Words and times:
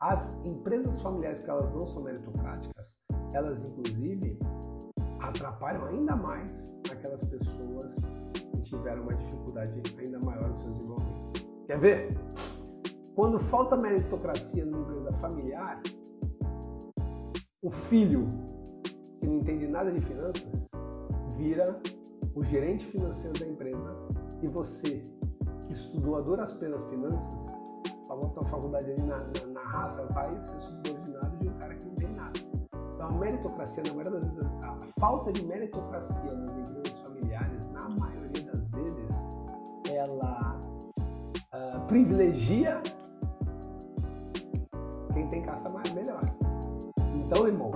As 0.00 0.34
empresas 0.44 1.00
familiares 1.00 1.40
que 1.40 1.48
elas 1.48 1.72
não 1.72 1.86
são 1.86 2.02
meritocráticas, 2.02 2.98
elas 3.32 3.64
inclusive 3.64 4.38
atrapalham 5.20 5.86
ainda 5.86 6.14
mais 6.14 6.76
aquelas 6.92 7.24
pessoas 7.24 7.96
que 8.52 8.60
tiveram 8.60 9.04
uma 9.04 9.14
dificuldade 9.14 9.82
ainda 9.98 10.18
maior 10.18 10.50
no 10.50 10.62
seu 10.62 10.72
desenvolvimento. 10.72 11.46
Quer 11.66 11.78
ver? 11.78 12.10
Quando 13.14 13.38
falta 13.38 13.74
meritocracia 13.78 14.66
numa 14.66 14.82
empresa 14.82 15.12
familiar, 15.12 15.80
o 17.62 17.70
filho 17.70 18.28
que 19.18 19.26
não 19.26 19.36
entende 19.36 19.66
nada 19.66 19.90
de 19.90 20.00
finanças 20.02 20.68
vira 21.38 21.80
o 22.34 22.44
gerente 22.44 22.84
financeiro 22.84 23.38
da 23.38 23.46
empresa 23.46 23.96
e 24.42 24.46
você 24.46 25.02
que 25.66 25.72
estudou 25.72 26.16
a 26.16 26.20
duras 26.20 26.52
penas 26.52 26.84
finanças, 26.84 27.65
pagou 28.08 28.32
a 28.36 28.44
faculdade 28.44 28.90
ali 28.92 29.02
na, 29.02 29.16
na, 29.16 29.46
na 29.52 29.60
raça, 29.60 30.06
vai 30.12 30.30
ser 30.30 30.60
subordinado 30.60 31.36
de 31.38 31.48
um 31.48 31.52
cara 31.54 31.74
que 31.74 31.86
não 31.86 31.94
tem 31.96 32.12
nada. 32.12 32.40
Então 32.94 33.08
a 33.08 33.12
meritocracia, 33.18 33.82
na 33.86 33.94
maioria 33.94 34.20
das 34.20 34.28
vezes, 34.28 34.52
a 34.64 35.00
falta 35.00 35.32
de 35.32 35.44
meritocracia 35.44 36.30
nas 36.34 36.56
empresas 36.56 36.98
familiares, 37.00 37.66
na 37.72 37.88
maioria 37.88 38.44
das 38.44 38.68
vezes, 38.68 39.16
ela 39.90 40.58
uh, 41.54 41.80
privilegia 41.86 42.80
quem 45.12 45.28
tem 45.28 45.42
caça 45.42 45.68
mais 45.68 45.90
melhor. 45.92 46.20
Então, 47.16 47.46
irmão, 47.46 47.72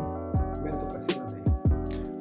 meritocracia 0.62 1.23
vem. 1.33 1.41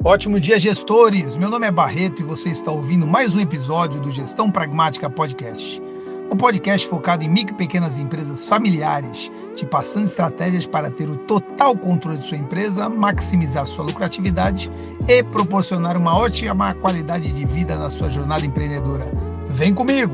Ótimo 0.04 0.40
dia, 0.40 0.58
gestores! 0.58 1.36
Meu 1.36 1.50
nome 1.50 1.68
é 1.68 1.72
Barreto 1.72 2.22
e 2.22 2.26
você 2.26 2.50
está 2.50 2.72
ouvindo 2.72 3.06
mais 3.06 3.36
um 3.36 3.40
episódio 3.40 4.02
do 4.02 4.10
Gestão 4.10 4.50
Pragmática 4.50 5.10
Podcast. 5.10 5.89
O 6.32 6.38
podcast 6.38 6.88
focado 6.88 7.24
em 7.24 7.28
micro 7.28 7.56
e 7.56 7.58
pequenas 7.58 7.98
empresas 7.98 8.46
familiares, 8.46 9.32
te 9.56 9.66
passando 9.66 10.06
estratégias 10.06 10.68
para 10.68 10.92
ter 10.92 11.10
o 11.10 11.18
total 11.26 11.76
controle 11.76 12.20
de 12.20 12.26
sua 12.26 12.38
empresa, 12.38 12.88
maximizar 12.88 13.66
sua 13.66 13.86
lucratividade 13.86 14.70
e 15.08 15.24
proporcionar 15.24 15.98
uma 15.98 16.16
ótima 16.16 16.76
qualidade 16.76 17.34
de 17.34 17.46
vida 17.46 17.76
na 17.76 17.90
sua 17.90 18.10
jornada 18.10 18.46
empreendedora. 18.46 19.06
Vem 19.50 19.74
comigo! 19.74 20.14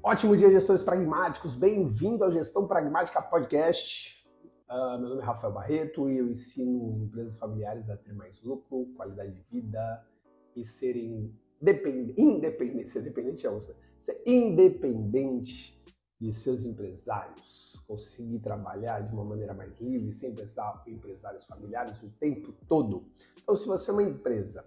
Ótimo 0.00 0.36
dia, 0.36 0.48
gestores 0.48 0.80
pragmáticos. 0.80 1.56
Bem-vindo 1.56 2.22
ao 2.22 2.30
Gestão 2.30 2.68
Pragmática 2.68 3.20
Podcast. 3.20 4.24
Uh, 4.70 5.00
meu 5.00 5.08
nome 5.08 5.22
é 5.22 5.24
Rafael 5.24 5.52
Barreto 5.52 6.08
e 6.08 6.18
eu 6.18 6.30
ensino 6.30 7.02
empresas 7.02 7.36
familiares 7.38 7.90
a 7.90 7.96
ter 7.96 8.12
mais 8.12 8.40
lucro, 8.40 8.86
qualidade 8.96 9.32
de 9.32 9.42
vida 9.50 10.06
e 10.54 10.64
serem 10.64 11.34
independentes. 11.60 12.90
Ser 12.90 13.02
dependente 13.02 13.46
é 13.46 13.50
outra. 13.50 13.74
Ser 14.00 14.22
independente 14.26 15.80
de 16.20 16.32
seus 16.32 16.64
empresários. 16.64 17.76
Conseguir 17.86 18.38
trabalhar 18.40 19.00
de 19.00 19.14
uma 19.14 19.24
maneira 19.24 19.54
mais 19.54 19.78
livre, 19.80 20.12
sem 20.12 20.34
pensar 20.34 20.82
em 20.86 20.92
empresários 20.92 21.44
familiares 21.44 22.02
o 22.02 22.10
tempo 22.20 22.52
todo. 22.68 23.06
Então, 23.42 23.56
se 23.56 23.66
você 23.66 23.90
é 23.90 23.94
uma 23.94 24.02
empresa, 24.02 24.64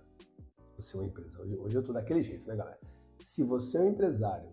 você 0.78 0.98
é 0.98 1.00
uma 1.00 1.08
empresa, 1.08 1.40
hoje, 1.42 1.56
hoje 1.56 1.76
eu 1.76 1.82
estou 1.82 1.94
daquele 1.94 2.22
jeito, 2.22 2.48
né, 2.48 2.56
galera? 2.56 2.80
Se 3.20 3.44
você 3.44 3.78
é 3.78 3.82
um 3.82 3.90
empresário 3.90 4.50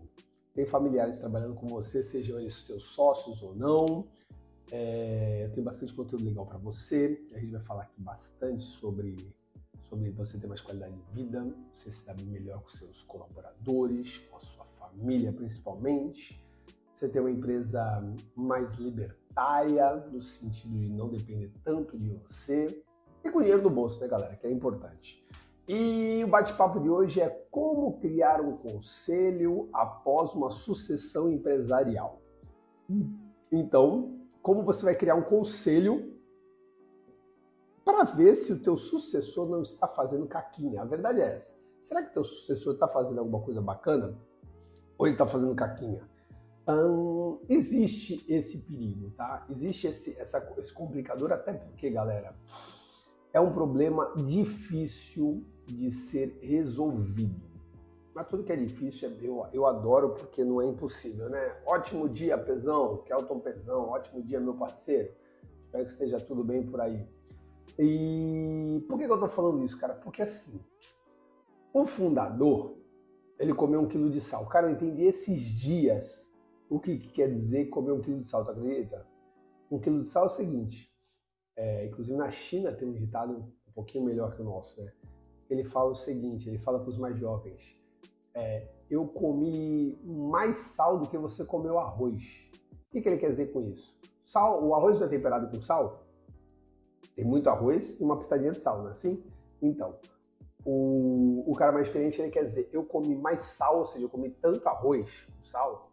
tem 0.59 0.65
familiares 0.65 1.19
trabalhando 1.19 1.55
com 1.55 1.67
você, 1.67 2.03
sejam 2.03 2.37
eles 2.37 2.53
seus 2.53 2.83
sócios 2.83 3.41
ou 3.41 3.55
não. 3.55 4.05
É, 4.69 5.45
eu 5.45 5.51
tenho 5.51 5.63
bastante 5.63 5.93
conteúdo 5.93 6.25
legal 6.25 6.45
para 6.45 6.57
você. 6.57 7.25
A 7.33 7.39
gente 7.39 7.51
vai 7.51 7.61
falar 7.61 7.83
aqui 7.83 8.01
bastante 8.01 8.63
sobre, 8.63 9.33
sobre 9.89 10.11
você 10.11 10.37
ter 10.37 10.47
mais 10.47 10.61
qualidade 10.61 10.93
de 10.95 11.11
vida, 11.13 11.51
você 11.73 11.89
se 11.89 12.05
dar 12.05 12.15
melhor 12.15 12.61
com 12.61 12.67
seus 12.67 13.03
colaboradores, 13.03 14.19
com 14.29 14.37
a 14.37 14.39
sua 14.39 14.65
família 14.65 15.33
principalmente. 15.33 16.45
Você 16.93 17.09
ter 17.09 17.19
uma 17.19 17.31
empresa 17.31 18.03
mais 18.35 18.75
libertária, 18.75 19.95
no 20.11 20.21
sentido 20.21 20.77
de 20.77 20.89
não 20.89 21.09
depender 21.09 21.51
tanto 21.63 21.97
de 21.97 22.09
você. 22.09 22.83
E 23.23 23.31
com 23.31 23.39
dinheiro 23.41 23.61
no 23.63 23.69
bolso, 23.69 23.99
né, 23.99 24.07
galera? 24.07 24.35
Que 24.35 24.47
é 24.47 24.51
importante. 24.51 25.25
E 25.67 26.21
o 26.23 26.27
bate-papo 26.27 26.79
de 26.79 26.89
hoje 26.89 27.21
é 27.21 27.29
como 27.49 27.99
criar 27.99 28.41
um 28.41 28.57
conselho 28.57 29.69
após 29.71 30.33
uma 30.33 30.49
sucessão 30.49 31.29
empresarial. 31.29 32.21
Então, 33.51 34.19
como 34.41 34.63
você 34.63 34.83
vai 34.83 34.95
criar 34.95 35.15
um 35.15 35.21
conselho 35.21 36.08
para 37.91 38.03
ver 38.03 38.35
se 38.35 38.53
o 38.53 38.59
teu 38.59 38.77
sucessor 38.77 39.49
não 39.49 39.61
está 39.61 39.87
fazendo 39.87 40.27
caquinha. 40.27 40.81
A 40.81 40.85
verdade 40.85 41.21
é 41.21 41.35
essa. 41.35 41.57
Será 41.81 42.03
que 42.03 42.13
teu 42.13 42.23
sucessor 42.23 42.73
está 42.73 42.87
fazendo 42.87 43.19
alguma 43.19 43.41
coisa 43.41 43.61
bacana? 43.61 44.17
Ou 44.97 45.07
ele 45.07 45.15
está 45.15 45.25
fazendo 45.25 45.55
caquinha? 45.55 46.07
Hum, 46.67 47.39
existe 47.49 48.23
esse 48.27 48.59
perigo, 48.59 49.11
tá? 49.11 49.45
Existe 49.49 49.87
esse, 49.87 50.17
essa, 50.19 50.53
esse 50.57 50.71
complicador, 50.71 51.31
até 51.31 51.53
porque, 51.53 51.89
galera, 51.89 52.35
é 53.33 53.39
um 53.39 53.51
problema 53.51 54.13
difícil 54.25 55.43
de 55.65 55.89
ser 55.89 56.37
resolvido. 56.41 57.49
Mas 58.13 58.27
tudo 58.27 58.43
que 58.43 58.51
é 58.51 58.55
difícil 58.55 59.09
eu, 59.21 59.45
eu 59.53 59.65
adoro 59.65 60.09
porque 60.15 60.43
não 60.43 60.61
é 60.61 60.65
impossível, 60.65 61.29
né? 61.29 61.55
Ótimo 61.65 62.09
dia, 62.09 62.37
Pezão, 62.37 62.97
Kelton 62.97 63.39
Pezão, 63.39 63.89
ótimo 63.89 64.21
dia, 64.21 64.39
meu 64.39 64.53
parceiro. 64.55 65.11
Espero 65.65 65.85
que 65.85 65.91
esteja 65.91 66.19
tudo 66.19 66.43
bem 66.43 66.63
por 66.63 66.81
aí. 66.81 67.07
E 67.81 68.85
por 68.89 68.99
que, 68.99 69.07
que 69.07 69.11
eu 69.11 69.19
tô 69.19 69.29
falando 69.29 69.63
isso, 69.63 69.79
cara? 69.79 69.93
Porque 69.93 70.21
assim, 70.21 70.59
o 71.73 71.85
fundador, 71.85 72.77
ele 73.39 73.53
comeu 73.53 73.79
um 73.79 73.87
quilo 73.87 74.09
de 74.09 74.19
sal. 74.19 74.45
Cara, 74.47 74.67
eu 74.67 74.73
entendi 74.73 75.05
esses 75.05 75.41
dias 75.41 76.29
o 76.69 76.79
que, 76.79 76.99
que 76.99 77.07
quer 77.09 77.33
dizer 77.33 77.69
comer 77.69 77.93
um 77.93 78.01
quilo 78.01 78.19
de 78.19 78.25
sal, 78.25 78.43
tu 78.43 78.51
acredita? 78.51 79.07
Um 79.71 79.79
quilo 79.79 80.01
de 80.01 80.07
sal 80.07 80.25
é 80.25 80.27
o 80.27 80.29
seguinte, 80.29 80.93
é, 81.55 81.85
inclusive 81.85 82.17
na 82.17 82.29
China 82.29 82.71
tem 82.71 82.87
um 82.87 82.93
ditado 82.93 83.33
um 83.33 83.71
pouquinho 83.73 84.03
melhor 84.03 84.35
que 84.35 84.41
o 84.41 84.45
nosso, 84.45 84.81
né? 84.81 84.91
ele 85.49 85.63
fala 85.63 85.91
o 85.91 85.95
seguinte, 85.95 86.47
ele 86.47 86.59
fala 86.59 86.79
para 86.79 86.89
os 86.89 86.97
mais 86.97 87.17
jovens, 87.17 87.75
é, 88.33 88.67
eu 88.89 89.07
comi 89.07 89.99
mais 90.05 90.57
sal 90.57 90.99
do 90.99 91.07
que 91.07 91.17
você 91.17 91.43
comeu 91.43 91.79
arroz. 91.79 92.21
O 92.87 92.91
que, 92.91 93.01
que 93.01 93.09
ele 93.09 93.17
quer 93.17 93.29
dizer 93.29 93.51
com 93.51 93.61
isso? 93.61 93.97
Sal, 94.25 94.63
o 94.63 94.75
arroz 94.75 94.99
não 94.99 95.07
é 95.07 95.09
temperado 95.09 95.49
com 95.49 95.61
sal? 95.61 96.03
Tem 97.19 97.27
muito 97.27 97.49
arroz 97.49 97.99
e 97.99 98.01
uma 98.01 98.17
pitadinha 98.17 98.53
de 98.53 98.59
sal, 98.59 98.79
não 98.79 98.87
é 98.87 98.91
assim? 98.91 99.21
Então, 99.61 99.99
o, 100.63 101.43
o 101.45 101.53
cara 101.53 101.73
mais 101.73 101.87
experiente 101.87 102.21
ele 102.21 102.31
quer 102.31 102.45
dizer, 102.45 102.69
eu 102.71 102.85
comi 102.85 103.13
mais 103.13 103.41
sal, 103.41 103.79
ou 103.79 103.85
seja, 103.85 104.05
eu 104.05 104.09
comi 104.09 104.29
tanto 104.29 104.65
arroz 104.69 105.27
sal, 105.43 105.91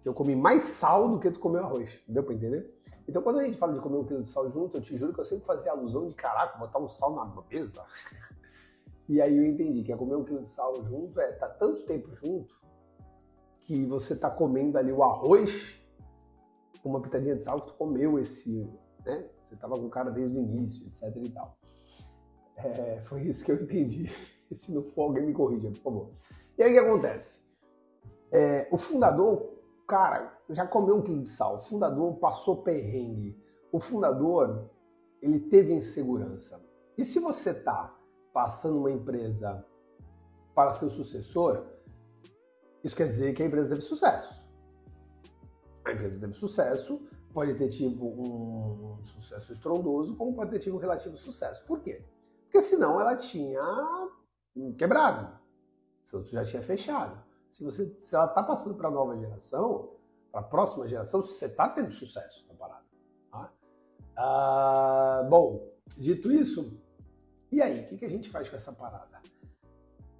que 0.00 0.08
eu 0.08 0.14
comi 0.14 0.36
mais 0.36 0.62
sal 0.62 1.08
do 1.08 1.18
que 1.18 1.28
tu 1.28 1.40
comeu 1.40 1.64
arroz. 1.64 2.00
Deu 2.06 2.22
para 2.22 2.34
entender? 2.34 2.72
Então, 3.08 3.20
quando 3.20 3.40
a 3.40 3.42
gente 3.42 3.58
fala 3.58 3.72
de 3.72 3.80
comer 3.80 3.96
um 3.96 4.04
quilo 4.04 4.22
de 4.22 4.28
sal 4.28 4.48
junto, 4.48 4.76
eu 4.76 4.80
te 4.80 4.96
juro 4.96 5.12
que 5.12 5.18
eu 5.18 5.24
sempre 5.24 5.44
fazia 5.44 5.72
alusão 5.72 6.06
de 6.06 6.14
caraca, 6.14 6.56
botar 6.56 6.78
um 6.78 6.88
sal 6.88 7.12
na 7.12 7.24
mesa. 7.50 7.84
E 9.08 9.20
aí 9.20 9.36
eu 9.36 9.44
entendi 9.44 9.82
que 9.82 9.90
é 9.90 9.96
comer 9.96 10.14
um 10.14 10.22
quilo 10.22 10.40
de 10.40 10.48
sal 10.48 10.84
junto 10.84 11.18
é 11.20 11.32
tá 11.32 11.48
tanto 11.48 11.84
tempo 11.84 12.14
junto 12.14 12.54
que 13.62 13.84
você 13.84 14.14
tá 14.14 14.30
comendo 14.30 14.78
ali 14.78 14.92
o 14.92 15.02
arroz 15.02 15.82
com 16.80 16.90
uma 16.90 17.02
pitadinha 17.02 17.34
de 17.34 17.42
sal 17.42 17.60
que 17.60 17.72
tu 17.72 17.74
comeu 17.74 18.20
esse, 18.20 18.70
né? 19.04 19.28
Você 19.50 19.56
tava 19.56 19.76
com 19.76 19.86
o 19.86 19.90
cara 19.90 20.10
desde 20.10 20.38
o 20.38 20.40
início, 20.40 20.86
etc 20.86 21.14
e 21.16 21.30
tal. 21.30 21.58
É, 22.56 23.02
foi 23.06 23.22
isso 23.24 23.44
que 23.44 23.50
eu 23.50 23.56
entendi. 23.56 24.08
Se 24.52 24.72
não 24.72 24.82
for, 24.82 25.02
alguém 25.02 25.26
me 25.26 25.32
corrija, 25.32 25.68
por 25.70 25.78
favor. 25.78 26.10
E 26.56 26.62
aí 26.62 26.70
o 26.70 26.72
que 26.72 26.78
acontece? 26.78 27.40
É, 28.32 28.68
o 28.70 28.78
fundador 28.78 29.60
cara, 29.90 30.38
já 30.48 30.64
comeu 30.64 30.98
um 30.98 31.02
quilo 31.02 31.20
de 31.20 31.28
sal. 31.28 31.56
O 31.56 31.60
fundador 31.60 32.14
passou 32.18 32.62
perrengue. 32.62 33.36
O 33.72 33.80
fundador, 33.80 34.70
ele 35.20 35.40
teve 35.40 35.74
insegurança. 35.74 36.60
E 36.96 37.04
se 37.04 37.18
você 37.18 37.52
tá 37.52 37.92
passando 38.32 38.78
uma 38.78 38.90
empresa 38.92 39.66
para 40.54 40.72
seu 40.72 40.90
sucessor, 40.90 41.66
isso 42.84 42.94
quer 42.94 43.06
dizer 43.06 43.34
que 43.34 43.42
a 43.42 43.46
empresa 43.46 43.68
teve 43.68 43.80
sucesso. 43.80 44.40
A 45.84 45.92
empresa 45.92 46.20
teve 46.20 46.34
sucesso, 46.34 47.04
pode 47.32 47.54
ter 47.54 47.68
tido 47.68 48.04
um 48.04 48.98
sucesso 49.02 49.52
estrondoso, 49.52 50.16
como 50.16 50.34
pode 50.34 50.50
ter 50.50 50.58
tido 50.58 50.76
um 50.76 50.78
relativo 50.78 51.16
sucesso. 51.16 51.64
Por 51.64 51.80
quê? 51.80 52.04
Porque 52.44 52.60
senão 52.62 53.00
ela 53.00 53.16
tinha 53.16 53.62
quebrado, 54.76 55.38
senão 56.04 56.24
já 56.24 56.44
tinha 56.44 56.62
fechado. 56.62 57.22
Se, 57.50 57.64
você, 57.64 57.96
se 57.98 58.14
ela 58.14 58.26
está 58.26 58.42
passando 58.42 58.74
para 58.74 58.88
a 58.88 58.90
nova 58.90 59.16
geração, 59.16 59.90
para 60.30 60.40
a 60.40 60.44
próxima 60.44 60.86
geração, 60.86 61.22
você 61.22 61.46
está 61.46 61.68
tendo 61.68 61.90
sucesso 61.90 62.46
na 62.48 62.54
parada. 62.54 62.84
Tá? 63.30 63.52
Ah, 64.16 65.26
bom, 65.28 65.68
dito 65.96 66.30
isso, 66.30 66.80
e 67.52 67.60
aí, 67.60 67.80
o 67.80 67.86
que, 67.86 67.96
que, 67.98 68.04
a 68.04 68.08
gente 68.08 68.30
faz 68.30 68.48
com 68.48 68.54
essa 68.54 68.72
parada? 68.72 69.20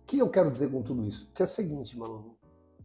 O 0.03 0.05
que 0.05 0.19
eu 0.19 0.29
quero 0.29 0.51
dizer 0.51 0.71
com 0.71 0.83
tudo 0.83 1.05
isso? 1.05 1.31
Que 1.33 1.43
é 1.43 1.45
o 1.45 1.49
seguinte, 1.49 1.97
mano, 1.97 2.37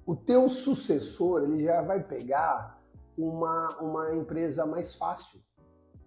o 0.06 0.16
teu 0.16 0.48
sucessor 0.50 1.44
ele 1.44 1.64
já 1.64 1.82
vai 1.82 2.04
pegar 2.04 2.80
uma, 3.18 3.70
uma 3.80 4.16
empresa 4.16 4.66
mais 4.66 4.96
fácil. 4.96 5.40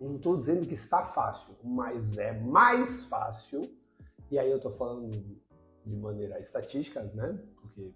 Não 0.01 0.17
estou 0.17 0.37
dizendo 0.37 0.67
que 0.67 0.75
está 0.75 1.05
fácil, 1.05 1.57
mas 1.63 2.17
é 2.19 2.33
mais 2.33 3.05
fácil. 3.07 3.63
E 4.31 4.39
aí 4.39 4.51
eu 4.51 4.59
estou 4.59 4.71
falando 4.71 5.11
de 5.85 5.97
maneira 5.97 6.39
estatística, 6.39 7.03
né? 7.15 7.39
Porque 7.61 7.93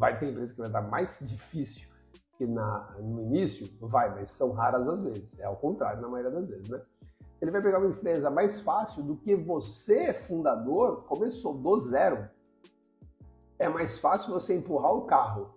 Vai 0.00 0.18
ter 0.18 0.30
empresa 0.30 0.54
que 0.54 0.58
vai 0.58 0.70
dar 0.70 0.80
mais 0.80 1.20
difícil 1.20 1.86
que 2.38 2.46
na, 2.46 2.96
no 2.98 3.20
início? 3.20 3.68
Vai, 3.80 4.08
mas 4.14 4.30
são 4.30 4.50
raras 4.50 4.88
as 4.88 5.02
vezes. 5.02 5.38
É 5.38 5.44
ao 5.44 5.56
contrário, 5.56 6.00
na 6.00 6.08
maioria 6.08 6.30
das 6.30 6.48
vezes, 6.48 6.70
né? 6.70 6.80
Ele 7.38 7.50
vai 7.50 7.60
pegar 7.60 7.78
uma 7.78 7.88
empresa 7.88 8.30
mais 8.30 8.62
fácil 8.62 9.02
do 9.02 9.14
que 9.14 9.36
você, 9.36 10.14
fundador, 10.14 11.04
começou 11.04 11.52
do 11.52 11.76
zero. 11.80 12.30
É 13.58 13.68
mais 13.68 13.98
fácil 13.98 14.32
você 14.32 14.56
empurrar 14.56 14.94
o 14.94 15.02
carro 15.02 15.54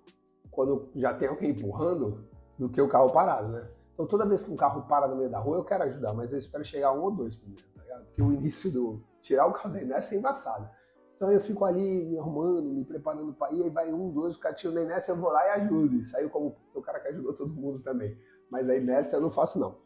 quando 0.51 0.89
já 0.93 1.13
tem 1.13 1.29
alguém 1.29 1.51
empurrando 1.51 2.27
do 2.57 2.69
que 2.69 2.81
o 2.81 2.87
carro 2.87 3.11
parado, 3.11 3.49
né? 3.49 3.67
Então 3.93 4.07
toda 4.07 4.25
vez 4.25 4.43
que 4.43 4.51
um 4.51 4.55
carro 4.55 4.83
para 4.83 5.07
no 5.07 5.15
meio 5.15 5.29
da 5.29 5.39
rua, 5.39 5.57
eu 5.57 5.63
quero 5.63 5.83
ajudar, 5.83 6.13
mas 6.13 6.31
eu 6.31 6.39
espero 6.39 6.63
chegar 6.63 6.91
um 6.93 7.01
ou 7.01 7.11
dois 7.11 7.35
primeiro, 7.35 7.63
tá 7.75 7.81
ligado? 7.81 8.05
Porque 8.05 8.21
o 8.21 8.33
início 8.33 8.71
do 8.71 9.03
tirar 9.21 9.45
o 9.45 9.53
carro 9.53 9.73
da 9.73 9.81
inércia 9.81 10.15
é 10.15 10.17
embaçado. 10.17 10.69
Então 11.15 11.31
eu 11.31 11.39
fico 11.39 11.63
ali 11.63 12.05
me 12.05 12.17
arrumando, 12.17 12.63
me 12.63 12.83
preparando 12.83 13.33
para 13.33 13.53
ir, 13.53 13.63
aí 13.63 13.69
vai 13.69 13.93
um, 13.93 14.11
dois, 14.11 14.35
o 14.35 14.39
cara 14.39 14.55
da 14.55 14.81
inércia, 14.81 15.13
eu 15.13 15.15
vou 15.15 15.31
lá 15.31 15.45
e 15.47 15.61
ajudo. 15.61 15.95
E 15.95 16.03
saiu 16.03 16.29
como 16.29 16.55
o 16.73 16.81
cara 16.81 16.99
que 16.99 17.07
ajudou 17.07 17.33
todo 17.33 17.53
mundo 17.53 17.81
também. 17.81 18.17
Mas 18.49 18.69
a 18.69 18.75
inércia 18.75 19.15
eu 19.15 19.21
não 19.21 19.31
faço 19.31 19.59
não. 19.59 19.77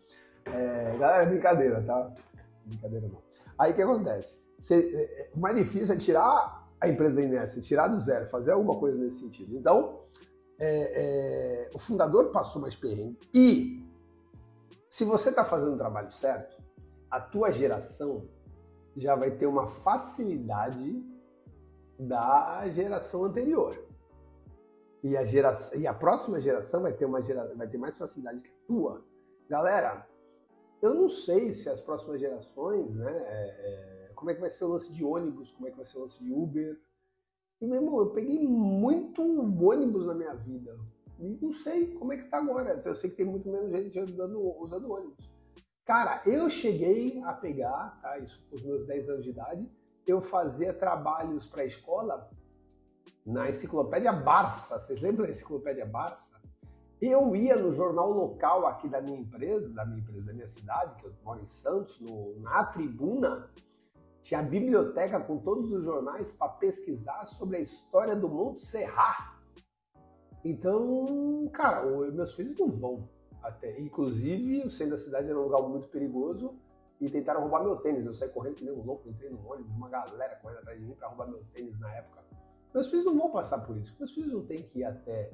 É, 0.46 0.98
galera, 0.98 1.24
é 1.24 1.26
brincadeira, 1.28 1.84
tá? 1.84 2.12
Brincadeira 2.66 3.08
não. 3.08 3.22
Aí 3.58 3.72
o 3.72 3.76
que 3.76 3.82
acontece? 3.82 4.40
É, 4.72 4.76
é, 4.76 5.30
o 5.36 5.40
mais 5.40 5.56
difícil 5.56 5.94
é 5.94 5.98
tirar 5.98 6.68
a 6.80 6.88
empresa 6.88 7.16
da 7.16 7.22
inércia, 7.22 7.62
tirar 7.62 7.88
do 7.88 8.00
zero, 8.00 8.28
fazer 8.30 8.52
alguma 8.52 8.80
coisa 8.80 8.98
nesse 8.98 9.20
sentido. 9.20 9.56
Então, 9.56 10.00
é, 10.60 11.68
é, 11.68 11.72
o 11.74 11.80
fundador 11.80 12.32
passou 12.32 12.62
mais 12.62 12.76
perrengue. 12.76 13.20
E 13.34 13.86
se 14.90 15.06
você 15.06 15.30
está 15.30 15.46
fazendo 15.46 15.74
o 15.74 15.78
trabalho 15.78 16.12
certo, 16.12 16.62
a 17.10 17.22
tua 17.22 17.52
geração 17.52 18.28
já 18.96 19.16
vai 19.16 19.32
ter 19.32 19.46
uma 19.46 19.68
facilidade 19.68 21.04
da 22.00 22.68
geração 22.70 23.26
anterior. 23.26 23.86
E 25.04 25.16
a, 25.16 25.24
e 25.76 25.88
a 25.88 25.94
próxima 25.94 26.42
geração 26.42 26.82
vai 26.82 26.94
ter, 26.94 27.06
uma 27.06 27.22
gera, 27.22 27.54
vai 27.56 27.68
ter 27.68 27.78
mais 27.78 27.98
facilidade 27.98 28.42
que 28.42 28.50
a 28.50 28.68
tua. 28.68 29.06
Galera, 29.48 30.08
eu 30.82 30.94
não 30.94 31.08
sei 31.08 31.54
se 31.54 31.70
as 31.70 31.80
próximas 31.80 32.20
gerações, 32.20 32.96
né, 32.96 33.12
é, 33.12 34.08
é, 34.10 34.12
como 34.16 34.32
é 34.32 34.34
que 34.34 34.42
vai 34.42 34.50
ser 34.50 34.66
o 34.66 34.70
lance 34.70 34.92
de 34.92 35.04
ônibus, 35.04 35.52
como 35.52 35.68
é 35.68 35.72
que 35.72 35.78
vai 35.78 35.86
ser 35.86 35.98
o 35.98 36.02
lance 36.02 36.22
de 36.24 36.32
Uber. 36.32 36.80
E, 37.60 37.66
meu 37.66 37.82
irmão, 37.82 38.00
eu 38.00 38.10
peguei 38.12 38.40
muito 38.40 39.22
ônibus 39.22 40.06
na 40.06 40.14
minha 40.14 40.34
vida. 40.36 40.78
E 41.20 41.38
não 41.42 41.52
sei 41.52 41.94
como 41.96 42.14
é 42.14 42.18
que 42.18 42.30
tá 42.30 42.38
agora. 42.38 42.80
Eu 42.86 42.96
sei 42.96 43.10
que 43.10 43.18
tem 43.18 43.26
muito 43.26 43.50
menos 43.50 43.72
gente 43.72 44.00
usando, 44.00 44.40
usando 44.62 44.92
ônibus. 44.92 45.32
Cara, 45.84 46.22
eu 46.26 46.50
cheguei 46.50 47.22
a 47.24 47.34
pegar, 47.34 47.98
tá, 48.02 48.20
isso 48.20 48.44
com 48.50 48.58
os 48.58 48.64
meus 48.64 48.86
10 48.86 49.10
anos 49.10 49.24
de 49.24 49.30
idade, 49.30 49.72
eu 50.06 50.22
fazia 50.22 50.74
trabalhos 50.74 51.48
para 51.48 51.62
a 51.62 51.66
escola 51.66 52.30
na 53.26 53.50
enciclopédia 53.50 54.12
Barça. 54.12 54.80
Vocês 54.80 55.02
lembram 55.02 55.26
da 55.26 55.32
enciclopédia 55.32 55.86
Barça? 55.86 56.38
Eu 57.00 57.36
ia 57.36 57.56
no 57.56 57.72
jornal 57.72 58.12
local 58.12 58.66
aqui 58.68 58.90
da 58.90 59.02
minha 59.02 59.20
empresa, 59.20 59.74
da 59.74 59.86
minha 59.86 60.00
empresa, 60.00 60.26
da 60.26 60.34
minha 60.34 60.48
cidade, 60.48 60.96
que 60.96 61.06
eu 61.06 61.14
moro 61.24 61.42
em 61.42 61.48
Santos, 61.48 62.00
no, 62.00 62.40
na 62.40 62.64
tribuna, 62.66 63.50
tinha 64.28 64.42
a 64.42 64.44
biblioteca 64.44 65.22
com 65.22 65.38
todos 65.38 65.72
os 65.72 65.86
jornais 65.86 66.34
para 66.34 66.50
pesquisar 66.50 67.26
sobre 67.26 67.56
a 67.56 67.60
história 67.62 68.14
do 68.14 68.28
Monte 68.28 68.60
Serrat. 68.60 69.38
Então, 70.44 71.50
cara, 71.54 71.86
meus 72.12 72.36
filhos 72.36 72.60
não 72.60 72.70
vão 72.70 73.10
até. 73.42 73.80
Inclusive, 73.80 74.68
o 74.68 74.70
centro 74.70 74.92
da 74.92 74.98
cidade 74.98 75.30
era 75.30 75.40
um 75.40 75.44
lugar 75.44 75.62
muito 75.62 75.88
perigoso 75.88 76.54
e 77.00 77.10
tentaram 77.10 77.40
roubar 77.40 77.64
meu 77.64 77.78
tênis. 77.78 78.06
Eu 78.06 78.14
saí 78.14 78.28
correndo 78.28 78.56
que 78.56 78.66
nem 78.66 78.74
um 78.74 78.84
louco, 78.84 79.08
entrei 79.08 79.30
no 79.30 79.40
ônibus, 79.50 79.74
uma 79.74 79.88
galera 79.88 80.36
correndo 80.42 80.58
atrás 80.58 80.78
de 80.78 80.86
mim 80.86 80.94
para 80.96 81.08
roubar 81.08 81.28
meu 81.28 81.42
tênis 81.54 81.80
na 81.80 81.96
época. 81.96 82.22
Meus 82.74 82.90
filhos 82.90 83.06
não 83.06 83.18
vão 83.18 83.32
passar 83.32 83.60
por 83.60 83.78
isso. 83.78 83.96
Meus 83.98 84.12
filhos 84.12 84.34
não 84.34 84.46
têm 84.46 84.64
que 84.64 84.80
ir 84.80 84.84
até 84.84 85.32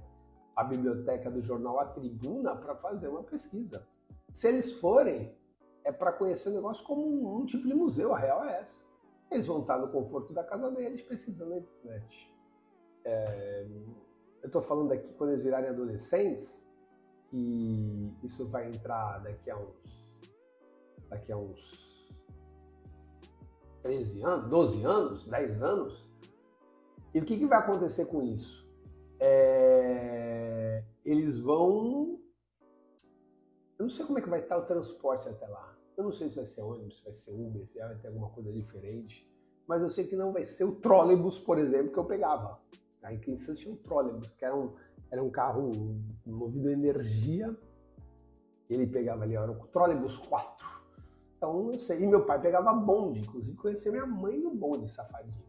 a 0.56 0.64
biblioteca 0.64 1.32
do 1.32 1.42
jornal 1.42 1.80
A 1.80 1.86
Tribuna 1.88 2.56
para 2.56 2.76
fazer 2.76 3.08
uma 3.08 3.24
pesquisa. 3.24 3.88
Se 4.32 4.50
eles 4.50 4.72
forem, 4.74 5.36
é 5.84 5.92
para 5.92 6.12
conhecer 6.12 6.50
o 6.50 6.54
negócio 6.54 6.86
como 6.86 7.06
um, 7.06 7.42
um, 7.42 7.46
tipo 7.46 7.68
de 7.68 7.74
museu, 7.74 8.14
a 8.14 8.18
real 8.18 8.44
é 8.46 8.60
essa. 8.60 8.84
Eles 9.32 9.48
vão 9.48 9.62
estar 9.62 9.78
no 9.78 9.90
conforto 9.90 10.34
da 10.34 10.44
casa 10.44 10.70
deles 10.72 11.02
pesquisando 11.02 11.52
na 11.52 11.58
internet. 11.58 12.34
É, 13.06 13.68
eu 14.42 14.48
estou 14.48 14.62
falando 14.62 14.92
aqui 14.92 15.14
quando 15.14 15.32
eles 15.32 15.44
virarem 15.44 15.70
adolescentes, 15.70 16.68
que 17.30 18.16
isso 18.24 18.48
vai 18.48 18.70
entrar 18.70 19.20
daqui 19.20 19.50
a 19.50 19.58
uns 19.58 20.04
daqui 21.10 21.32
a 21.32 21.38
uns 21.38 21.94
13 23.84 24.24
anos, 24.24 24.50
12 24.50 24.84
anos, 24.84 25.26
10 25.28 25.62
anos. 25.62 26.10
E 27.14 27.20
o 27.20 27.26
que, 27.26 27.38
que 27.38 27.46
vai 27.46 27.60
acontecer 27.60 28.06
com 28.06 28.24
isso? 28.24 28.68
É, 29.20 30.84
eles 31.06 31.40
vão. 31.40 32.20
Eu 33.78 33.84
não 33.84 33.90
sei 33.90 34.06
como 34.06 34.18
é 34.18 34.22
que 34.22 34.30
vai 34.30 34.40
estar 34.40 34.58
o 34.58 34.66
transporte 34.66 35.30
até 35.30 35.48
lá. 35.48 35.73
Eu 35.98 36.04
não 36.06 36.12
sei 36.12 36.30
se 36.30 36.36
vai 36.36 36.46
ser 36.46 36.62
ônibus, 36.62 36.98
se 36.98 37.04
vai 37.04 37.14
ser 37.14 37.32
Uber, 37.32 37.68
se 37.68 37.80
vai 37.80 37.96
ter 37.96 38.08
alguma 38.08 38.30
coisa 38.30 38.52
diferente. 38.52 39.30
Mas 39.68 39.82
eu 39.82 39.90
sei 39.90 40.06
que 40.06 40.16
não 40.16 40.32
vai 40.32 40.44
ser 40.44 40.66
o 40.66 40.76
trólebus, 40.76 41.40
por 41.40 41.58
exemplo, 41.58 41.92
que 41.92 41.98
eu 41.98 42.06
pegava. 42.06 42.60
Aí 43.02 43.20
em 43.28 43.38
Santos 43.38 43.62
tinha 43.62 43.74
um 43.74 43.78
trólebus, 43.78 44.34
que 44.34 44.46
era 44.46 44.56
um, 44.56 44.74
era 45.12 45.24
um 45.24 45.30
carro 45.30 45.72
movido 46.26 46.68
a 46.68 46.72
energia. 46.72 47.56
Ele 48.70 48.88
pegava 48.88 49.24
ali, 49.24 49.36
era 49.36 49.52
um 49.52 49.60
trólebus 49.68 50.18
4. 50.18 50.68
Então, 51.38 51.72
eu 51.72 51.78
sei. 51.78 52.02
E 52.02 52.08
meu 52.08 52.26
pai 52.26 52.42
pegava 52.42 52.74
bonde, 52.74 53.20
inclusive 53.20 53.56
conheci 53.58 53.90
minha 53.92 54.06
mãe 54.06 54.40
no 54.40 54.52
bonde, 54.52 54.90
safadinho. 54.90 55.44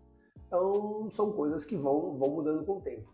Então, 0.47 1.09
são 1.11 1.33
coisas 1.33 1.65
que 1.65 1.77
vão, 1.77 2.17
vão 2.19 2.31
mudando 2.31 2.65
com 2.65 2.79
o 2.79 2.81
tempo. 2.81 3.13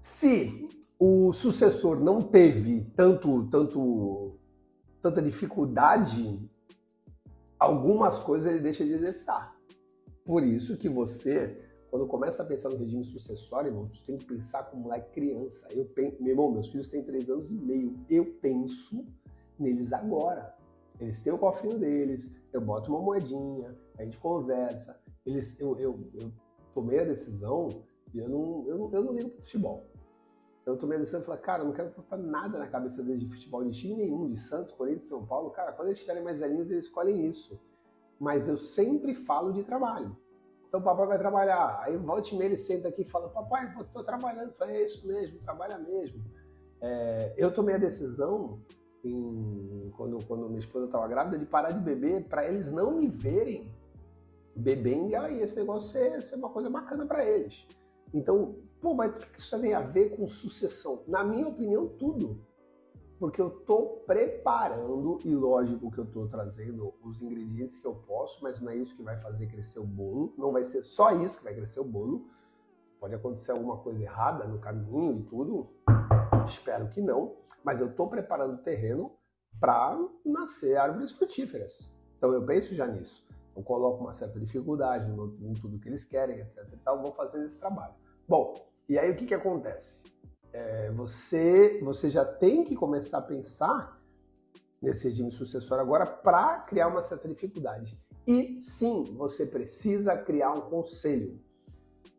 Se 0.00 0.68
o 0.98 1.32
sucessor 1.32 1.98
não 1.98 2.22
teve 2.22 2.84
tanto, 2.94 3.48
tanto, 3.48 4.38
tanta 5.02 5.22
dificuldade, 5.22 6.38
algumas 7.58 8.20
coisas 8.20 8.50
ele 8.50 8.60
deixa 8.60 8.84
de 8.84 8.92
exercitar. 8.92 9.56
Por 10.24 10.42
isso 10.42 10.76
que 10.76 10.88
você 10.88 11.56
quando 11.90 12.06
começa 12.06 12.44
a 12.44 12.46
pensar 12.46 12.68
no 12.68 12.76
regime 12.76 13.04
sucessório, 13.04 13.68
irmão, 13.68 13.88
tu 13.88 14.00
tem 14.04 14.16
que 14.16 14.24
pensar 14.24 14.62
como 14.62 14.84
moleque 14.84 15.10
criança. 15.10 15.66
Eu 15.72 15.84
penso, 15.86 16.22
meu 16.22 16.30
irmão, 16.30 16.50
meus 16.50 16.68
filhos 16.68 16.88
têm 16.88 17.02
três 17.02 17.28
anos 17.28 17.50
e 17.50 17.54
meio. 17.54 17.98
Eu 18.08 18.24
penso 18.40 19.04
neles 19.58 19.92
agora. 19.92 20.54
Eles 21.00 21.20
têm 21.20 21.32
o 21.32 21.38
cofrinho 21.38 21.78
deles, 21.78 22.30
eu 22.52 22.60
boto 22.60 22.92
uma 22.92 23.00
moedinha, 23.00 23.74
a 23.98 24.04
gente 24.04 24.18
conversa. 24.18 25.00
Eles, 25.26 25.58
eu, 25.58 25.76
eu, 25.80 25.98
eu 26.14 26.30
tomei 26.72 27.00
a 27.00 27.04
decisão 27.04 27.82
e 28.14 28.18
eu 28.18 28.28
não, 28.28 28.64
eu 28.68 28.90
eu 28.92 29.04
não 29.04 29.12
ligo 29.12 29.30
pro 29.30 29.42
futebol. 29.42 29.89
Eu 30.66 30.76
tomei 30.76 30.96
a 30.96 31.00
decisão 31.00 31.20
e 31.20 31.24
falei, 31.24 31.40
cara, 31.40 31.62
eu 31.62 31.66
não 31.66 31.72
quero 31.72 31.90
botar 31.90 32.16
nada 32.16 32.58
na 32.58 32.66
cabeça 32.66 33.02
deles 33.02 33.20
de 33.20 33.28
futebol, 33.28 33.64
de 33.64 33.70
time 33.70 33.96
nenhum, 33.96 34.28
de 34.28 34.38
Santos, 34.38 34.72
Corinthians, 34.74 35.08
São 35.08 35.24
Paulo. 35.24 35.50
Cara, 35.50 35.72
quando 35.72 35.88
eles 35.88 35.98
estiverem 35.98 36.22
mais 36.22 36.38
velhinhos, 36.38 36.70
eles 36.70 36.84
escolhem 36.84 37.26
isso. 37.26 37.58
Mas 38.18 38.46
eu 38.46 38.58
sempre 38.58 39.14
falo 39.14 39.52
de 39.52 39.62
trabalho. 39.62 40.16
Então 40.68 40.80
o 40.80 40.82
papai 40.82 41.06
vai 41.06 41.18
trabalhar. 41.18 41.80
Aí 41.82 41.96
volte 41.96 42.34
e 42.34 42.38
meia 42.38 42.48
ele 42.48 42.56
senta 42.56 42.88
aqui 42.88 43.02
e 43.02 43.08
fala, 43.08 43.28
papai, 43.30 43.74
estou 43.80 44.04
trabalhando. 44.04 44.48
Eu 44.50 44.54
falei, 44.54 44.76
é 44.76 44.84
isso 44.84 45.06
mesmo, 45.06 45.40
trabalha 45.40 45.78
mesmo. 45.78 46.22
É, 46.80 47.34
eu 47.36 47.52
tomei 47.52 47.74
a 47.74 47.78
decisão, 47.78 48.60
em, 49.02 49.90
quando, 49.96 50.24
quando 50.26 50.46
minha 50.46 50.58
esposa 50.60 50.86
estava 50.86 51.08
grávida, 51.08 51.38
de 51.38 51.46
parar 51.46 51.72
de 51.72 51.80
beber 51.80 52.24
para 52.24 52.46
eles 52.46 52.70
não 52.70 52.92
me 52.92 53.08
verem 53.08 53.72
bebendo 54.54 55.08
e 55.08 55.16
aí 55.16 55.40
esse 55.40 55.58
negócio 55.58 55.90
ser, 55.90 56.22
ser 56.22 56.36
uma 56.36 56.50
coisa 56.50 56.68
bacana 56.68 57.06
para 57.06 57.24
eles. 57.24 57.66
Então, 58.12 58.56
pô, 58.80 58.94
mas 58.94 59.10
o 59.10 59.18
que 59.18 59.40
isso 59.40 59.60
tem 59.60 59.74
a 59.74 59.80
ver 59.80 60.16
com 60.16 60.26
sucessão? 60.26 61.02
Na 61.06 61.22
minha 61.22 61.46
opinião, 61.46 61.86
tudo 61.86 62.44
porque 63.20 63.38
eu 63.38 63.48
estou 63.48 64.02
preparando, 64.06 65.18
e 65.22 65.34
lógico 65.34 65.90
que 65.90 65.98
eu 65.98 66.04
estou 66.04 66.26
trazendo 66.26 66.94
os 67.04 67.20
ingredientes 67.20 67.78
que 67.78 67.86
eu 67.86 67.94
posso, 67.94 68.42
mas 68.42 68.58
não 68.58 68.70
é 68.70 68.76
isso 68.76 68.96
que 68.96 69.02
vai 69.02 69.20
fazer 69.20 69.46
crescer 69.46 69.78
o 69.78 69.84
bolo, 69.84 70.32
não 70.38 70.50
vai 70.50 70.64
ser 70.64 70.82
só 70.82 71.12
isso 71.12 71.36
que 71.36 71.44
vai 71.44 71.54
crescer 71.54 71.80
o 71.80 71.84
bolo. 71.84 72.26
Pode 72.98 73.14
acontecer 73.14 73.52
alguma 73.52 73.76
coisa 73.76 74.02
errada 74.02 74.46
no 74.46 74.58
caminho 74.58 75.20
e 75.20 75.22
tudo, 75.24 75.68
espero 76.46 76.88
que 76.88 77.02
não, 77.02 77.36
mas 77.62 77.82
eu 77.82 77.88
estou 77.88 78.08
preparando 78.08 78.54
o 78.54 78.62
terreno 78.62 79.12
para 79.60 79.98
nascer 80.24 80.78
árvores 80.78 81.12
frutíferas. 81.12 81.92
Então 82.16 82.32
eu 82.32 82.42
penso 82.46 82.74
já 82.74 82.86
nisso. 82.86 83.28
Eu 83.54 83.62
coloco 83.62 84.02
uma 84.02 84.12
certa 84.12 84.40
dificuldade 84.40 85.10
no, 85.10 85.36
em 85.42 85.52
tudo 85.52 85.78
que 85.78 85.90
eles 85.90 86.04
querem, 86.04 86.40
etc. 86.40 86.66
E 86.72 86.76
tal, 86.78 87.02
vou 87.02 87.12
fazendo 87.12 87.44
esse 87.44 87.60
trabalho. 87.60 87.94
Bom, 88.26 88.54
e 88.90 88.98
aí 88.98 89.10
o 89.10 89.16
que, 89.16 89.24
que 89.24 89.34
acontece? 89.34 90.04
é, 90.52 90.90
você, 90.90 91.80
você 91.82 92.10
já 92.10 92.24
tem 92.24 92.64
que 92.64 92.74
começar 92.74 93.18
a 93.18 93.22
pensar 93.22 94.00
nesse 94.80 95.08
regime 95.08 95.30
sucessório 95.30 95.82
agora 95.82 96.06
para 96.06 96.60
criar 96.60 96.88
uma 96.88 97.02
certa 97.02 97.28
dificuldade. 97.28 97.98
E 98.26 98.60
sim, 98.62 99.04
você 99.16 99.46
precisa 99.46 100.16
criar 100.16 100.52
um 100.52 100.62
conselho. 100.62 101.40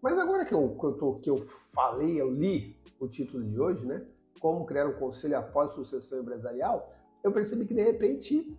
Mas 0.01 0.17
agora 0.17 0.45
que 0.45 0.53
eu, 0.53 0.75
que 0.75 0.85
eu, 0.85 0.93
tô, 0.93 1.15
que 1.15 1.29
eu 1.29 1.37
falei, 1.37 2.19
eu 2.19 2.31
li 2.31 2.79
o 2.99 3.07
título 3.07 3.43
de 3.43 3.59
hoje, 3.59 3.85
né? 3.85 4.05
Como 4.39 4.65
criar 4.65 4.87
um 4.87 4.93
conselho 4.93 5.37
após 5.37 5.73
sucessão 5.73 6.19
empresarial, 6.19 6.93
eu 7.23 7.31
percebi 7.31 7.65
que 7.65 7.73
de 7.73 7.83
repente 7.83 8.57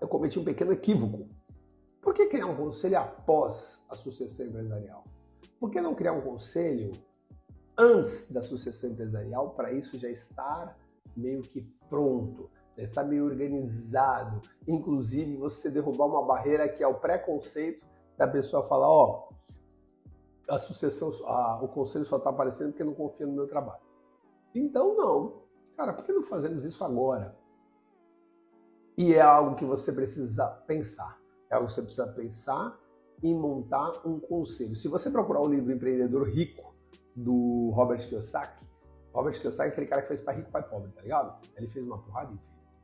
eu 0.00 0.08
cometi 0.08 0.38
um 0.38 0.44
pequeno 0.44 0.72
equívoco. 0.72 1.28
Por 2.00 2.14
que 2.14 2.26
criar 2.26 2.46
um 2.46 2.56
conselho 2.56 2.98
após 2.98 3.84
a 3.88 3.94
sucessão 3.94 4.46
empresarial? 4.46 5.04
Por 5.60 5.70
que 5.70 5.80
não 5.80 5.94
criar 5.94 6.12
um 6.12 6.20
conselho 6.20 6.92
antes 7.78 8.30
da 8.30 8.42
sucessão 8.42 8.90
empresarial 8.90 9.50
para 9.50 9.72
isso 9.72 9.96
já 9.96 10.08
estar 10.08 10.76
meio 11.16 11.42
que 11.42 11.62
pronto, 11.88 12.50
já 12.76 12.82
estar 12.82 13.04
meio 13.04 13.24
organizado. 13.24 14.42
Inclusive, 14.66 15.36
você 15.36 15.70
derrubar 15.70 16.06
uma 16.06 16.24
barreira 16.24 16.68
que 16.68 16.82
é 16.82 16.88
o 16.88 16.98
preconceito 16.98 17.86
da 18.16 18.26
pessoa 18.26 18.64
falar, 18.64 18.88
ó, 18.88 19.28
oh, 19.30 20.52
a 20.52 20.58
sucessão, 20.58 21.10
a, 21.26 21.60
o 21.62 21.68
conselho 21.68 22.04
só 22.04 22.16
está 22.16 22.30
aparecendo 22.30 22.70
porque 22.70 22.84
não 22.84 22.94
confia 22.94 23.26
no 23.26 23.32
meu 23.32 23.46
trabalho. 23.46 23.82
Então, 24.54 24.96
não. 24.96 25.42
Cara, 25.76 25.92
por 25.92 26.04
que 26.04 26.12
não 26.12 26.22
fazemos 26.24 26.64
isso 26.64 26.84
agora? 26.84 27.36
E 28.96 29.14
é 29.14 29.20
algo 29.20 29.54
que 29.54 29.64
você 29.64 29.92
precisa 29.92 30.46
pensar. 30.66 31.20
É 31.50 31.54
algo 31.54 31.68
que 31.68 31.74
você 31.74 31.82
precisa 31.82 32.08
pensar 32.08 32.80
em 33.22 33.34
montar 33.34 34.06
um 34.06 34.18
conselho. 34.18 34.74
Se 34.74 34.88
você 34.88 35.10
procurar 35.10 35.40
o 35.40 35.46
livro 35.46 35.72
Empreendedor 35.72 36.28
Rico, 36.28 36.74
do 37.14 37.70
Robert 37.74 38.06
Kiyosaki, 38.08 38.64
Robert 39.12 39.40
Kiyosaki 39.40 39.70
é 39.70 39.72
aquele 39.72 39.86
cara 39.86 40.02
que 40.02 40.08
fez 40.08 40.20
para 40.20 40.34
rico, 40.34 40.50
pai 40.50 40.62
pobre, 40.62 40.90
tá 40.92 41.02
ligado? 41.02 41.44
Ele 41.56 41.66
fez 41.68 41.84
uma 41.84 41.98
porrada 41.98 42.32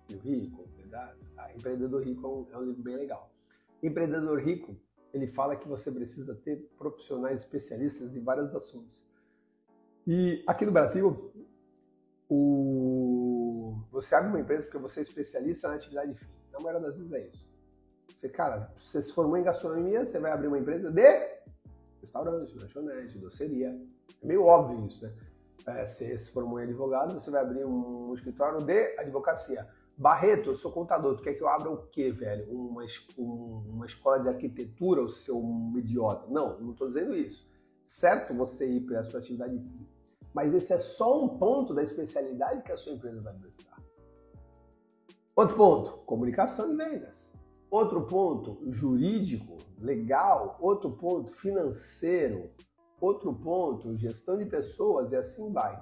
de. 0.09 0.17
Rico, 0.17 0.69
verdade? 0.77 1.19
Tá? 1.35 1.51
Empreendedor 1.55 2.03
Rico 2.03 2.27
é 2.27 2.29
um, 2.29 2.47
é 2.53 2.59
um 2.59 2.67
livro 2.67 2.83
bem 2.83 2.97
legal. 2.97 3.33
Empreendedor 3.83 4.39
Rico, 4.39 4.77
ele 5.15 5.27
fala 5.27 5.57
que 5.57 5.67
você 5.67 5.91
precisa 5.91 6.35
ter 6.35 6.57
profissionais 6.77 7.43
especialistas 7.43 8.15
em 8.15 8.23
vários 8.23 8.55
assuntos. 8.55 9.07
E 10.07 10.45
aqui 10.47 10.67
no 10.67 10.73
Brasil, 10.73 11.33
o... 12.29 13.79
você 13.91 14.15
abre 14.15 14.29
uma 14.29 14.41
empresa 14.41 14.65
porque 14.67 14.77
você 14.77 15.01
é 15.01 15.03
especialista 15.05 15.69
na 15.69 15.75
atividade 15.75 16.13
de 16.13 16.19
fim. 16.19 16.33
Na 16.53 16.61
maioria 16.61 16.87
das 16.87 16.99
vezes 16.99 17.13
é 17.13 17.27
isso. 17.27 17.49
Você, 18.15 18.29
cara, 18.29 18.71
você 18.77 19.01
se 19.01 19.13
formou 19.13 19.39
em 19.39 19.43
gastronomia, 19.43 20.05
você 20.05 20.19
vai 20.19 20.33
abrir 20.33 20.49
uma 20.49 20.59
empresa 20.59 20.91
de 20.91 21.41
restaurante, 22.03 22.55
lanchonete, 22.57 23.19
doceria. 23.19 23.75
É 24.23 24.27
meio 24.27 24.45
óbvio 24.45 24.87
isso, 24.87 25.03
né? 25.03 25.13
É, 25.67 25.87
você 25.87 26.19
se 26.19 26.31
formou 26.31 26.61
em 26.61 26.65
advogado, 26.65 27.15
você 27.15 27.31
vai 27.31 27.41
abrir 27.41 27.65
um 27.65 28.13
escritório 28.13 28.63
de 28.65 28.99
advocacia. 28.99 29.67
Barreto, 29.97 30.51
eu 30.51 30.55
sou 30.55 30.73
contador, 30.73 31.17
tu 31.17 31.23
quer 31.23 31.35
que 31.35 31.43
eu 31.43 31.49
abra 31.49 31.71
o 31.71 31.87
quê, 31.87 32.11
velho? 32.11 32.51
Uma, 32.51 32.85
uma 33.17 33.87
escola 33.87 34.21
de 34.21 34.29
arquitetura, 34.29 35.03
o 35.03 35.09
seu 35.09 35.41
idiota? 35.77 36.27
Não, 36.29 36.61
não 36.61 36.73
estou 36.73 36.89
dizendo 36.89 37.15
isso. 37.15 37.49
Certo 37.87 38.35
você 38.35 38.69
ir 38.69 38.81
para 38.81 39.01
a 39.01 39.05
sua 39.05 39.21
atividade. 39.21 39.63
Mas 40.35 40.53
esse 40.53 40.73
é 40.73 40.79
só 40.79 41.25
um 41.25 41.39
ponto 41.39 41.73
da 41.73 41.83
especialidade 41.83 42.63
que 42.63 42.73
a 42.73 42.77
sua 42.77 42.93
empresa 42.93 43.21
vai 43.23 43.33
prestar. 43.35 43.77
Outro 45.37 45.57
ponto, 45.57 45.91
comunicação 46.05 46.73
e 46.73 46.77
vendas. 46.77 47.33
Outro 47.71 48.07
ponto, 48.07 48.61
jurídico, 48.71 49.59
legal. 49.79 50.59
Outro 50.61 50.91
ponto, 50.91 51.35
financeiro. 51.35 52.51
Outro 53.05 53.35
ponto, 53.35 53.95
gestão 53.99 54.39
de 54.39 54.47
pessoas 54.47 55.13
e 55.13 55.17
assim 55.17 55.53
vai. 55.53 55.79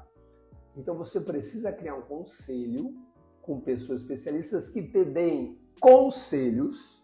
Então 0.76 0.96
você 0.96 1.20
precisa 1.20 1.72
criar 1.72 1.94
um 1.94 2.02
conselho 2.02 2.96
com 3.40 3.60
pessoas 3.60 4.00
especialistas 4.00 4.68
que 4.68 4.82
te 4.82 5.04
deem 5.04 5.56
conselhos 5.80 7.00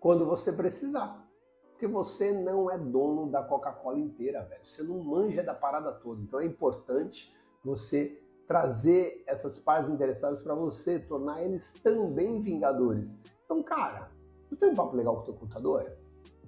quando 0.00 0.26
você 0.26 0.52
precisar. 0.52 1.24
Porque 1.70 1.86
você 1.86 2.32
não 2.32 2.68
é 2.68 2.76
dono 2.76 3.30
da 3.30 3.44
Coca-Cola 3.44 4.00
inteira, 4.00 4.42
velho. 4.42 4.66
Você 4.66 4.82
não 4.82 5.04
manja 5.04 5.40
da 5.40 5.54
parada 5.54 5.92
toda. 5.92 6.20
Então 6.20 6.40
é 6.40 6.44
importante 6.44 7.32
você 7.64 8.20
trazer 8.48 9.22
essas 9.24 9.56
partes 9.56 9.88
interessadas 9.88 10.42
para 10.42 10.56
você, 10.56 10.98
tornar 10.98 11.44
eles 11.44 11.74
também 11.74 12.40
vingadores. 12.40 13.16
Então, 13.44 13.62
cara, 13.62 14.10
tu 14.48 14.56
tem 14.56 14.70
um 14.70 14.74
papo 14.74 14.96
legal 14.96 15.14
com 15.14 15.22
o 15.22 15.24
teu 15.26 15.34
contador? 15.34 15.88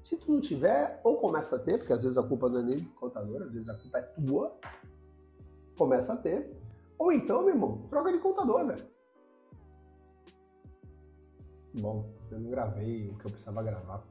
Se 0.02 0.16
tu 0.16 0.32
não 0.32 0.40
tiver, 0.40 1.00
ou 1.04 1.16
começa 1.18 1.54
a 1.54 1.58
ter, 1.60 1.78
porque 1.78 1.92
às 1.92 2.02
vezes 2.02 2.18
a 2.18 2.22
culpa 2.22 2.48
não 2.48 2.58
é 2.58 2.62
nem 2.62 2.78
do 2.80 2.90
contador, 2.90 3.42
às 3.42 3.52
vezes 3.52 3.68
a 3.68 3.78
culpa 3.80 3.98
é 3.98 4.02
tua, 4.02 4.58
começa 5.78 6.12
a 6.12 6.16
ter. 6.16 6.60
Ou 6.98 7.12
então, 7.12 7.42
meu 7.42 7.54
irmão, 7.54 7.86
troca 7.88 8.12
de 8.12 8.18
contador, 8.18 8.66
velho. 8.66 8.84
Bom, 11.74 12.12
eu 12.30 12.40
não 12.40 12.50
gravei 12.50 13.08
o 13.08 13.16
que 13.16 13.26
eu 13.26 13.30
precisava 13.30 13.62
gravar 13.62 14.04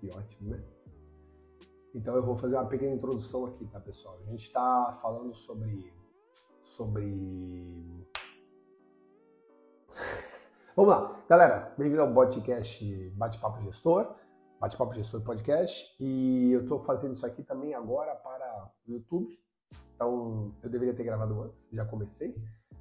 que 0.00 0.10
ótimo, 0.10 0.50
né? 0.50 0.64
Então 1.94 2.16
eu 2.16 2.22
vou 2.22 2.36
fazer 2.36 2.56
uma 2.56 2.66
pequena 2.66 2.94
introdução 2.94 3.46
aqui, 3.46 3.66
tá, 3.66 3.80
pessoal? 3.80 4.18
A 4.26 4.30
gente 4.30 4.46
está 4.46 4.98
falando 5.02 5.34
sobre. 5.34 5.92
sobre. 6.62 8.06
Vamos 10.76 10.90
lá, 10.90 11.24
galera, 11.28 11.74
bem-vindo 11.78 12.02
ao 12.02 12.12
podcast 12.12 13.10
Bate-Papo 13.16 13.62
Gestor, 13.62 14.14
Bate-Papo 14.60 14.94
Gestor 14.94 15.20
Podcast, 15.20 15.94
e 16.00 16.52
eu 16.52 16.62
estou 16.62 16.78
fazendo 16.80 17.14
isso 17.14 17.26
aqui 17.26 17.42
também 17.42 17.74
agora 17.74 18.14
para 18.14 18.70
o 18.86 18.92
YouTube, 18.92 19.38
então 19.94 20.54
eu 20.62 20.70
deveria 20.70 20.94
ter 20.94 21.04
gravado 21.04 21.42
antes, 21.42 21.66
já 21.72 21.84
comecei, 21.84 22.34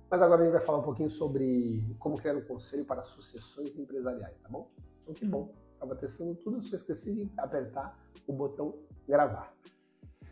mas 0.09 0.21
agora 0.21 0.41
a 0.41 0.45
gente 0.45 0.53
vai 0.53 0.61
falar 0.61 0.79
um 0.79 0.83
pouquinho 0.83 1.09
sobre 1.09 1.95
como 1.99 2.17
criar 2.17 2.35
um 2.35 2.41
conselho 2.41 2.85
para 2.85 3.01
sucessões 3.03 3.77
empresariais, 3.77 4.39
tá 4.39 4.49
bom? 4.49 4.69
Então 5.01 5.13
que 5.13 5.25
bom 5.25 5.53
estava 5.73 5.95
testando 5.95 6.35
tudo, 6.35 6.61
só 6.63 6.75
esqueci 6.75 7.13
de 7.13 7.31
apertar 7.37 7.97
o 8.27 8.33
botão 8.33 8.73
gravar. 9.07 9.53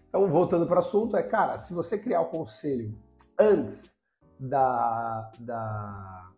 Então, 0.09 0.27
voltando 0.29 0.65
para 0.67 0.75
o 0.75 0.79
assunto, 0.79 1.15
é, 1.15 1.23
cara, 1.23 1.57
se 1.57 1.73
você 1.73 1.97
criar 1.97 2.21
o 2.21 2.29
conselho 2.29 2.95
antes 3.38 3.95
da, 4.39 5.31
da, 5.39 6.32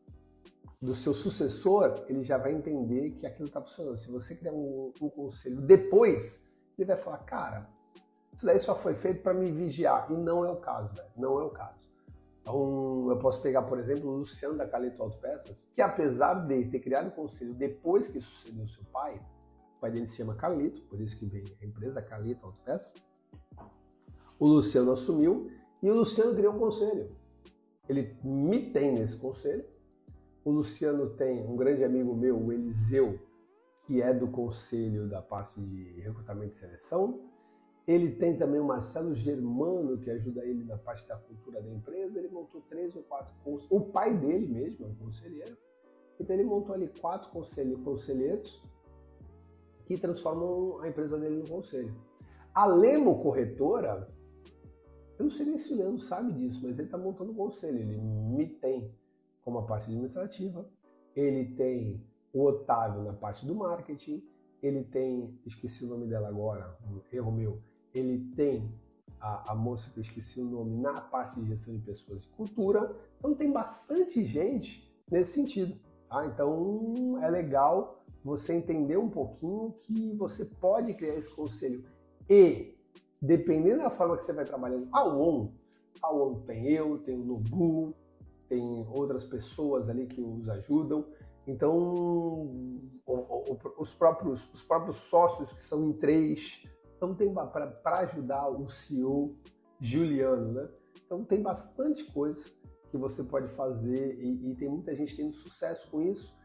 do 0.85 0.95
seu 0.95 1.13
sucessor, 1.13 2.05
ele 2.07 2.21
já 2.21 2.37
vai 2.37 2.53
entender 2.53 3.11
que 3.11 3.25
aquilo 3.25 3.47
está 3.47 3.61
funcionando. 3.61 3.97
Se 3.97 4.09
você 4.09 4.35
criar 4.35 4.53
um, 4.53 4.93
um 5.01 5.09
conselho 5.09 5.59
depois, 5.61 6.43
ele 6.77 6.85
vai 6.85 6.97
falar, 6.97 7.17
cara, 7.19 7.69
isso 8.33 8.45
daí 8.45 8.59
só 8.59 8.75
foi 8.75 8.93
feito 8.93 9.21
para 9.21 9.33
me 9.33 9.51
vigiar. 9.51 10.11
E 10.11 10.13
não 10.13 10.45
é 10.45 10.51
o 10.51 10.57
caso, 10.57 10.93
velho. 10.93 11.07
Não 11.17 11.39
é 11.39 11.43
o 11.43 11.49
caso. 11.49 11.85
Então, 12.41 13.07
eu 13.09 13.17
posso 13.17 13.41
pegar, 13.41 13.63
por 13.63 13.79
exemplo, 13.79 14.09
o 14.09 14.17
Luciano 14.17 14.55
da 14.55 14.67
Caleto 14.67 15.01
Autopeças, 15.01 15.67
que 15.73 15.81
apesar 15.81 16.45
de 16.45 16.65
ter 16.65 16.79
criado 16.79 17.07
o 17.07 17.11
conselho 17.11 17.53
depois 17.55 18.07
que 18.07 18.21
sucedeu 18.21 18.67
seu 18.67 18.83
pai, 18.93 19.19
o 19.77 19.79
pai 19.81 19.89
dele 19.89 20.05
se 20.05 20.17
chama 20.17 20.35
Calito, 20.35 20.81
por 20.83 21.01
isso 21.01 21.17
que 21.17 21.25
veio 21.25 21.45
a 21.59 21.65
empresa 21.65 22.01
Calito 22.03 22.45
Autopeças, 22.45 22.93
o 24.37 24.45
Luciano 24.45 24.91
assumiu 24.91 25.49
e 25.81 25.89
o 25.89 25.95
Luciano 25.95 26.35
criou 26.35 26.53
um 26.53 26.59
conselho. 26.59 27.15
Ele 27.87 28.15
me 28.23 28.71
tem 28.71 28.91
nesse 28.93 29.17
conselho. 29.17 29.65
O 30.45 30.51
Luciano 30.51 31.09
tem 31.09 31.43
um 31.43 31.55
grande 31.55 31.83
amigo 31.83 32.15
meu, 32.15 32.39
o 32.39 32.53
Eliseu, 32.53 33.19
que 33.81 33.99
é 33.99 34.13
do 34.13 34.27
conselho 34.27 35.09
da 35.09 35.19
parte 35.19 35.59
de 35.59 35.99
recrutamento 36.01 36.53
e 36.53 36.55
seleção. 36.55 37.19
Ele 37.87 38.11
tem 38.11 38.37
também 38.37 38.61
o 38.61 38.63
Marcelo 38.63 39.15
Germano, 39.15 39.97
que 39.97 40.11
ajuda 40.11 40.45
ele 40.45 40.63
na 40.63 40.77
parte 40.77 41.07
da 41.07 41.17
cultura 41.17 41.63
da 41.63 41.71
empresa. 41.71 42.19
Ele 42.19 42.29
montou 42.29 42.61
três 42.69 42.95
ou 42.95 43.01
quatro 43.01 43.33
conselheiros. 43.43 43.71
O 43.71 43.91
pai 43.91 44.15
dele 44.15 44.45
mesmo 44.45 44.85
é 44.85 44.87
um 44.87 44.93
conselheiro. 44.93 45.57
Então 46.19 46.35
ele 46.35 46.45
montou 46.45 46.75
ali 46.75 46.89
quatro 47.01 47.31
conselheiros 47.83 48.63
que 49.87 49.97
transformam 49.97 50.79
a 50.81 50.87
empresa 50.87 51.17
dele 51.17 51.37
no 51.37 51.47
conselho. 51.47 51.91
A 52.53 52.67
Lemo 52.67 53.19
Corretora, 53.23 54.07
eu 55.17 55.25
não 55.25 55.31
sei 55.31 55.47
nem 55.47 55.57
se 55.57 55.73
o 55.73 55.77
Leandro 55.77 56.03
sabe 56.03 56.31
disso, 56.33 56.59
mas 56.61 56.77
ele 56.77 56.87
está 56.87 56.99
montando 56.99 57.31
um 57.31 57.35
conselho. 57.35 57.79
Ele 57.79 57.97
me 57.97 58.47
tem 58.47 58.93
como 59.45 59.59
a 59.59 59.63
parte 59.63 59.85
administrativa, 59.85 60.67
ele 61.15 61.45
tem 61.55 62.03
o 62.33 62.43
Otávio 62.43 63.03
na 63.03 63.13
parte 63.13 63.45
do 63.45 63.55
marketing, 63.55 64.21
ele 64.61 64.83
tem, 64.83 65.39
esqueci 65.45 65.85
o 65.85 65.87
nome 65.87 66.07
dela 66.07 66.27
agora, 66.27 66.75
um 66.83 66.99
erro 67.15 67.31
meu, 67.31 67.61
ele 67.93 68.19
tem 68.35 68.73
a, 69.21 69.51
a, 69.51 69.55
moça 69.55 69.89
que 69.91 69.99
eu 69.99 70.01
esqueci 70.01 70.41
o 70.41 70.45
nome 70.45 70.75
na 70.75 70.99
parte 70.99 71.39
de 71.39 71.47
gestão 71.47 71.75
de 71.75 71.81
pessoas 71.81 72.23
e 72.23 72.27
cultura. 72.29 72.93
Então 73.17 73.33
tem 73.35 73.51
bastante 73.51 74.23
gente 74.23 74.91
nesse 75.09 75.33
sentido. 75.33 75.79
Tá? 76.09 76.25
Então 76.25 77.19
é 77.23 77.29
legal 77.29 78.03
você 78.23 78.53
entender 78.53 78.97
um 78.97 79.09
pouquinho 79.09 79.73
que 79.83 80.13
você 80.15 80.43
pode 80.45 80.93
criar 80.95 81.15
esse 81.15 81.33
conselho. 81.33 81.85
E, 82.29 82.75
dependendo 83.21 83.83
da 83.83 83.89
forma 83.89 84.17
que 84.17 84.23
você 84.23 84.33
vai 84.33 84.45
trabalhando, 84.45 84.89
a 84.91 85.05
ON, 85.07 85.51
a 86.01 86.13
ON 86.13 86.41
tem 86.41 86.67
eu, 86.67 86.97
tem 86.97 87.15
o 87.15 87.23
Nobu, 87.23 87.95
tem 88.47 88.87
outras 88.89 89.23
pessoas 89.23 89.89
ali 89.89 90.05
que 90.05 90.21
os 90.21 90.49
ajudam. 90.49 91.05
Então, 91.47 92.49
os, 93.77 93.93
próprios, 93.93 94.51
os 94.51 94.63
próprios 94.63 94.97
sócios 94.97 95.53
que 95.53 95.63
são 95.63 95.89
em 95.89 95.93
três, 95.93 96.63
então 96.97 97.13
tem 97.13 97.31
para 97.33 97.99
ajudar 97.99 98.49
o 98.49 98.67
CEO 98.67 99.35
Juliano, 99.79 100.53
né? 100.53 100.69
Então 101.05 101.23
tem 101.23 101.41
bastante 101.41 102.03
coisa 102.11 102.49
que 102.89 102.97
você 102.97 103.23
pode 103.23 103.47
fazer 103.49 104.17
e, 104.19 104.51
e 104.51 104.55
tem 104.55 104.69
muita 104.69 104.95
gente 104.95 105.15
tendo 105.15 105.33
sucesso 105.33 105.89
com 105.91 106.01
isso. 106.01 106.35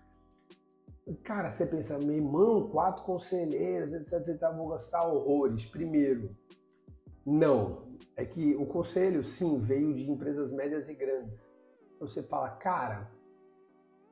Cara, 1.23 1.51
você 1.51 1.67
pensa, 1.67 1.99
meu 1.99 2.17
irmão, 2.17 2.69
quatro 2.69 3.05
conselheiros, 3.05 3.93
etc, 3.93 4.29
etc, 4.29 4.55
vou 4.55 4.69
gastar 4.69 5.07
horrores. 5.07 5.65
Primeiro, 5.65 6.37
não. 7.25 7.89
É 8.17 8.25
que 8.25 8.55
o 8.55 8.67
conselho, 8.67 9.25
sim, 9.25 9.59
veio 9.59 9.95
de 9.95 10.11
empresas 10.11 10.53
médias 10.53 10.89
e 10.89 10.95
grandes. 10.95 11.55
Você 12.01 12.23
fala, 12.23 12.51
cara, 12.51 13.11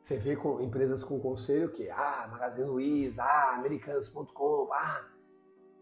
você 0.00 0.16
vê 0.16 0.36
com 0.36 0.60
empresas 0.60 1.02
com 1.02 1.18
conselho 1.18 1.70
que, 1.70 1.90
ah, 1.90 2.28
Magazine 2.30 2.68
Luiza, 2.68 3.22
ah, 3.22 3.54
Americanas.com, 3.56 4.68
ah, 4.72 5.04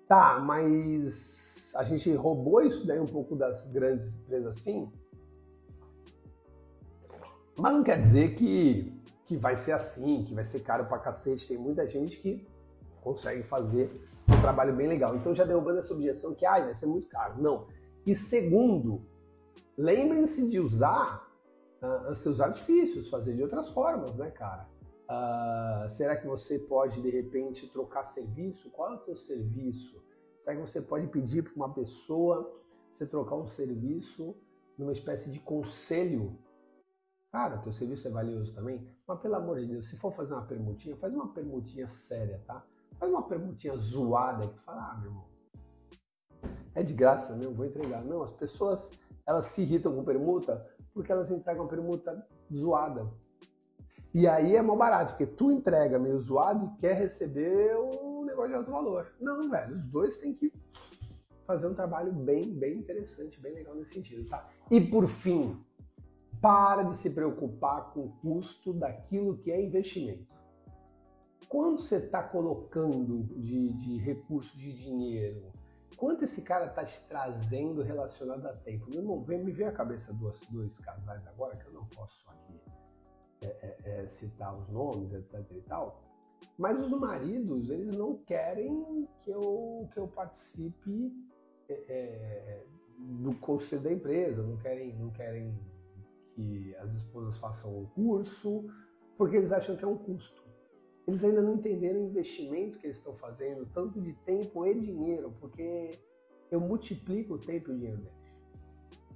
Tá, 0.08 0.38
mas 0.38 1.72
a 1.75 1.82
gente 1.82 2.12
roubou 2.14 2.62
isso 2.62 2.86
daí 2.86 3.00
um 3.00 3.06
pouco 3.06 3.34
das 3.34 3.64
grandes 3.72 4.14
empresas 4.14 4.56
assim, 4.56 4.88
mas 7.58 7.72
não 7.72 7.82
quer 7.82 7.98
dizer 7.98 8.34
que, 8.36 9.02
que 9.25 9.36
vai 9.36 9.56
ser 9.56 9.72
assim, 9.72 10.22
que 10.22 10.34
vai 10.34 10.44
ser 10.44 10.60
caro 10.60 10.84
pra 10.86 10.98
cacete. 10.98 11.48
Tem 11.48 11.56
muita 11.56 11.88
gente 11.88 12.18
que 12.18 12.46
consegue 13.00 13.42
fazer 13.42 13.90
um 14.28 14.40
trabalho 14.40 14.76
bem 14.76 14.86
legal. 14.86 15.16
Então 15.16 15.34
já 15.34 15.44
derrubando 15.44 15.78
essa 15.78 15.92
objeção 15.92 16.34
que 16.34 16.44
ah, 16.44 16.60
vai 16.60 16.75
ser 16.75 16.86
muito 16.86 17.08
caro. 17.08 17.40
Não. 17.40 17.66
E 18.06 18.14
segundo, 18.14 19.02
lembrem-se 19.76 20.46
de 20.48 20.60
usar 20.60 21.25
uh, 21.87 22.14
seus 22.14 22.40
artifícios, 22.40 23.09
fazer 23.09 23.35
de 23.35 23.43
outras 23.43 23.71
formas, 23.71 24.14
né, 24.16 24.31
cara? 24.31 24.69
Uh, 25.09 25.88
será 25.88 26.16
que 26.16 26.26
você 26.26 26.59
pode, 26.59 27.00
de 27.00 27.11
repente, 27.11 27.69
trocar 27.69 28.05
serviço? 28.05 28.71
Qual 28.71 28.93
é 28.93 28.95
o 28.97 28.99
teu 28.99 29.16
serviço? 29.16 30.02
Será 30.40 30.57
que 30.57 30.62
você 30.62 30.81
pode 30.81 31.07
pedir 31.09 31.43
para 31.43 31.55
uma 31.55 31.73
pessoa 31.73 32.52
você 32.93 33.07
trocar 33.07 33.37
um 33.37 33.47
serviço 33.47 34.35
numa 34.76 34.93
espécie 34.93 35.31
de 35.31 35.38
conselho? 35.38 36.38
Cara, 37.31 37.59
teu 37.59 37.73
serviço 37.73 38.09
é 38.09 38.11
valioso 38.11 38.55
também, 38.55 38.87
mas 39.07 39.21
pelo 39.21 39.35
amor 39.35 39.59
de 39.59 39.66
Deus, 39.66 39.88
se 39.88 39.97
for 39.97 40.12
fazer 40.12 40.35
uma 40.35 40.47
permutinha, 40.47 40.97
faz 40.97 41.12
uma 41.12 41.28
permutinha 41.33 41.88
séria, 41.88 42.43
tá? 42.47 42.64
Faz 42.99 43.12
uma 43.12 43.23
permutinha 43.23 43.76
zoada 43.76 44.49
que 44.49 44.55
tu 44.55 44.62
fala, 44.62 44.93
ah, 44.93 44.97
meu 44.97 45.11
irmão, 45.11 45.26
é 46.75 46.83
de 46.83 46.95
graça 46.95 47.35
mesmo, 47.35 47.55
vou 47.55 47.66
entregar. 47.66 48.05
Não, 48.05 48.23
as 48.23 48.31
pessoas, 48.31 48.90
elas 49.26 49.47
se 49.47 49.62
irritam 49.62 49.95
com 49.95 50.05
permuta 50.05 50.66
porque 50.97 51.12
elas 51.12 51.31
entregam 51.31 51.67
a 51.67 51.69
permuta 51.69 52.26
zoada. 52.50 53.07
E 54.15 54.26
aí 54.26 54.57
é 54.57 54.62
mal 54.62 54.79
barato, 54.79 55.12
porque 55.12 55.26
tu 55.26 55.53
entrega 55.53 55.99
meio 55.99 56.19
zoado 56.19 56.65
e 56.65 56.81
quer 56.81 56.95
receber 56.95 57.76
um 57.76 58.25
negócio 58.25 58.49
de 58.49 58.57
alto 58.57 58.71
valor. 58.71 59.12
Não, 59.21 59.50
velho, 59.50 59.76
os 59.76 59.85
dois 59.85 60.17
têm 60.17 60.33
que 60.33 60.50
fazer 61.47 61.67
um 61.67 61.75
trabalho 61.75 62.11
bem, 62.11 62.50
bem 62.50 62.79
interessante, 62.79 63.38
bem 63.38 63.53
legal 63.53 63.75
nesse 63.75 63.93
sentido, 63.93 64.26
tá? 64.26 64.49
E 64.71 64.81
por 64.81 65.07
fim, 65.07 65.62
para 66.41 66.83
de 66.85 66.97
se 66.97 67.11
preocupar 67.11 67.93
com 67.93 68.07
o 68.07 68.12
custo 68.23 68.73
daquilo 68.73 69.37
que 69.37 69.53
é 69.53 69.62
investimento. 69.62 70.35
Quando 71.47 71.83
você 71.83 71.97
está 71.97 72.23
colocando 72.23 73.23
de, 73.37 73.69
de 73.75 73.99
recurso 73.99 74.57
de 74.57 74.73
dinheiro, 74.73 75.53
quanto 75.97 76.25
esse 76.25 76.43
cara 76.43 76.67
está 76.67 76.85
te 76.85 77.00
trazendo 77.09 77.83
relacionado 77.83 78.47
a 78.47 78.53
tempo? 78.53 78.88
Meu 78.91 79.00
irmão, 79.00 79.23
vem, 79.23 79.43
me 79.43 79.53
ver 79.53 79.65
a 79.65 79.73
cabeça 79.73 80.12
dos 80.12 80.41
dois 80.50 80.79
casais 80.79 81.26
agora, 81.26 81.57
que 81.57 81.67
eu 81.67 81.73
não 81.73 81.87
posso 81.87 82.29
aqui 82.31 82.61
é, 83.43 83.47
é, 83.47 83.76
é, 83.85 84.07
citar 84.07 84.57
os 84.57 84.69
nomes, 84.69 85.12
etc 85.12 85.45
e 85.53 85.61
tal, 85.62 86.03
mas 86.59 86.79
os 86.79 86.91
maridos, 86.91 87.71
eles 87.71 87.95
não 87.97 88.17
querem 88.25 89.09
que 89.23 89.31
eu, 89.31 89.88
que 89.93 89.99
eu 89.99 90.09
participe 90.09 91.12
é, 91.69 91.75
é, 91.88 92.67
do 92.99 93.35
conselho 93.35 93.83
da 93.83 93.93
empresa, 93.93 94.43
não 94.43 94.57
querem, 94.57 94.95
não 94.95 95.11
querem 95.11 95.55
que 96.35 96.75
as 96.76 96.95
esposas 96.95 97.37
façam 97.38 97.79
um 97.79 97.87
curso, 97.87 98.67
porque 99.17 99.37
eles 99.37 99.53
acham 99.53 99.76
que 99.76 99.85
é 99.85 99.88
um 99.88 99.99
custo. 99.99 100.46
Eles 101.06 101.22
ainda 101.22 101.40
não 101.40 101.54
entenderam 101.54 102.00
o 102.00 102.08
investimento 102.08 102.78
que 102.78 102.86
eles 102.86 102.98
estão 102.98 103.14
fazendo, 103.14 103.66
tanto 103.66 104.00
de 104.00 104.12
tempo 104.25 104.66
e 104.66 104.75
dinheiro, 104.75 105.32
porque 105.40 105.92
eu 106.50 106.60
multiplico 106.60 107.34
o 107.34 107.38
tempo 107.38 107.70
e 107.70 107.75
o 107.75 107.76
dinheiro 107.76 107.98
deles. 107.98 108.26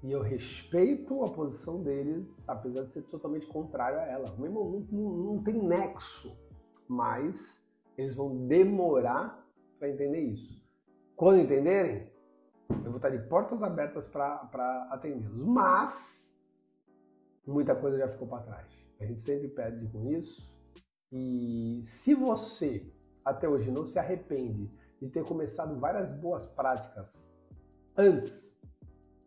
E 0.02 0.12
eu 0.12 0.23
respeito 0.23 1.23
a 1.25 1.28
posição 1.28 1.82
deles, 1.82 2.49
apesar 2.49 2.82
de 2.82 2.90
ser 2.90 3.02
totalmente 3.02 3.47
contrário 3.47 3.99
a 3.99 4.06
ela. 4.06 4.35
Meu 4.37 4.47
irmão, 4.47 4.87
não, 4.90 5.11
não, 5.11 5.42
tem 5.42 5.62
nexo, 5.62 6.35
mas 6.88 7.61
eles 7.99 8.14
vão 8.14 8.47
demorar 8.47 9.47
para 9.78 9.90
entender 9.90 10.20
isso. 10.20 10.64
Quando 11.16 11.40
entenderem, 11.40 12.09
eu 12.70 12.85
vou 12.85 12.97
estar 12.97 13.11
de 13.11 13.18
portas 13.28 13.62
abertas 13.62 14.06
para 14.06 14.88
atendê-los. 14.90 15.37
Mas 15.37 16.35
muita 17.47 17.75
coisa 17.75 17.99
já 17.99 18.09
ficou 18.09 18.26
para 18.26 18.42
trás. 18.42 18.66
A 19.00 19.04
gente 19.04 19.20
sempre 19.20 19.49
perde 19.49 19.87
com 19.88 20.11
isso. 20.11 20.49
E 21.12 21.60
se 21.85 22.14
você 22.14 22.87
até 23.25 23.49
hoje 23.49 23.71
não 23.71 23.87
se 23.87 23.99
arrepende 23.99 24.71
de 25.01 25.09
ter 25.09 25.25
começado 25.25 25.79
várias 25.79 26.12
boas 26.12 26.47
práticas 26.47 27.33
antes, 27.97 28.57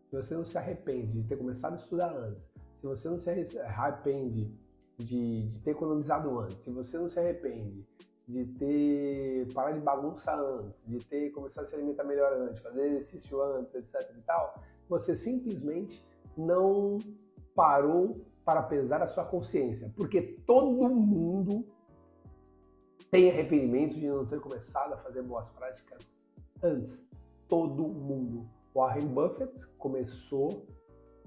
se 0.08 0.16
você 0.16 0.34
não 0.34 0.44
se 0.44 0.56
arrepende 0.56 1.22
de 1.22 1.28
ter 1.28 1.36
começado 1.36 1.72
a 1.72 1.76
estudar 1.76 2.14
antes, 2.14 2.52
se 2.74 2.86
você 2.86 3.08
não 3.08 3.18
se 3.18 3.30
arrepende 3.60 4.52
de, 4.98 5.48
de 5.48 5.60
ter 5.60 5.72
economizado 5.72 6.38
antes, 6.38 6.60
se 6.60 6.70
você 6.70 6.98
não 6.98 7.08
se 7.08 7.18
arrepende 7.18 7.84
de 8.26 8.46
ter 8.46 9.52
parado 9.52 9.78
de 9.78 9.84
bagunça 9.84 10.34
antes, 10.34 10.82
de 10.86 10.98
ter 11.04 11.30
começado 11.30 11.64
a 11.64 11.66
se 11.66 11.74
alimentar 11.74 12.04
melhor 12.04 12.32
antes, 12.32 12.62
fazer 12.62 12.86
exercício 12.86 13.42
antes, 13.42 13.74
etc 13.74 14.10
e 14.16 14.20
tal, 14.22 14.62
você 14.88 15.14
simplesmente 15.14 16.04
não 16.36 16.98
parou 17.54 18.24
para 18.44 18.62
pesar 18.62 19.02
a 19.02 19.06
sua 19.06 19.24
consciência, 19.24 19.92
porque 19.96 20.20
todo 20.46 20.90
mundo 20.90 21.66
tem 23.14 23.30
arrependimento 23.30 23.94
de 23.96 24.08
não 24.08 24.26
ter 24.26 24.40
começado 24.40 24.92
a 24.92 24.96
fazer 24.96 25.22
boas 25.22 25.48
práticas 25.50 26.20
antes. 26.60 27.08
Todo 27.48 27.86
mundo. 27.86 28.44
Warren 28.74 29.06
Buffett 29.06 29.68
começou 29.78 30.66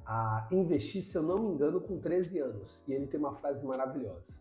a 0.05 0.49
investir, 0.51 1.01
se 1.01 1.17
eu 1.17 1.23
não 1.23 1.39
me 1.39 1.53
engano, 1.53 1.79
com 1.79 1.97
13 1.97 2.39
anos. 2.39 2.83
E 2.89 2.91
ele 2.91 3.07
tem 3.07 3.17
uma 3.17 3.35
frase 3.35 3.65
maravilhosa. 3.65 4.33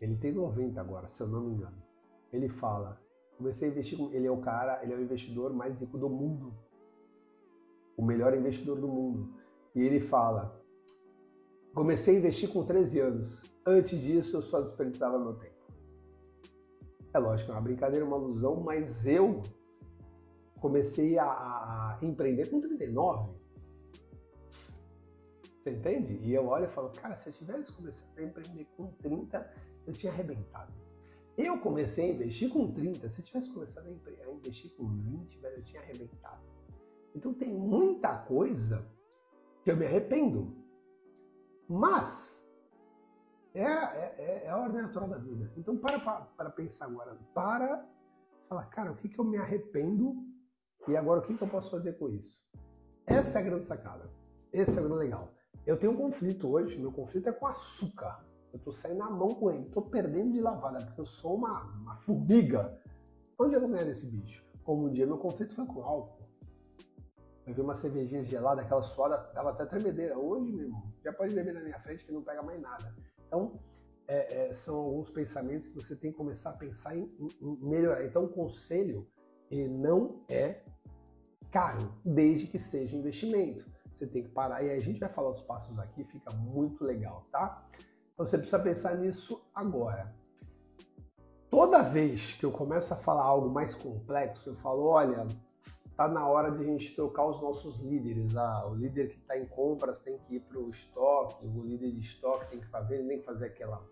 Ele 0.00 0.16
tem 0.16 0.32
90 0.32 0.80
agora, 0.80 1.06
se 1.06 1.22
eu 1.22 1.28
não 1.28 1.42
me 1.42 1.52
engano. 1.52 1.80
Ele 2.32 2.48
fala: 2.48 3.00
comecei 3.36 3.68
a 3.68 3.70
investir 3.70 3.96
com. 3.96 4.10
Ele 4.10 4.26
é 4.26 4.30
o 4.32 4.40
cara, 4.40 4.82
ele 4.82 4.92
é 4.92 4.96
o 4.96 5.00
investidor 5.00 5.52
mais 5.52 5.78
rico 5.78 5.96
do 5.96 6.10
mundo. 6.10 6.52
O 7.96 8.04
melhor 8.04 8.36
investidor 8.36 8.80
do 8.80 8.88
mundo. 8.88 9.32
E 9.76 9.80
ele 9.80 10.00
fala: 10.00 10.60
Comecei 11.72 12.16
a 12.16 12.18
investir 12.18 12.52
com 12.52 12.64
13 12.66 12.98
anos. 12.98 13.54
Antes 13.64 14.00
disso, 14.00 14.36
eu 14.36 14.42
só 14.42 14.60
desperdiçava 14.60 15.20
meu 15.20 15.34
tempo. 15.34 15.57
É 17.18 17.20
lógico, 17.20 17.50
é 17.50 17.54
uma 17.54 17.60
brincadeira, 17.60 18.04
uma 18.04 18.14
alusão, 18.14 18.60
mas 18.60 19.04
eu 19.04 19.42
comecei 20.60 21.18
a, 21.18 21.98
empreender 22.00 22.48
com 22.48 22.60
39. 22.60 23.32
Você 25.42 25.70
entende? 25.72 26.14
E 26.22 26.32
eu 26.32 26.46
olho 26.46 26.66
e 26.66 26.68
falo, 26.68 26.90
cara, 26.90 27.16
se 27.16 27.28
eu 27.28 27.32
tivesse 27.32 27.72
começado 27.72 28.16
a 28.16 28.22
empreender 28.22 28.68
com 28.76 28.92
30, 29.02 29.52
eu 29.84 29.92
tinha 29.92 30.12
arrebentado. 30.12 30.72
Eu 31.36 31.58
comecei 31.58 32.08
a 32.08 32.14
investir 32.14 32.50
com 32.50 32.70
30, 32.70 33.10
se 33.10 33.20
eu 33.20 33.24
tivesse 33.24 33.50
começado 33.50 33.88
a, 33.88 34.30
investir 34.30 34.70
com 34.76 34.86
20, 34.86 35.40
velho, 35.40 35.56
eu 35.56 35.64
tinha 35.64 35.82
arrebentado. 35.82 36.40
Então 37.16 37.34
tem 37.34 37.52
muita 37.52 38.16
coisa 38.16 38.86
que 39.64 39.72
eu 39.72 39.76
me 39.76 39.86
arrependo. 39.86 40.54
Mas 41.68 42.37
é, 43.60 43.64
é, 43.64 44.14
é, 44.18 44.44
é 44.46 44.50
a 44.50 44.56
ordem 44.56 44.82
natural 44.82 45.08
da 45.08 45.18
vida. 45.18 45.50
Então 45.56 45.76
para 45.76 45.98
para 45.98 46.50
pensar 46.50 46.86
agora, 46.86 47.16
para 47.34 47.84
falar, 48.48 48.66
cara, 48.66 48.92
o 48.92 48.96
que, 48.96 49.08
que 49.08 49.18
eu 49.18 49.24
me 49.24 49.36
arrependo 49.36 50.16
e 50.86 50.96
agora 50.96 51.20
o 51.20 51.22
que, 51.22 51.36
que 51.36 51.42
eu 51.42 51.48
posso 51.48 51.70
fazer 51.70 51.94
com 51.98 52.08
isso? 52.08 52.38
Essa 53.06 53.38
é 53.38 53.42
a 53.42 53.44
grande 53.44 53.64
sacada. 53.64 54.10
Esse 54.52 54.78
é 54.78 54.80
o 54.80 54.84
grande 54.84 55.04
legal. 55.04 55.32
Eu 55.66 55.76
tenho 55.76 55.92
um 55.92 55.96
conflito 55.96 56.48
hoje, 56.48 56.78
meu 56.78 56.92
conflito 56.92 57.28
é 57.28 57.32
com 57.32 57.46
açúcar. 57.46 58.24
Eu 58.52 58.58
tô 58.58 58.72
saindo 58.72 58.98
na 58.98 59.10
mão 59.10 59.34
com 59.34 59.50
ele, 59.50 59.66
tô 59.66 59.82
perdendo 59.82 60.32
de 60.32 60.40
lavada, 60.40 60.84
porque 60.86 61.00
eu 61.00 61.06
sou 61.06 61.36
uma, 61.36 61.62
uma 61.74 61.96
formiga. 61.96 62.78
Onde 63.38 63.54
eu 63.54 63.60
vou 63.60 63.68
ganhar 63.68 63.84
desse 63.84 64.06
bicho? 64.06 64.42
Como 64.64 64.86
um 64.86 64.90
dia 64.90 65.06
meu 65.06 65.18
conflito 65.18 65.54
foi 65.54 65.66
com 65.66 65.82
álcool. 65.82 66.26
Eu 67.46 67.54
vi 67.54 67.60
uma 67.60 67.74
cervejinha 67.74 68.22
gelada, 68.24 68.62
aquela 68.62 68.82
suada, 68.82 69.30
dava 69.32 69.50
até 69.50 69.64
tremedeira. 69.64 70.18
Hoje, 70.18 70.52
meu 70.52 70.64
irmão, 70.66 70.92
já 71.02 71.12
pode 71.12 71.34
beber 71.34 71.54
na 71.54 71.60
minha 71.60 71.78
frente 71.80 72.04
que 72.04 72.12
não 72.12 72.22
pega 72.22 72.42
mais 72.42 72.60
nada. 72.60 72.94
Então, 73.28 73.60
é, 74.08 74.48
é, 74.48 74.52
são 74.52 74.76
alguns 74.76 75.10
pensamentos 75.10 75.68
que 75.68 75.74
você 75.74 75.94
tem 75.94 76.10
que 76.10 76.16
começar 76.16 76.50
a 76.50 76.54
pensar 76.54 76.96
em, 76.96 77.04
em, 77.20 77.28
em 77.40 77.56
melhorar. 77.68 78.04
Então, 78.04 78.24
o 78.24 78.28
conselho, 78.28 79.06
ele 79.50 79.68
não 79.68 80.24
é 80.28 80.62
caro, 81.50 81.92
desde 82.04 82.46
que 82.46 82.58
seja 82.58 82.96
investimento. 82.96 83.64
Você 83.92 84.06
tem 84.06 84.22
que 84.22 84.30
parar, 84.30 84.62
e 84.62 84.70
a 84.70 84.80
gente 84.80 84.98
vai 84.98 85.08
falar 85.08 85.30
os 85.30 85.42
passos 85.42 85.78
aqui, 85.78 86.04
fica 86.04 86.30
muito 86.32 86.84
legal, 86.84 87.26
tá? 87.30 87.68
Então, 88.14 88.26
você 88.26 88.38
precisa 88.38 88.58
pensar 88.58 88.96
nisso 88.96 89.40
agora. 89.54 90.14
Toda 91.50 91.82
vez 91.82 92.32
que 92.32 92.44
eu 92.44 92.52
começo 92.52 92.92
a 92.92 92.96
falar 92.96 93.24
algo 93.24 93.50
mais 93.50 93.74
complexo, 93.74 94.50
eu 94.50 94.56
falo, 94.56 94.84
olha, 94.84 95.26
tá 95.98 96.06
na 96.06 96.28
hora 96.28 96.52
de 96.52 96.62
a 96.62 96.64
gente 96.64 96.94
trocar 96.94 97.26
os 97.26 97.42
nossos 97.42 97.80
líderes. 97.80 98.36
Ah, 98.36 98.68
o 98.68 98.74
líder 98.76 99.08
que 99.08 99.16
está 99.16 99.36
em 99.36 99.46
compras 99.46 99.98
tem 99.98 100.16
que 100.16 100.36
ir 100.36 100.40
para 100.40 100.56
o 100.56 100.70
estoque, 100.70 101.44
o 101.44 101.64
líder 101.64 101.90
de 101.90 101.98
estoque 101.98 102.48
tem 102.50 102.60
que 102.60 102.68
fazer, 102.68 103.04
tem 103.04 103.18
que 103.18 103.24
fazer 103.24 103.46
aquela, 103.46 103.84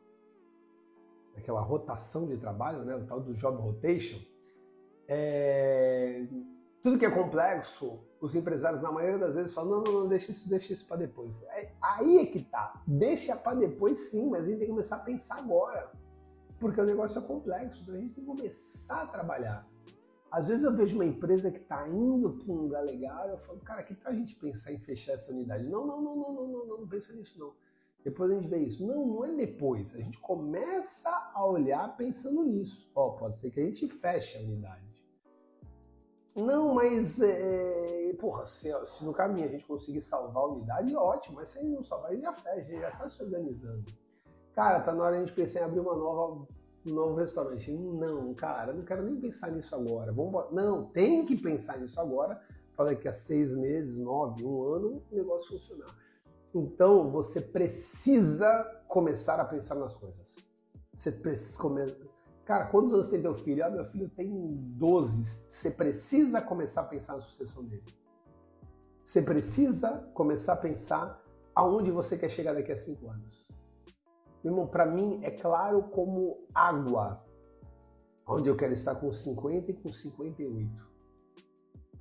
aquela 1.37 1.61
rotação 1.61 2.29
de 2.29 2.37
trabalho, 2.37 2.85
né? 2.85 2.95
o 2.95 3.05
tal 3.05 3.21
do 3.21 3.35
job 3.35 3.61
rotation. 3.61 4.21
É... 5.09 6.25
Tudo 6.81 6.97
que 6.97 7.05
é 7.05 7.11
complexo, 7.11 7.99
os 8.21 8.37
empresários, 8.37 8.81
na 8.81 8.93
maioria 8.93 9.19
das 9.19 9.35
vezes, 9.35 9.53
falam: 9.53 9.79
não, 9.79 9.83
não, 9.83 10.01
não, 10.03 10.09
deixa 10.09 10.31
isso, 10.31 10.49
deixa 10.49 10.73
isso 10.73 10.87
para 10.87 10.99
depois. 10.99 11.35
É, 11.49 11.73
aí 11.83 12.19
é 12.19 12.27
que 12.27 12.41
tá. 12.45 12.81
Deixa 12.87 13.35
para 13.35 13.57
depois, 13.57 13.99
sim, 14.11 14.31
mas 14.31 14.45
a 14.45 14.49
gente 14.49 14.59
tem 14.59 14.69
que 14.69 14.73
começar 14.73 14.95
a 14.95 15.01
pensar 15.01 15.39
agora. 15.39 15.91
Porque 16.61 16.81
o 16.81 16.85
negócio 16.85 17.19
é 17.19 17.23
complexo, 17.23 17.83
então 17.83 17.97
a 17.97 17.99
gente 17.99 18.15
tem 18.15 18.25
que 18.25 18.31
começar 18.31 19.03
a 19.03 19.07
trabalhar. 19.09 19.67
Às 20.37 20.47
vezes 20.47 20.65
eu 20.65 20.77
vejo 20.77 20.95
uma 20.97 21.07
empresa 21.07 21.51
que 21.51 21.61
está 21.61 21.89
indo 21.89 22.31
para 22.31 22.53
um 22.53 22.59
lugar 22.59 22.85
legal, 22.85 23.27
eu 23.27 23.39
falo, 23.39 23.59
cara, 23.61 23.83
que 23.83 23.95
tal 23.95 24.13
a 24.13 24.15
gente 24.15 24.35
pensar 24.37 24.71
em 24.71 24.79
fechar 24.79 25.15
essa 25.15 25.33
unidade? 25.33 25.67
Não, 25.67 25.87
não, 25.87 26.03
não, 26.03 26.15
não, 26.15 26.33
não, 26.35 26.47
não, 26.47 26.67
não, 26.67 26.81
não 26.81 26.87
pensa 26.87 27.11
nisso 27.15 27.39
não. 27.39 27.55
Depois 28.05 28.31
a 28.31 28.35
gente 28.35 28.47
vê 28.47 28.59
isso. 28.59 28.87
Não, 28.87 29.07
não 29.07 29.25
é 29.25 29.35
depois. 29.35 29.95
A 29.95 29.99
gente 29.99 30.19
começa 30.21 31.09
a 31.33 31.43
olhar 31.43 31.97
pensando 31.97 32.43
nisso. 32.45 32.93
Ó, 32.95 33.13
pode 33.13 33.39
ser 33.39 33.51
que 33.51 33.61
a 33.61 33.65
gente 33.65 33.89
feche 33.89 34.37
a 34.37 34.43
unidade. 34.43 34.85
Não, 36.35 36.75
mas, 36.75 37.19
é, 37.19 38.13
porra, 38.21 38.45
se, 38.45 38.71
se, 38.89 39.03
no 39.07 39.15
caminho 39.15 39.49
a 39.49 39.51
gente 39.51 39.65
conseguir 39.65 40.03
salvar 40.03 40.43
a 40.43 40.49
unidade, 40.49 40.95
ótimo. 40.95 41.37
Mas 41.37 41.49
se 41.49 41.59
a 41.61 41.63
gente 41.63 41.73
não 41.77 41.83
salvar, 41.83 42.11
a 42.11 42.15
gente 42.15 42.25
já 42.25 42.35
fecha, 42.35 42.59
a 42.59 42.61
gente 42.61 42.81
já 42.83 42.91
está 42.91 43.09
se 43.09 43.23
organizando. 43.23 43.87
Cara, 44.53 44.81
tá 44.81 44.93
na 44.93 45.03
hora 45.03 45.17
a 45.17 45.19
gente 45.19 45.33
pensar 45.33 45.61
em 45.61 45.65
abrir 45.65 45.81
uma 45.81 45.97
nova, 45.97 46.47
novo 46.93 47.15
restaurante. 47.17 47.71
Não, 47.71 48.35
cara, 48.35 48.73
não 48.73 48.85
quero 48.85 49.03
nem 49.03 49.21
pensar 49.21 49.51
nisso 49.51 49.75
agora. 49.75 50.13
Vamos, 50.13 50.53
não, 50.53 50.85
tem 50.85 51.25
que 51.25 51.37
pensar 51.37 51.79
nisso 51.79 52.01
agora 52.01 52.41
para 52.77 52.87
daqui 52.87 53.09
a 53.09 53.15
seis 53.15 53.55
meses, 53.55 53.99
nove, 53.99 54.45
um 54.45 54.63
ano, 54.63 55.03
o 55.11 55.15
negócio 55.15 55.51
funcionar. 55.51 55.97
Então, 56.55 57.11
você 57.11 57.41
precisa 57.41 58.65
começar 58.89 59.41
a 59.41 59.45
pensar 59.45 59.75
nas 59.75 59.95
coisas. 59.95 60.37
Você 60.97 61.13
precisa 61.13 61.59
começar 61.59 61.97
Cara, 62.47 62.67
quantos 62.67 62.95
anos 62.95 63.09
tem 63.09 63.21
teu 63.21 63.35
filho? 63.35 63.65
Ah, 63.65 63.69
meu 63.69 63.85
filho 63.87 64.09
tem 64.09 64.31
12. 64.79 65.41
Você 65.51 65.69
precisa 65.69 66.41
começar 66.41 66.83
a 66.83 66.85
pensar 66.85 67.15
na 67.15 67.21
sucessão 67.21 67.65
dele. 67.65 67.83
Você 69.05 69.21
precisa 69.21 70.09
começar 70.15 70.53
a 70.53 70.57
pensar 70.57 71.21
aonde 71.53 71.91
você 71.91 72.17
quer 72.17 72.31
chegar 72.31 72.55
daqui 72.55 72.71
a 72.71 72.77
5 72.77 73.11
anos. 73.11 73.46
Meu 74.47 74.53
irmão, 74.53 74.67
para 74.69 74.87
mim 74.87 75.19
é 75.25 75.31
claro 75.33 75.83
como 75.91 76.47
água 76.55 77.21
onde 78.25 78.49
eu 78.49 78.55
quero 78.55 78.75
estar 78.75 78.95
com 78.95 79.11
50 79.11 79.73
e 79.73 79.75
com 79.75 79.91
58. 79.91 80.89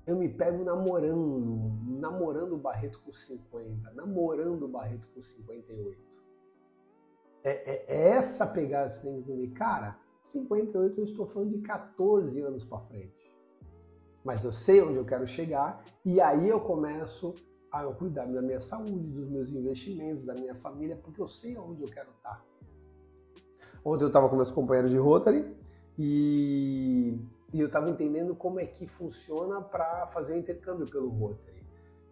Eu 0.05 0.15
me 0.15 0.29
pego 0.29 0.63
namorando, 0.63 1.71
namorando 1.99 2.53
o 2.53 2.59
Barreto 2.59 3.01
com 3.01 3.11
50, 3.11 3.91
namorando 3.93 4.61
o 4.61 4.67
Barreto 4.67 5.09
com 5.09 5.23
58. 5.23 5.99
É, 7.43 7.49
é, 7.49 7.85
é 7.87 8.09
essa 8.09 8.45
pegada 8.45 8.89
que 8.89 8.93
você 8.93 9.01
tem 9.01 9.15
que 9.15 9.31
entender. 9.31 9.51
Cara, 9.55 9.97
58 10.25 10.99
eu 10.99 11.03
estou 11.03 11.25
falando 11.25 11.49
de 11.49 11.61
14 11.63 12.39
anos 12.41 12.63
para 12.63 12.77
frente. 12.81 13.35
Mas 14.23 14.43
eu 14.43 14.53
sei 14.53 14.83
onde 14.83 14.97
eu 14.97 15.05
quero 15.05 15.25
chegar 15.25 15.83
e 16.05 16.21
aí 16.21 16.47
eu 16.47 16.59
começo 16.59 17.33
a 17.81 17.93
cuidar 17.93 18.25
da 18.25 18.41
minha 18.41 18.59
saúde, 18.59 19.07
dos 19.09 19.27
meus 19.29 19.51
investimentos, 19.51 20.25
da 20.25 20.33
minha 20.33 20.55
família, 20.55 20.95
porque 20.95 21.21
eu 21.21 21.27
sei 21.27 21.57
onde 21.57 21.83
eu 21.83 21.89
quero 21.89 22.09
estar. 22.11 22.43
Ontem 23.83 24.03
eu 24.03 24.07
estava 24.07 24.29
com 24.29 24.35
meus 24.35 24.51
companheiros 24.51 24.91
de 24.91 24.97
Rotary 24.97 25.45
e, 25.97 27.19
e 27.53 27.59
eu 27.59 27.67
estava 27.67 27.89
entendendo 27.89 28.35
como 28.35 28.59
é 28.59 28.65
que 28.65 28.87
funciona 28.87 29.61
para 29.61 30.07
fazer 30.07 30.33
o 30.33 30.37
intercâmbio 30.37 30.87
pelo 30.87 31.09
Rotary. 31.09 31.63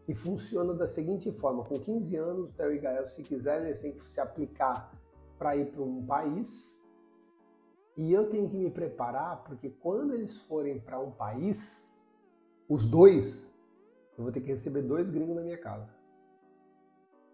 E 0.07 0.13
funciona 0.13 0.73
da 0.73 0.87
seguinte 0.87 1.31
forma: 1.31 1.63
com 1.63 1.79
15 1.79 2.15
anos, 2.17 2.49
o 2.49 2.53
Terry 2.53 2.75
e 2.75 2.79
Gael, 2.79 3.07
se 3.07 3.23
quiserem, 3.23 3.67
eles 3.67 3.79
têm 3.79 3.93
que 3.93 4.09
se 4.09 4.19
aplicar 4.19 4.91
para 5.37 5.55
ir 5.55 5.71
para 5.71 5.81
um 5.81 6.05
país 6.05 6.79
e 7.95 8.11
eu 8.11 8.27
tenho 8.27 8.49
que 8.49 8.57
me 8.57 8.71
preparar 8.71 9.43
porque 9.43 9.69
quando 9.69 10.13
eles 10.13 10.37
forem 10.41 10.79
para 10.79 10.99
um 10.99 11.11
país, 11.11 11.99
os 12.67 12.87
dois, 12.87 13.52
eu 14.17 14.23
vou 14.23 14.31
ter 14.31 14.41
que 14.41 14.47
receber 14.47 14.81
dois 14.81 15.09
gringos 15.09 15.35
na 15.35 15.41
minha 15.41 15.57
casa. 15.57 15.93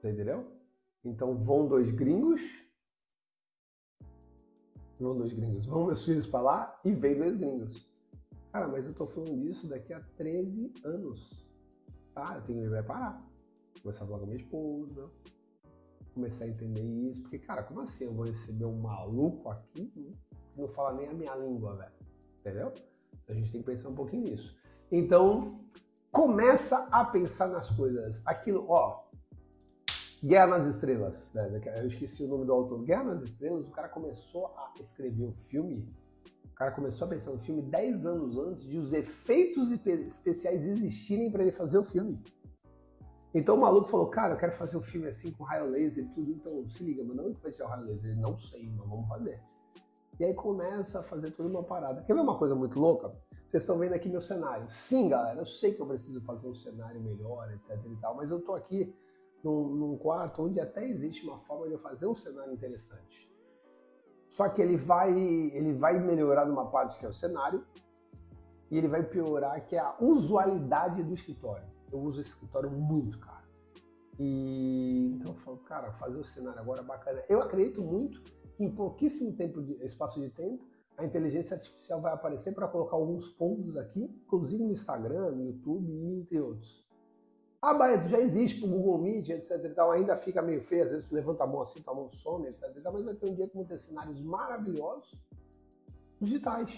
Entendeu? 0.04 0.46
Então 1.04 1.38
vão 1.38 1.68
dois 1.68 1.92
gringos, 1.92 2.42
vão 5.00 5.18
dois 5.18 5.34
gringos, 5.34 5.66
vão 5.66 5.86
meus 5.86 6.04
filhos 6.04 6.26
para 6.26 6.42
lá 6.42 6.80
e 6.84 6.92
vem 6.92 7.18
dois 7.18 7.36
gringos. 7.36 7.90
Cara, 8.52 8.68
mas 8.68 8.86
eu 8.86 8.94
tô 8.94 9.06
falando 9.06 9.40
disso 9.40 9.68
daqui 9.68 9.94
a 9.94 10.00
13 10.18 10.74
anos. 10.84 11.48
Tá? 12.14 12.36
Eu 12.36 12.42
tenho 12.44 12.60
que 12.60 12.66
me 12.66 12.72
preparar. 12.72 13.24
Começar 13.82 14.04
a 14.04 14.08
falar 14.08 14.20
com 14.20 14.26
minha 14.26 14.38
esposa, 14.38 15.10
começar 16.14 16.46
a 16.46 16.48
entender 16.50 16.84
isso, 16.84 17.22
porque, 17.22 17.40
cara, 17.40 17.64
como 17.64 17.82
assim 17.82 18.06
eu 18.06 18.14
vou 18.14 18.26
receber 18.26 18.66
um 18.66 18.80
maluco 18.80 19.50
aqui? 19.50 20.18
não 20.60 20.68
fala 20.68 20.94
nem 20.94 21.08
a 21.08 21.14
minha 21.14 21.36
língua, 21.36 21.76
velho. 21.76 21.92
Entendeu? 22.40 22.74
A 23.28 23.34
gente 23.34 23.52
tem 23.52 23.62
que 23.62 23.68
pensar 23.68 23.90
um 23.90 23.96
pouquinho 23.96 24.24
nisso. 24.24 24.58
Então, 24.92 25.64
começa 26.12 26.88
a 26.92 27.06
pensar 27.06 27.48
nas 27.48 27.70
coisas. 27.70 28.22
Aquilo, 28.26 28.66
ó, 28.70 29.04
Guerra 30.24 30.48
nas 30.48 30.68
Estrelas, 30.68 31.32
velho. 31.34 31.62
Eu 31.78 31.88
esqueci 31.88 32.24
o 32.24 32.28
nome 32.28 32.46
do 32.46 32.52
autor. 32.52 32.84
Guerra 32.84 33.04
nas 33.04 33.24
Estrelas, 33.24 33.68
o 33.68 33.72
cara 33.72 33.88
começou 33.88 34.48
a 34.48 34.74
escrever 34.80 35.24
o 35.24 35.32
filme. 35.32 35.88
O 36.46 36.56
cara 36.56 36.72
começou 36.72 37.06
a 37.06 37.10
pensar 37.10 37.32
no 37.32 37.40
filme 37.40 37.62
10 37.62 38.06
anos 38.06 38.38
antes 38.38 38.64
de 38.68 38.78
os 38.78 38.92
efeitos 38.92 39.72
especiais 39.72 40.66
existirem 40.66 41.32
para 41.32 41.44
ele 41.44 41.54
fazer 41.54 41.78
o 41.78 41.86
filme. 41.86 42.22
Então 43.34 43.56
o 43.56 43.62
maluco 43.62 43.88
falou, 43.88 44.08
cara, 44.08 44.34
eu 44.34 44.38
quero 44.38 44.52
fazer 44.52 44.76
um 44.76 44.82
filme 44.82 45.08
assim 45.08 45.32
com 45.32 45.44
raio 45.44 45.70
laser 45.70 46.04
e 46.04 46.08
tudo, 46.10 46.32
então 46.32 46.68
se 46.68 46.84
liga, 46.84 47.04
mas 47.04 47.16
não 47.16 47.32
vai 47.32 47.52
ser 47.52 47.64
o 47.64 47.68
raio 47.68 47.86
laser? 47.86 48.18
Não 48.18 48.38
sei, 48.38 48.68
mas 48.76 48.90
vamos 48.90 49.08
fazer. 49.08 49.42
E 50.20 50.26
aí 50.26 50.34
começa 50.34 51.00
a 51.00 51.04
fazer 51.04 51.32
toda 51.32 51.48
uma 51.48 51.64
parada. 51.64 52.04
Quer 52.04 52.14
ver 52.14 52.22
uma 52.22 52.38
coisa 52.38 52.56
muito 52.56 52.78
louca? 52.78 53.16
Vocês 53.50 53.64
estão 53.64 53.80
vendo 53.80 53.94
aqui 53.94 54.08
meu 54.08 54.22
cenário. 54.22 54.70
Sim, 54.70 55.10
galera, 55.10 55.40
eu 55.40 55.46
sei 55.46 55.74
que 55.74 55.82
eu 55.82 55.88
preciso 55.88 56.22
fazer 56.22 56.48
um 56.48 56.54
cenário 56.54 57.02
melhor, 57.02 57.52
etc 57.52 57.84
e 57.84 57.96
tal, 57.96 58.16
mas 58.16 58.30
eu 58.30 58.40
tô 58.40 58.54
aqui 58.54 58.96
num, 59.44 59.70
num 59.70 59.98
quarto 59.98 60.44
onde 60.44 60.60
até 60.60 60.88
existe 60.88 61.26
uma 61.26 61.40
forma 61.40 61.66
de 61.66 61.74
eu 61.74 61.80
fazer 61.80 62.06
um 62.06 62.14
cenário 62.14 62.54
interessante. 62.54 63.28
Só 64.30 64.48
que 64.50 64.62
ele 64.62 64.78
vai, 64.78 65.12
ele 65.20 65.74
vai 65.74 66.00
melhorar 66.00 66.46
numa 66.46 66.70
parte 66.70 67.00
que 67.00 67.06
é 67.08 67.10
o 67.10 67.12
cenário 67.12 67.66
e 68.70 68.78
ele 68.78 68.88
vai 68.88 69.02
piorar 69.02 69.66
que 69.66 69.76
é 69.76 69.80
a 69.80 69.96
usualidade 70.00 71.02
do 71.02 71.16
escritório. 71.16 71.66
Eu 71.92 72.02
uso 72.02 72.22
esse 72.22 72.30
escritório 72.30 72.70
muito, 72.70 73.18
cara. 73.18 73.50
E 74.20 75.16
então 75.16 75.32
eu 75.32 75.38
falo, 75.40 75.58
cara, 75.58 75.92
fazer 75.94 76.20
o 76.20 76.24
cenário 76.24 76.60
agora 76.60 76.82
é 76.82 76.84
bacana. 76.84 77.24
Eu 77.28 77.42
acredito 77.42 77.82
muito 77.82 78.22
em 78.60 78.70
pouquíssimo 78.70 79.34
tempo 79.34 79.60
de, 79.60 79.74
espaço 79.84 80.22
de 80.22 80.30
tempo, 80.30 80.64
a 81.00 81.06
inteligência 81.06 81.56
artificial 81.56 82.02
vai 82.02 82.14
aparecer 82.14 82.54
para 82.54 82.68
colocar 82.68 82.96
alguns 82.96 83.30
pontos 83.30 83.76
aqui, 83.78 84.04
inclusive 84.04 84.64
no 84.64 84.72
Instagram, 84.72 85.32
no 85.32 85.46
YouTube 85.46 85.92
entre 85.92 86.40
outros. 86.40 86.88
Ah, 87.62 87.74
Baeto, 87.74 88.08
já 88.08 88.20
existe 88.20 88.60
para 88.60 88.70
o 88.70 88.72
Google 88.72 89.00
Meet, 89.00 89.30
etc 89.30 89.66
e 89.66 89.70
tal, 89.70 89.92
ainda 89.92 90.16
fica 90.16 90.42
meio 90.42 90.62
feio, 90.62 90.84
às 90.84 90.92
vezes 90.92 91.08
tu 91.08 91.16
levanta 91.16 91.44
a 91.44 91.48
mão 91.48 91.62
assim, 91.62 91.82
tua 91.82 91.94
mão 91.94 92.10
some, 92.10 92.48
etc 92.48 92.70
mas 92.94 93.04
vai 93.04 93.14
ter 93.16 93.30
um 93.30 93.34
dia 93.34 93.48
que 93.48 93.56
vão 93.56 93.66
ter 93.66 93.78
cenários 93.78 94.22
maravilhosos 94.22 95.20
digitais. 96.22 96.72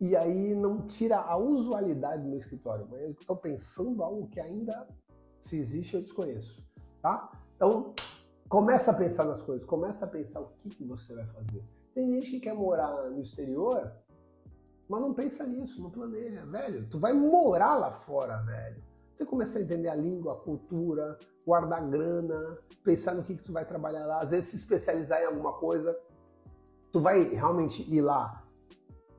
E 0.00 0.14
aí 0.16 0.54
não 0.54 0.86
tira 0.86 1.18
a 1.18 1.36
usualidade 1.36 2.22
do 2.22 2.28
meu 2.28 2.38
escritório, 2.38 2.86
mas 2.90 3.00
eu 3.00 3.10
estou 3.12 3.36
pensando 3.36 4.02
algo 4.02 4.28
que 4.28 4.40
ainda, 4.40 4.86
se 5.42 5.56
existe, 5.56 5.94
eu 5.94 6.02
desconheço, 6.02 6.62
tá? 7.00 7.30
Então, 7.56 7.94
Começa 8.48 8.90
a 8.90 8.94
pensar 8.94 9.24
nas 9.24 9.42
coisas, 9.42 9.66
começa 9.66 10.04
a 10.04 10.08
pensar 10.08 10.40
o 10.40 10.48
que, 10.58 10.68
que 10.68 10.84
você 10.84 11.14
vai 11.14 11.26
fazer. 11.26 11.64
Tem 11.94 12.12
gente 12.12 12.30
que 12.32 12.40
quer 12.40 12.54
morar 12.54 13.08
no 13.10 13.20
exterior, 13.20 13.92
mas 14.88 15.00
não 15.00 15.14
pensa 15.14 15.46
nisso, 15.46 15.80
não 15.80 15.90
planeja. 15.90 16.44
Velho, 16.44 16.88
tu 16.88 16.98
vai 16.98 17.12
morar 17.12 17.76
lá 17.76 17.92
fora, 17.92 18.38
velho. 18.38 18.82
Você 19.14 19.24
começa 19.24 19.58
a 19.58 19.62
entender 19.62 19.88
a 19.88 19.94
língua, 19.94 20.32
a 20.32 20.36
cultura, 20.36 21.16
guardar 21.46 21.88
grana, 21.88 22.58
pensar 22.82 23.14
no 23.14 23.22
que, 23.22 23.36
que 23.36 23.44
tu 23.44 23.52
vai 23.52 23.64
trabalhar 23.64 24.06
lá, 24.06 24.20
às 24.20 24.30
vezes 24.30 24.50
se 24.50 24.56
especializar 24.56 25.22
em 25.22 25.26
alguma 25.26 25.52
coisa. 25.52 25.96
Tu 26.90 27.00
vai 27.00 27.22
realmente 27.22 27.82
ir 27.88 28.00
lá 28.00 28.44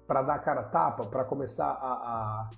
para 0.06 0.22
dar 0.22 0.40
cara 0.40 0.64
tapa, 0.64 1.06
para 1.06 1.24
começar 1.24 1.72
a, 1.72 2.50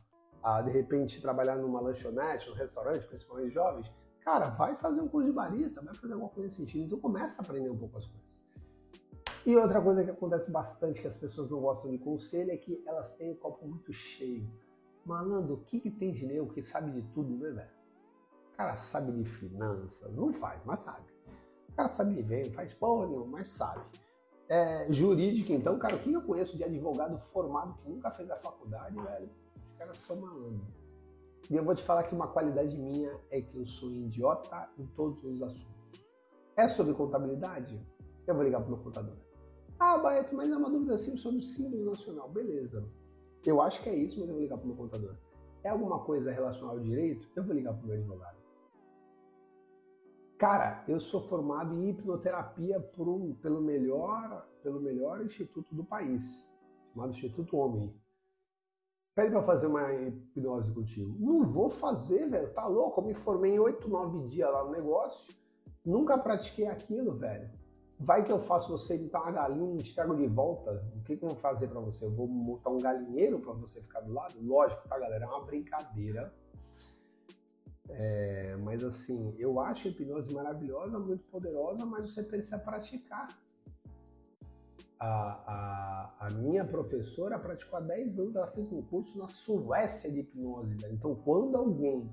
a, 0.44 0.58
a, 0.58 0.62
de 0.64 0.72
repente, 0.72 1.22
trabalhar 1.22 1.58
numa 1.58 1.80
lanchonete, 1.80 2.50
num 2.50 2.56
restaurante, 2.56 3.08
principalmente 3.08 3.52
jovens? 3.52 3.92
Cara, 4.22 4.50
vai 4.50 4.76
fazer 4.76 5.00
um 5.00 5.08
curso 5.08 5.28
de 5.28 5.34
barista, 5.34 5.82
vai 5.82 5.96
fazer 5.96 6.14
alguma 6.14 6.30
coisa 6.32 6.48
nesse 6.48 6.58
sentido. 6.58 6.86
Então 6.86 7.00
começa 7.00 7.42
a 7.42 7.46
aprender 7.46 7.70
um 7.70 7.78
pouco 7.78 7.98
as 7.98 8.06
coisas. 8.08 8.37
E 9.46 9.56
outra 9.56 9.82
coisa 9.82 10.04
que 10.04 10.10
acontece 10.10 10.52
bastante 10.52 11.02
que 11.02 11.08
as 11.08 11.16
pessoas 11.16 11.50
não 11.50 11.62
gostam 11.62 11.90
de 11.90 11.98
conselho 11.98 12.52
é 12.52 12.58
que 12.58 12.84
elas 12.86 13.14
têm 13.16 13.32
o 13.32 13.36
copo 13.36 13.66
muito 13.68 13.94
cheio. 13.94 14.50
Malandro, 15.06 15.56
o 15.56 15.64
que, 15.64 15.80
que 15.80 15.90
tem 15.90 16.12
de 16.12 16.26
nego 16.26 16.52
que 16.52 16.62
sabe 16.62 16.92
de 16.92 17.02
tudo, 17.14 17.38
né, 17.38 17.50
velho? 17.52 17.78
O 18.54 18.58
cara 18.58 18.76
sabe 18.76 19.12
de 19.12 19.24
finanças, 19.24 20.14
não 20.14 20.34
faz, 20.34 20.62
mas 20.66 20.80
sabe. 20.80 21.06
O 21.70 21.74
cara 21.74 21.88
sabe 21.88 22.16
de 22.16 22.22
venda, 22.22 22.52
faz 22.52 22.74
porra 22.74 23.08
nenhuma, 23.08 23.28
mas 23.28 23.48
sabe. 23.48 23.86
É, 24.50 24.92
jurídico, 24.92 25.52
então, 25.52 25.78
cara, 25.78 25.96
o 25.96 26.00
que 26.00 26.12
eu 26.12 26.22
conheço 26.22 26.58
de 26.58 26.64
advogado 26.64 27.18
formado 27.20 27.76
que 27.76 27.90
nunca 27.90 28.12
fez 28.12 28.30
a 28.32 28.38
faculdade, 28.38 29.00
velho? 29.00 29.30
Os 29.66 29.78
caras 29.78 29.98
são 29.98 30.16
malandros. 30.18 30.76
E 31.50 31.56
eu 31.56 31.64
vou 31.64 31.76
te 31.76 31.84
falar 31.84 32.04
que 32.04 32.14
uma 32.14 32.28
qualidade 32.28 32.78
minha 32.78 33.18
é 33.30 33.42
que 33.42 33.56
eu 33.56 33.66
sou 33.66 33.90
idiota 33.90 34.70
em 34.78 34.86
todos 34.88 35.24
os 35.24 35.42
assuntos. 35.42 36.06
É 36.56 36.68
sobre 36.68 36.94
contabilidade? 36.94 37.80
Eu 38.26 38.36
vou 38.36 38.44
ligar 38.44 38.60
para 38.60 38.68
o 38.68 38.76
meu 38.76 38.84
contador. 38.84 39.27
Ah, 39.80 39.98
Baeto, 39.98 40.36
mas 40.36 40.50
é 40.50 40.58
uma 40.58 40.70
dúvida 40.70 40.98
simples 40.98 41.22
sobre 41.22 41.40
o 41.40 41.44
símbolo 41.44 41.92
nacional. 41.92 42.30
Beleza. 42.30 42.84
Eu 43.46 43.62
acho 43.62 43.82
que 43.84 43.90
é 43.90 43.96
isso, 43.96 44.20
mas 44.20 44.28
eu 44.28 44.34
vou 44.34 44.42
ligar 44.42 44.58
para 44.58 44.66
o 44.66 44.68
meu 44.68 44.76
contador. 44.76 45.16
É 45.64 45.70
alguma 45.70 46.00
coisa 46.00 46.32
relacionada 46.32 46.80
ao 46.80 46.84
direito? 46.84 47.30
Eu 47.36 47.44
vou 47.44 47.56
ligar 47.56 47.74
para 47.74 47.84
o 47.84 47.88
meu 47.88 47.98
advogado. 47.98 48.38
Cara, 50.38 50.84
eu 50.88 51.00
sou 51.00 51.22
formado 51.28 51.76
em 51.76 51.90
hipnoterapia 51.90 52.80
um, 53.00 53.34
pelo, 53.36 53.60
melhor, 53.60 54.48
pelo 54.62 54.80
melhor 54.80 55.24
instituto 55.24 55.74
do 55.74 55.84
país, 55.84 56.52
chamado 56.94 57.10
Instituto 57.10 57.58
Homem. 57.58 57.92
pede 59.16 59.32
para 59.32 59.42
fazer 59.44 59.68
uma 59.68 59.92
hipnose 59.94 60.72
contigo. 60.72 61.16
Não 61.20 61.44
vou 61.44 61.70
fazer, 61.70 62.30
velho. 62.30 62.54
Tá 62.54 62.68
louco? 62.68 63.02
Eu 63.02 63.06
me 63.06 63.14
formei 63.16 63.54
em 63.54 63.60
8, 63.60 63.90
9 63.90 64.28
dias 64.28 64.52
lá 64.52 64.64
no 64.64 64.72
negócio. 64.72 65.34
Nunca 65.84 66.18
pratiquei 66.18 66.68
aquilo, 66.68 67.18
velho. 67.18 67.50
Vai 68.00 68.24
que 68.24 68.32
eu 68.32 68.40
faço 68.40 68.72
você 68.72 68.96
imitar 68.96 69.24
uma 69.24 69.32
galinha 69.32 69.76
e 69.76 69.82
estrago 69.82 70.16
de 70.16 70.28
volta. 70.28 70.84
O 70.96 71.04
que, 71.04 71.18
que 71.18 71.24
eu 71.24 71.30
vou 71.30 71.38
fazer 71.38 71.68
para 71.68 71.80
você? 71.80 72.06
Eu 72.06 72.12
vou 72.12 72.28
montar 72.28 72.70
um 72.70 72.80
galinheiro 72.80 73.40
para 73.40 73.54
você 73.54 73.82
ficar 73.82 74.02
do 74.02 74.14
lado? 74.14 74.36
Lógico, 74.40 74.88
tá, 74.88 75.00
galera? 75.00 75.26
É 75.26 75.28
uma 75.28 75.44
brincadeira. 75.44 76.32
É, 77.90 78.56
mas 78.58 78.84
assim, 78.84 79.34
eu 79.40 79.60
acho 79.60 79.88
a 79.88 79.92
hipnose 79.92 80.32
maravilhosa, 80.32 81.00
muito 81.00 81.24
poderosa, 81.26 81.86
mas 81.86 82.12
você 82.12 82.22
precisa 82.22 82.60
praticar. 82.60 83.30
A, 85.00 86.14
a, 86.20 86.28
a, 86.28 86.30
minha 86.32 86.66
professora 86.66 87.38
praticou 87.38 87.78
há 87.78 87.82
10 87.82 88.20
anos, 88.20 88.36
ela 88.36 88.48
fez 88.48 88.72
um 88.72 88.82
curso 88.82 89.18
na 89.18 89.28
Suécia 89.28 90.12
de 90.12 90.20
hipnose. 90.20 90.76
Né? 90.76 90.90
Então, 90.92 91.16
quando 91.16 91.56
alguém 91.56 92.12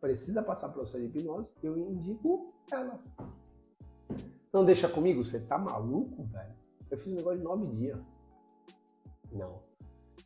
precisa 0.00 0.42
passar 0.42 0.68
processo 0.70 0.98
de 0.98 1.06
hipnose, 1.06 1.52
eu 1.62 1.76
indico 1.76 2.54
ela. 2.70 3.00
Não 4.56 4.64
deixa 4.64 4.88
comigo? 4.88 5.22
Você 5.22 5.38
tá 5.38 5.58
maluco, 5.58 6.24
velho? 6.32 6.54
Eu 6.90 6.96
fiz 6.96 7.12
um 7.12 7.16
negócio 7.16 7.36
de 7.36 7.44
9 7.44 7.66
dias. 7.76 7.98
Não. 9.30 9.60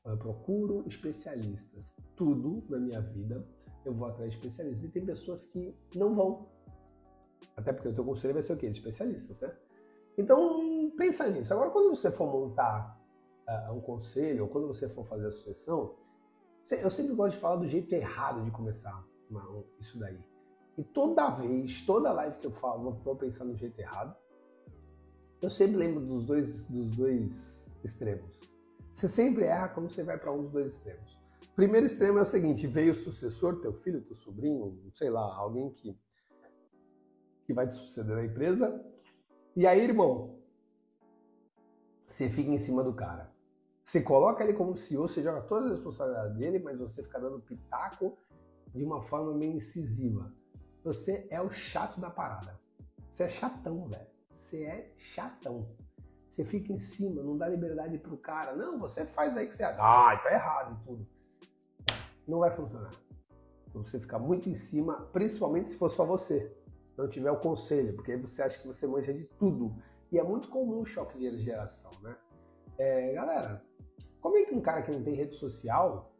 Eu 0.05 0.17
procuro 0.17 0.85
especialistas. 0.87 1.97
Tudo 2.15 2.63
na 2.69 2.79
minha 2.79 3.01
vida 3.01 3.45
eu 3.85 3.93
vou 3.93 4.07
atrás 4.07 4.31
de 4.31 4.37
especialistas. 4.37 4.89
E 4.89 4.93
tem 4.93 5.05
pessoas 5.05 5.47
que 5.47 5.77
não 5.97 6.15
vão. 6.15 6.47
Até 7.57 7.73
porque 7.73 7.89
o 7.89 7.93
teu 7.93 8.05
conselho 8.05 8.35
vai 8.35 8.45
ser 8.45 8.53
o 8.53 8.57
quê? 8.57 8.71
De 8.71 8.79
especialistas, 8.79 9.41
né? 9.41 9.53
Então, 10.17 10.93
pensa 10.97 11.29
nisso. 11.29 11.53
Agora, 11.53 11.71
quando 11.71 11.91
você 11.91 12.09
for 12.09 12.31
montar 12.31 13.03
uh, 13.49 13.73
um 13.73 13.81
conselho, 13.81 14.45
ou 14.45 14.49
quando 14.49 14.69
você 14.69 14.89
for 14.89 15.05
fazer 15.07 15.27
a 15.27 15.33
sucessão, 15.33 15.97
eu 16.71 16.91
sempre 16.91 17.17
gosto 17.17 17.35
de 17.35 17.41
falar 17.41 17.57
do 17.57 17.67
jeito 17.67 17.93
errado 17.93 18.45
de 18.45 18.53
começar 18.53 19.05
isso 19.81 19.99
daí. 19.99 20.23
E 20.79 20.85
toda 20.85 21.31
vez, 21.31 21.83
toda 21.83 22.13
live 22.13 22.39
que 22.39 22.47
eu 22.47 22.53
falo, 22.53 22.93
vou 22.93 23.17
pensar 23.17 23.45
no 23.45 23.57
jeito 23.57 23.77
errado, 23.81 24.20
eu 25.43 25.51
sempre 25.51 25.77
lembro 25.77 26.01
dos 26.05 26.25
dois, 26.25 26.65
dos 26.67 26.91
dois 26.97 27.69
extremos. 27.83 28.31
Você 28.93 29.09
sempre 29.09 29.45
erra 29.45 29.69
quando 29.69 29.91
você 29.91 30.03
vai 30.03 30.19
para 30.19 30.33
um 30.33 30.43
dos 30.43 30.53
dois 30.53 30.75
extremos. 30.75 31.19
Primeiro 31.55 31.87
extremo 31.87 32.19
é 32.19 32.23
o 32.23 32.27
seguinte: 32.27 32.67
veio 32.67 32.93
o 32.93 32.95
sucessor, 32.95 33.61
teu 33.61 33.73
filho, 33.73 34.03
teu 34.03 34.15
sobrinho, 34.15 34.79
sei 34.95 35.11
lá, 35.11 35.23
alguém 35.35 35.71
que, 35.71 35.99
que 37.47 37.53
vai 37.53 37.67
te 37.67 37.75
suceder 37.75 38.17
na 38.17 38.25
empresa, 38.25 38.85
e 39.57 39.67
aí, 39.67 39.81
irmão, 39.81 40.39
você 42.05 42.31
fica 42.31 42.51
em 42.51 42.59
cima 42.59 42.85
do 42.85 42.93
cara. 42.93 43.33
Você 43.83 44.01
coloca 44.01 44.45
ele 44.45 44.53
como 44.53 44.77
CEO, 44.77 45.09
você 45.09 45.23
joga 45.23 45.43
todas 45.43 45.67
as 45.67 45.73
responsabilidades 45.73 46.37
dele, 46.37 46.59
mas 46.61 46.79
você 46.79 47.03
fica 47.03 47.19
dando 47.19 47.41
pitaco 47.41 48.17
de 48.73 48.85
uma 48.85 49.03
forma 49.03 49.35
meio 49.35 49.57
incisiva. 49.57 50.33
Você 50.85 51.27
é 51.31 51.41
o 51.41 51.51
chato 51.51 52.01
da 52.01 52.09
parada. 52.09 52.59
Você 53.13 53.25
é 53.25 53.29
chatão, 53.29 53.89
velho. 53.89 54.07
Você 54.51 54.65
é 54.65 54.93
chatão. 54.97 55.69
Você 56.29 56.45
fica 56.45 56.73
em 56.73 56.79
cima, 56.79 57.23
não 57.23 57.39
dá 57.39 57.49
liberdade 57.49 57.97
pro 57.99 58.17
cara. 58.17 58.57
Não, 58.57 58.81
você 58.81 59.07
faz 59.07 59.37
aí 59.37 59.47
que 59.47 59.55
você. 59.55 59.63
Ah, 59.63 60.21
tá 60.21 60.33
errado 60.33 60.77
e 60.77 60.85
tudo. 60.85 61.07
Não 62.27 62.41
vai 62.41 62.51
funcionar. 62.51 62.91
Você 63.73 64.01
ficar 64.01 64.19
muito 64.19 64.49
em 64.49 64.55
cima, 64.55 65.09
principalmente 65.13 65.69
se 65.69 65.77
for 65.77 65.89
só 65.89 66.05
você 66.05 66.53
não 66.97 67.09
tiver 67.09 67.31
o 67.31 67.39
conselho, 67.39 67.95
porque 67.95 68.11
aí 68.11 68.21
você 68.21 68.43
acha 68.43 68.59
que 68.59 68.67
você 68.67 68.89
manja 68.89 69.15
de 69.15 69.25
tudo. 69.39 69.81
E 70.11 70.19
é 70.19 70.23
muito 70.25 70.49
comum 70.49 70.81
o 70.81 70.87
choque 70.87 71.17
de 71.17 71.39
geração, 71.39 71.93
né? 72.03 72.17
É, 72.77 73.13
galera, 73.13 73.65
como 74.21 74.37
é 74.37 74.45
que 74.45 74.53
um 74.53 74.61
cara 74.61 74.83
que 74.83 74.91
não 74.91 75.03
tem 75.05 75.15
rede 75.15 75.37
social, 75.37 76.13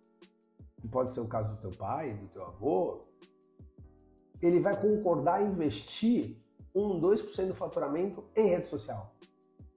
que 0.81 0.87
pode 0.87 1.11
ser 1.11 1.21
o 1.21 1.27
caso 1.27 1.57
do 1.57 1.61
teu 1.61 1.73
pai, 1.73 2.15
do 2.15 2.29
teu 2.29 2.45
avô, 2.45 3.09
ele 4.41 4.61
vai 4.61 4.81
concordar 4.81 5.43
em 5.43 5.51
investir 5.51 6.41
1, 6.75 7.01
2% 7.01 7.49
do 7.49 7.55
faturamento 7.55 8.25
em 8.35 8.49
rede 8.49 8.69
social? 8.69 9.15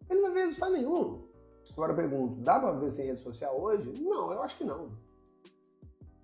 Ele 0.09 0.21
não 0.21 0.29
vai 0.29 0.37
ver 0.37 0.45
resultado 0.47 0.73
nenhum. 0.73 1.23
Agora 1.71 1.91
eu 1.91 1.95
pergunto, 1.95 2.41
dá 2.41 2.59
para 2.59 2.71
ver 2.73 2.91
sem 2.91 3.05
rede 3.05 3.21
social 3.21 3.59
hoje? 3.59 3.91
Não, 4.01 4.31
eu 4.31 4.41
acho 4.41 4.57
que 4.57 4.63
não. 4.63 4.91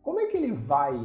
Como 0.01 0.19
é 0.19 0.27
que 0.27 0.37
ele 0.37 0.53
vai 0.53 0.95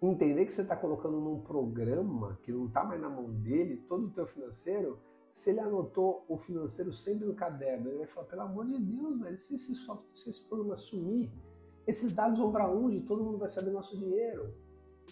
entender 0.00 0.44
que 0.46 0.52
você 0.52 0.62
está 0.62 0.76
colocando 0.76 1.20
num 1.20 1.40
programa 1.40 2.38
que 2.42 2.52
não 2.52 2.66
está 2.66 2.84
mais 2.84 3.00
na 3.00 3.08
mão 3.08 3.30
dele, 3.30 3.78
todo 3.88 4.06
o 4.06 4.10
teu 4.10 4.26
financeiro, 4.26 4.98
se 5.32 5.50
ele 5.50 5.60
anotou 5.60 6.24
o 6.28 6.38
financeiro 6.38 6.92
sempre 6.92 7.26
no 7.26 7.34
caderno, 7.34 7.88
ele 7.88 7.98
vai 7.98 8.06
falar, 8.06 8.26
pelo 8.26 8.42
amor 8.42 8.66
de 8.66 8.78
Deus, 8.78 9.20
velho, 9.20 9.36
se 9.36 9.54
esse 9.54 9.74
software, 9.74 10.08
se 10.14 10.30
esse 10.30 10.42
programa 10.44 10.76
sumir, 10.76 11.30
esses 11.86 12.12
dados 12.12 12.38
vão 12.38 12.50
para 12.50 12.66
onde? 12.66 13.00
Todo 13.00 13.22
mundo 13.22 13.38
vai 13.38 13.48
saber 13.48 13.70
nosso 13.70 13.96
dinheiro. 13.96 14.54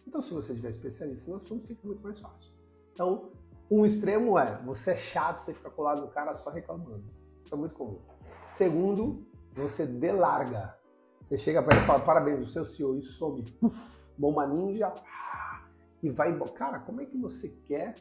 Então, 0.06 0.22
se 0.22 0.32
você 0.32 0.54
tiver 0.54 0.70
especialista 0.70 1.30
no 1.30 1.36
assunto, 1.36 1.66
fica 1.66 1.86
muito 1.86 2.02
mais 2.02 2.18
fácil. 2.18 2.53
Então, 2.94 3.32
um 3.68 3.84
extremo 3.84 4.38
é, 4.38 4.56
você 4.62 4.92
é 4.92 4.96
chato, 4.96 5.38
você 5.38 5.52
fica 5.52 5.68
colado 5.68 6.00
no 6.00 6.08
cara 6.08 6.32
só 6.32 6.48
reclamando. 6.48 7.04
Isso 7.44 7.52
é 7.52 7.58
muito 7.58 7.74
comum. 7.74 8.00
Segundo, 8.46 9.26
você 9.52 9.84
delarga. 9.84 10.78
Você 11.22 11.36
chega 11.36 11.62
para 11.62 11.74
ele 11.74 11.84
e 11.84 11.86
fala, 11.86 12.04
parabéns, 12.04 12.48
o 12.48 12.50
seu 12.50 12.64
CEO, 12.64 12.96
e 12.96 13.02
some. 13.02 13.44
Bomba 14.16 14.46
ninja, 14.46 14.94
e 16.02 16.08
vai. 16.08 16.38
Cara, 16.50 16.78
como 16.78 17.00
é 17.00 17.06
que 17.06 17.18
você 17.18 17.48
quer 17.48 17.96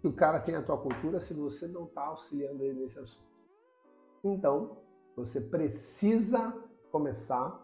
que 0.00 0.08
o 0.08 0.12
cara 0.12 0.40
tenha 0.40 0.58
a 0.58 0.62
tua 0.62 0.76
cultura 0.76 1.20
se 1.20 1.32
você 1.32 1.68
não 1.68 1.84
está 1.84 2.06
auxiliando 2.06 2.64
ele 2.64 2.80
nesse 2.80 2.98
assunto? 2.98 3.28
Então, 4.24 4.78
você 5.14 5.40
precisa 5.40 6.52
começar 6.90 7.62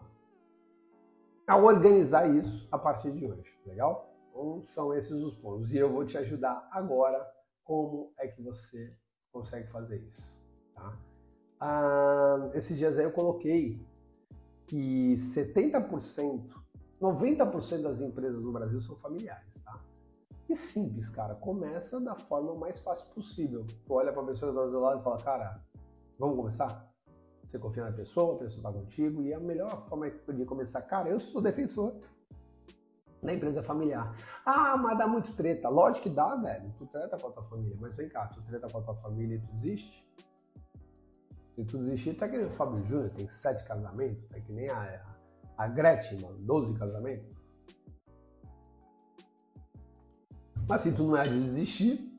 a 1.45 1.57
organizar 1.57 2.29
isso 2.29 2.69
a 2.71 2.77
partir 2.77 3.11
de 3.11 3.25
hoje, 3.25 3.53
legal? 3.65 4.10
Então, 4.31 4.63
são 4.65 4.93
esses 4.93 5.21
os 5.21 5.35
pontos. 5.35 5.71
E 5.73 5.77
eu 5.77 5.91
vou 5.91 6.05
te 6.05 6.17
ajudar 6.17 6.67
agora 6.71 7.29
como 7.63 8.11
é 8.17 8.27
que 8.27 8.41
você 8.41 8.95
consegue 9.31 9.69
fazer 9.69 9.99
isso, 9.99 10.21
tá? 10.73 10.97
Ah, 11.59 12.49
esses 12.53 12.77
dias 12.77 12.97
aí 12.97 13.05
eu 13.05 13.11
coloquei 13.11 13.79
que 14.67 15.15
70% 15.15 16.49
90% 17.01 17.81
das 17.81 17.99
empresas 17.99 18.41
no 18.43 18.51
Brasil 18.51 18.79
são 18.79 18.95
familiares, 18.97 19.61
tá? 19.63 19.81
E 20.47 20.55
simples, 20.55 21.09
cara. 21.09 21.33
Começa 21.33 21.99
da 21.99 22.15
forma 22.15 22.53
mais 22.53 22.77
fácil 22.79 23.07
possível. 23.09 23.65
Tu 23.65 23.93
olha 23.93 24.13
para 24.13 24.21
a 24.21 24.25
pessoa 24.25 24.51
que 24.51 24.59
está 24.59 24.71
do 24.71 24.79
lado 24.79 25.01
e 25.01 25.03
fala, 25.03 25.17
cara, 25.17 25.63
vamos 26.19 26.35
começar? 26.35 26.91
Você 27.43 27.57
confia 27.57 27.85
na 27.85 27.91
pessoa, 27.91 28.35
a 28.35 28.37
pessoa 28.37 28.59
está 28.59 28.71
contigo, 28.71 29.23
e 29.23 29.33
a 29.33 29.39
melhor 29.39 29.85
forma 29.87 30.09
de 30.09 30.45
começar, 30.45 30.81
cara, 30.83 31.09
eu 31.09 31.19
sou 31.19 31.41
defensor 31.41 31.95
da 33.21 33.33
empresa 33.33 33.61
familiar. 33.61 34.15
Ah, 34.45 34.75
mas 34.77 34.97
dá 34.97 35.07
muito 35.07 35.33
treta. 35.33 35.69
Lógico 35.69 36.03
que 36.03 36.09
dá, 36.09 36.35
velho. 36.35 36.73
Tu 36.77 36.85
treta 36.87 37.17
com 37.17 37.27
a 37.27 37.31
tua 37.31 37.43
família, 37.43 37.77
mas 37.79 37.95
vem 37.95 38.09
cá, 38.09 38.27
tu 38.27 38.41
treta 38.41 38.67
com 38.67 38.79
a 38.79 38.81
tua 38.81 38.95
família 38.95 39.35
e 39.35 39.39
tu 39.39 39.53
desiste? 39.53 40.07
Se 41.55 41.65
tu 41.65 41.77
desistir, 41.77 42.15
tá 42.15 42.27
que 42.27 42.37
nem 42.37 42.47
o 42.47 42.51
Fábio 42.51 42.83
Júnior, 42.83 43.11
tem 43.11 43.27
sete 43.27 43.63
casamentos, 43.65 44.27
tá 44.29 44.39
que 44.39 44.51
nem 44.51 44.69
a, 44.69 45.05
a 45.57 45.67
Gretchen, 45.67 46.21
mano, 46.21 46.37
12 46.39 46.73
casamentos. 46.73 47.41
Mas 50.67 50.81
se 50.81 50.91
tu 50.93 51.03
não 51.03 51.17
é 51.17 51.23
de 51.23 51.43
desistir, 51.43 52.15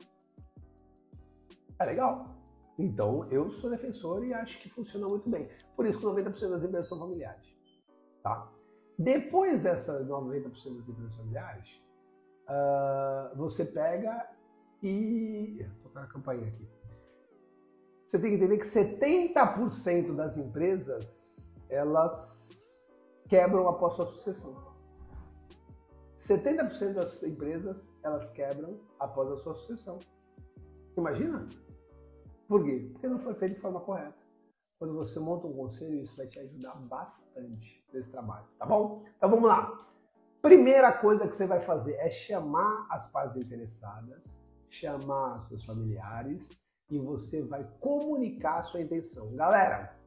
é 1.79 1.85
legal. 1.85 2.33
Então, 2.77 3.27
eu 3.31 3.49
sou 3.49 3.69
defensor 3.69 4.25
e 4.25 4.33
acho 4.33 4.59
que 4.59 4.69
funciona 4.69 5.07
muito 5.07 5.29
bem. 5.29 5.49
Por 5.75 5.85
isso 5.85 5.99
que 5.99 6.05
90% 6.05 6.49
das 6.49 6.63
empresas 6.63 6.87
são 6.87 6.99
familiares. 6.99 7.55
Tá? 8.21 8.49
Depois 8.97 9.61
dessas 9.61 10.07
90% 10.07 10.43
das 10.77 10.89
empresas 10.89 11.15
familiares, 11.15 11.81
uh, 12.47 13.35
você 13.35 13.65
pega 13.65 14.29
e... 14.81 15.65
Vou 15.81 15.91
tocar 15.91 16.03
a 16.03 16.07
campainha 16.07 16.47
aqui. 16.47 16.67
Você 18.05 18.19
tem 18.19 18.31
que 18.31 18.35
entender 18.35 18.57
que 18.57 18.65
70% 18.65 20.15
das 20.15 20.37
empresas, 20.37 21.51
elas 21.69 23.01
quebram 23.27 23.67
após 23.67 23.95
sua 23.95 24.05
sucessão. 24.05 24.55
70% 26.17 26.93
das 26.93 27.23
empresas 27.23 27.91
elas 28.03 28.29
quebram 28.29 28.79
após 28.99 29.31
a 29.31 29.37
sua 29.37 29.55
sucessão. 29.55 29.99
Imagina? 30.95 31.47
Por 32.47 32.63
quê? 32.63 32.87
Porque 32.91 33.07
não 33.07 33.19
foi 33.19 33.33
feito 33.33 33.55
de 33.55 33.61
forma 33.61 33.79
correta. 33.79 34.22
Quando 34.83 34.95
você 34.95 35.17
monta 35.17 35.47
um 35.47 35.53
conselho, 35.53 35.97
isso 35.97 36.17
vai 36.17 36.27
te 36.27 36.37
ajudar 36.39 36.75
bastante 36.75 37.81
nesse 37.93 38.11
trabalho, 38.11 38.45
tá 38.59 38.65
bom? 38.65 39.01
Então 39.15 39.29
vamos 39.29 39.47
lá. 39.47 39.71
Primeira 40.41 40.91
coisa 40.91 41.25
que 41.25 41.33
você 41.33 41.47
vai 41.47 41.61
fazer 41.61 41.93
é 41.93 42.09
chamar 42.09 42.85
as 42.89 43.07
partes 43.07 43.37
interessadas, 43.37 44.37
chamar 44.69 45.39
seus 45.39 45.63
familiares 45.63 46.49
e 46.91 46.99
você 46.99 47.41
vai 47.41 47.65
comunicar 47.79 48.55
a 48.59 48.63
sua 48.63 48.81
intenção. 48.81 49.33
Galera, 49.35 49.97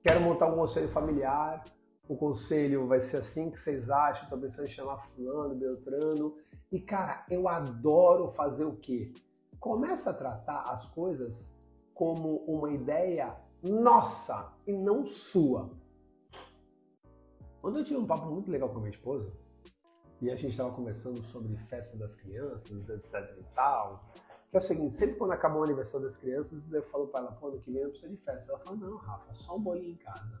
quero 0.00 0.20
montar 0.20 0.46
um 0.46 0.54
conselho 0.54 0.88
familiar, 0.88 1.64
o 2.08 2.16
conselho 2.16 2.86
vai 2.86 3.00
ser 3.00 3.16
assim 3.16 3.50
que 3.50 3.58
vocês 3.58 3.90
acham, 3.90 4.22
estou 4.22 4.38
pensando 4.38 4.66
em 4.66 4.70
chamar 4.70 4.98
fulano, 4.98 5.56
beltrano. 5.56 6.36
E 6.70 6.78
cara, 6.80 7.26
eu 7.28 7.48
adoro 7.48 8.30
fazer 8.30 8.64
o 8.64 8.76
quê? 8.76 9.12
Começa 9.58 10.10
a 10.10 10.14
tratar 10.14 10.70
as 10.70 10.86
coisas 10.86 11.52
como 11.92 12.44
uma 12.46 12.70
ideia 12.70 13.36
nossa 13.62 14.52
e 14.66 14.72
não 14.72 15.04
sua. 15.06 15.70
Ontem 17.62 17.80
eu 17.80 17.84
tive 17.84 17.98
um 17.98 18.06
papo 18.06 18.26
muito 18.26 18.50
legal 18.50 18.68
com 18.68 18.76
a 18.76 18.80
minha 18.80 18.90
esposa 18.90 19.32
e 20.20 20.30
a 20.30 20.36
gente 20.36 20.50
estava 20.50 20.72
conversando 20.72 21.22
sobre 21.22 21.56
festa 21.56 21.96
das 21.96 22.14
crianças, 22.14 22.88
etc 22.88 23.36
e 23.38 23.44
tal. 23.54 24.04
Que 24.50 24.56
é 24.56 24.60
o 24.60 24.62
seguinte, 24.62 24.94
sempre 24.94 25.16
quando 25.16 25.32
acaba 25.32 25.58
o 25.58 25.64
aniversário 25.64 26.06
das 26.06 26.16
crianças, 26.16 26.72
eu 26.72 26.82
falo 26.84 27.08
para 27.08 27.20
ela, 27.20 27.32
pô, 27.32 27.52
que 27.52 27.70
vem 27.70 27.82
eu 27.82 27.90
preciso 27.90 28.14
de 28.14 28.20
festa. 28.22 28.50
Ela 28.50 28.60
fala, 28.60 28.76
não, 28.76 28.96
Rafa, 28.96 29.34
só 29.34 29.56
um 29.56 29.60
bolinho 29.60 29.92
em 29.92 29.96
casa. 29.96 30.40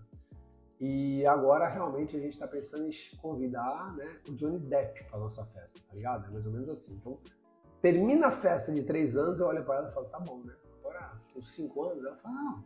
E 0.80 1.26
agora 1.26 1.68
realmente 1.68 2.16
a 2.16 2.20
gente 2.20 2.32
está 2.32 2.46
pensando 2.46 2.86
em 2.86 3.16
convidar 3.18 3.94
né, 3.96 4.20
o 4.28 4.32
Johnny 4.32 4.60
Depp 4.60 5.04
para 5.04 5.18
nossa 5.18 5.44
festa, 5.46 5.78
tá 5.86 5.94
ligado? 5.94 6.26
É 6.26 6.30
mais 6.30 6.46
ou 6.46 6.52
menos 6.52 6.68
assim. 6.68 6.94
Então, 6.94 7.18
termina 7.82 8.28
a 8.28 8.30
festa 8.30 8.72
de 8.72 8.82
três 8.82 9.16
anos, 9.16 9.40
eu 9.40 9.46
olho 9.46 9.64
para 9.64 9.76
ela 9.76 9.88
e 9.90 9.92
falo, 9.92 10.06
tá 10.06 10.20
bom, 10.20 10.38
né? 10.44 10.54
Agora, 10.78 11.20
com 11.34 11.42
cinco 11.42 11.82
anos, 11.82 12.04
ela 12.04 12.16
fala, 12.16 12.34
ah, 12.34 12.62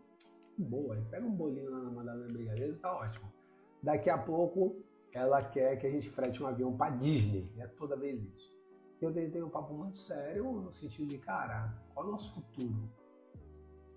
boa, 0.58 0.96
pega 1.10 1.26
um 1.26 1.34
bolinho 1.34 1.70
lá 1.70 1.80
na 1.80 1.90
Madalena 1.90 2.32
Brigadeiros, 2.32 2.80
tá 2.80 2.92
ótimo. 2.92 3.32
Daqui 3.82 4.10
a 4.10 4.18
pouco, 4.18 4.76
ela 5.12 5.42
quer 5.42 5.76
que 5.78 5.86
a 5.86 5.90
gente 5.90 6.08
frete 6.10 6.42
um 6.42 6.46
avião 6.46 6.76
para 6.76 6.94
Disney. 6.96 7.50
É 7.58 7.66
toda 7.66 7.96
vez 7.96 8.22
isso. 8.22 8.52
Eu 9.00 9.12
tentei 9.12 9.42
um 9.42 9.50
papo 9.50 9.74
muito 9.74 9.96
sério 9.96 10.44
no 10.52 10.72
sentido 10.72 11.08
de, 11.08 11.18
cara, 11.18 11.74
qual 11.92 12.06
é 12.06 12.08
o 12.08 12.12
nosso 12.12 12.32
futuro? 12.34 12.88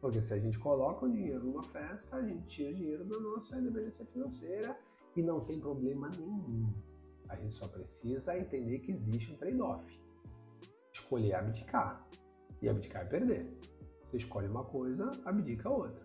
Porque 0.02 0.22
se 0.22 0.34
a 0.34 0.40
gente 0.40 0.58
coloca 0.60 1.06
o 1.06 1.12
dinheiro 1.12 1.44
numa 1.44 1.64
festa, 1.64 2.18
a 2.18 2.22
gente 2.24 2.48
tira 2.48 2.72
o 2.72 2.76
dinheiro 2.76 3.06
da 3.06 3.20
nossa 3.20 3.58
independência 3.58 4.06
financeira 4.06 4.78
e 5.16 5.22
não 5.22 5.40
tem 5.40 5.60
problema 5.60 6.10
nenhum. 6.10 6.74
A 7.30 7.36
gente 7.36 7.54
só 7.54 7.68
precisa 7.68 8.38
entender 8.38 8.80
que 8.80 8.92
existe 8.92 9.32
um 9.32 9.38
trade-off. 9.38 10.00
Escolher 10.94 11.36
abdicar. 11.36 12.08
E 12.62 12.70
abdicar 12.70 13.04
é 13.04 13.06
perder. 13.06 13.48
Você 14.04 14.18
escolhe 14.18 14.48
uma 14.48 14.64
coisa, 14.64 15.12
abdica 15.26 15.70
outra. 15.70 16.05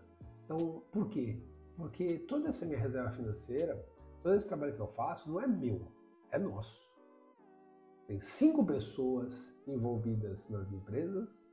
Então, 0.53 0.83
por 0.91 1.07
quê? 1.07 1.41
Porque 1.77 2.19
toda 2.27 2.49
essa 2.49 2.65
minha 2.65 2.77
reserva 2.77 3.09
financeira, 3.11 3.87
todo 4.21 4.35
esse 4.35 4.49
trabalho 4.49 4.75
que 4.75 4.81
eu 4.81 4.87
faço, 4.87 5.31
não 5.31 5.39
é 5.39 5.47
meu, 5.47 5.87
é 6.29 6.37
nosso. 6.37 6.85
Tem 8.05 8.19
cinco 8.19 8.65
pessoas 8.65 9.55
envolvidas 9.65 10.49
nas 10.49 10.69
empresas 10.73 11.49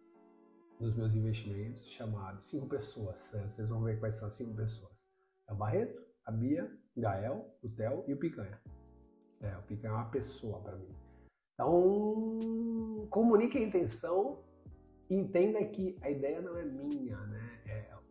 nos 0.81 0.97
meus 0.97 1.15
investimentos 1.15 1.87
chamados 1.87 2.49
cinco 2.49 2.67
pessoas. 2.67 3.31
Né? 3.33 3.47
Vocês 3.49 3.69
vão 3.69 3.85
ver 3.85 4.01
quais 4.01 4.17
são 4.17 4.27
as 4.27 4.35
cinco 4.35 4.53
pessoas. 4.57 5.07
É 5.47 5.53
o 5.53 5.57
Barreto, 5.57 6.03
a 6.25 6.33
Bia, 6.33 6.69
Gael, 6.97 7.57
o 7.63 7.69
Theo 7.69 8.03
e 8.09 8.15
o 8.15 8.17
Picanha. 8.17 8.61
É, 9.41 9.57
o 9.59 9.63
Picanha 9.63 9.95
é 9.95 9.97
uma 9.97 10.11
pessoa 10.11 10.61
para 10.61 10.77
mim. 10.77 10.93
Então, 11.55 13.07
comunique 13.11 13.59
a 13.59 13.63
intenção 13.63 14.43
entenda 15.09 15.65
que 15.67 15.97
a 16.03 16.11
ideia 16.11 16.41
não 16.41 16.57
é 16.57 16.65
minha, 16.65 17.17
né? 17.17 17.58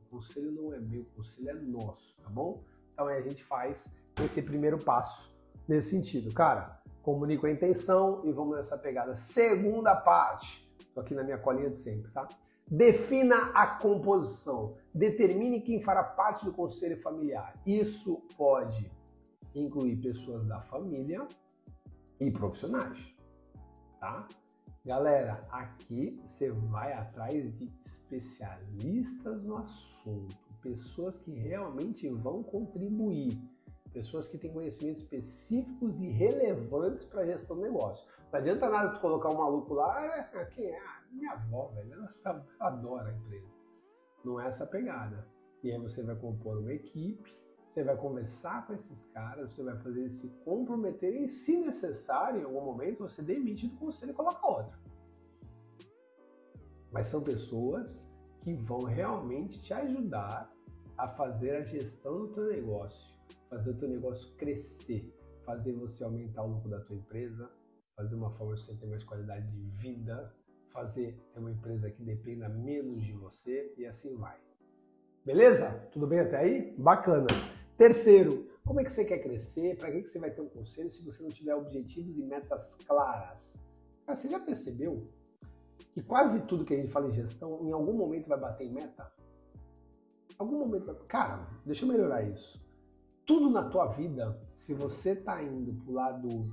Conselho 0.09 0.51
não 0.51 0.73
é 0.73 0.79
meu, 0.79 1.05
conselho 1.15 1.49
é 1.49 1.53
nosso, 1.53 2.15
tá 2.21 2.29
bom? 2.29 2.63
Então 2.93 3.07
aí 3.07 3.17
a 3.17 3.21
gente 3.21 3.43
faz 3.43 3.87
esse 4.23 4.41
primeiro 4.41 4.83
passo 4.83 5.33
nesse 5.67 5.89
sentido. 5.89 6.33
Cara, 6.33 6.81
comunique 7.01 7.45
a 7.45 7.51
intenção 7.51 8.21
e 8.25 8.31
vamos 8.31 8.55
nessa 8.55 8.77
pegada. 8.77 9.15
Segunda 9.15 9.95
parte, 9.95 10.67
tô 10.93 11.01
aqui 11.01 11.13
na 11.13 11.23
minha 11.23 11.37
colinha 11.37 11.69
de 11.69 11.77
sempre, 11.77 12.11
tá? 12.11 12.27
Defina 12.69 13.51
a 13.53 13.65
composição. 13.65 14.75
Determine 14.93 15.61
quem 15.61 15.81
fará 15.81 16.03
parte 16.03 16.43
do 16.43 16.51
conselho 16.51 17.01
familiar. 17.01 17.53
Isso 17.65 18.21
pode 18.37 18.91
incluir 19.55 19.95
pessoas 19.97 20.45
da 20.45 20.61
família 20.61 21.27
e 22.19 22.29
profissionais, 22.31 22.97
tá? 23.99 24.27
Galera, 24.87 25.45
aqui 25.51 26.17
você 26.23 26.49
vai 26.49 26.93
atrás 26.93 27.53
de 27.57 27.69
especialistas 27.81 29.43
no 29.43 29.57
assunto, 29.57 30.37
pessoas 30.61 31.19
que 31.19 31.29
realmente 31.33 32.07
vão 32.07 32.41
contribuir, 32.41 33.37
pessoas 33.91 34.29
que 34.29 34.37
têm 34.37 34.53
conhecimentos 34.53 35.01
específicos 35.01 35.99
e 35.99 36.07
relevantes 36.07 37.03
para 37.03 37.23
a 37.23 37.25
gestão 37.25 37.57
do 37.57 37.63
negócio. 37.63 38.07
Não 38.31 38.39
adianta 38.39 38.69
nada 38.69 38.93
tu 38.93 39.01
colocar 39.01 39.27
um 39.27 39.37
maluco 39.37 39.73
lá, 39.73 39.97
ah, 40.33 40.45
quem 40.45 40.67
é? 40.67 40.81
minha 41.11 41.33
avó, 41.33 41.67
velho, 41.75 41.91
ela, 41.91 42.15
ela 42.23 42.47
adora 42.61 43.09
a 43.09 43.13
empresa. 43.13 43.53
Não 44.23 44.39
é 44.39 44.47
essa 44.47 44.65
pegada. 44.65 45.27
E 45.63 45.69
aí 45.69 45.77
você 45.81 46.01
vai 46.01 46.15
compor 46.15 46.59
uma 46.59 46.71
equipe, 46.71 47.37
você 47.77 47.83
vai 47.83 47.95
conversar 47.95 48.65
com 48.65 48.73
esses 48.73 49.05
caras, 49.13 49.51
você 49.51 49.61
vai 49.61 49.77
fazer 49.77 49.99
eles 49.99 50.15
se 50.15 50.29
comprometerem 50.43 51.25
e, 51.25 51.29
se 51.29 51.57
necessário, 51.57 52.41
em 52.41 52.43
algum 52.43 52.65
momento, 52.65 53.03
você 53.03 53.21
demite 53.21 53.67
do 53.67 53.77
conselho 53.77 54.09
e 54.09 54.15
coloca 54.15 54.47
outro. 54.47 54.79
Mas 56.91 57.05
são 57.05 57.21
pessoas 57.21 58.03
que 58.41 58.51
vão 58.51 58.81
realmente 58.81 59.61
te 59.61 59.75
ajudar 59.75 60.51
a 60.97 61.07
fazer 61.07 61.51
a 61.51 61.61
gestão 61.61 62.17
do 62.21 62.27
teu 62.29 62.47
negócio, 62.47 63.15
fazer 63.47 63.69
o 63.69 63.75
teu 63.75 63.89
negócio 63.89 64.27
crescer, 64.37 65.13
fazer 65.45 65.73
você 65.73 66.03
aumentar 66.03 66.45
o 66.45 66.53
lucro 66.53 66.71
da 66.71 66.79
tua 66.79 66.95
empresa, 66.95 67.47
fazer 67.95 68.15
uma 68.15 68.31
forma 68.31 68.55
de 68.55 68.61
você 68.63 68.73
ter 68.73 68.87
mais 68.87 69.03
qualidade 69.03 69.45
de 69.51 69.69
vida, 69.77 70.33
fazer 70.73 71.15
ter 71.31 71.39
uma 71.39 71.51
empresa 71.51 71.91
que 71.91 72.01
dependa 72.01 72.49
menos 72.49 73.03
de 73.03 73.13
você 73.13 73.71
e 73.77 73.85
assim 73.85 74.15
vai. 74.15 74.39
Beleza? 75.23 75.69
Tudo 75.91 76.07
bem 76.07 76.21
até 76.21 76.37
aí? 76.37 76.73
Bacana. 76.75 77.27
Terceiro, 77.77 78.49
como 78.65 78.79
é 78.79 78.83
que 78.83 78.91
você 78.91 79.05
quer 79.05 79.19
crescer? 79.19 79.77
Para 79.77 79.91
que 79.91 80.01
você 80.01 80.17
vai 80.17 80.31
ter 80.31 80.41
um 80.41 80.49
conselho 80.49 80.89
se 80.89 81.05
você 81.05 81.21
não 81.21 81.29
tiver 81.29 81.53
objetivos 81.53 82.17
e 82.17 82.23
metas 82.23 82.73
claras? 82.87 83.55
Cara, 84.03 84.15
você 84.15 84.27
já 84.27 84.39
percebeu 84.39 85.07
que 85.93 86.01
quase 86.01 86.41
tudo 86.47 86.65
que 86.65 86.73
a 86.73 86.77
gente 86.77 86.91
fala 86.91 87.07
em 87.07 87.13
gestão, 87.13 87.67
em 87.67 87.71
algum 87.71 87.93
momento 87.93 88.27
vai 88.27 88.39
bater 88.39 88.65
em 88.65 88.73
meta? 88.73 89.11
Algum 90.39 90.57
momento 90.57 90.87
vai... 90.87 90.95
Cara, 91.07 91.47
deixa 91.65 91.85
eu 91.85 91.89
melhorar 91.89 92.23
isso. 92.23 92.59
Tudo 93.27 93.49
na 93.49 93.69
tua 93.69 93.85
vida, 93.87 94.41
se 94.55 94.73
você 94.73 95.11
está 95.11 95.43
indo 95.43 95.73
pro 95.83 95.93
lado 95.93 96.51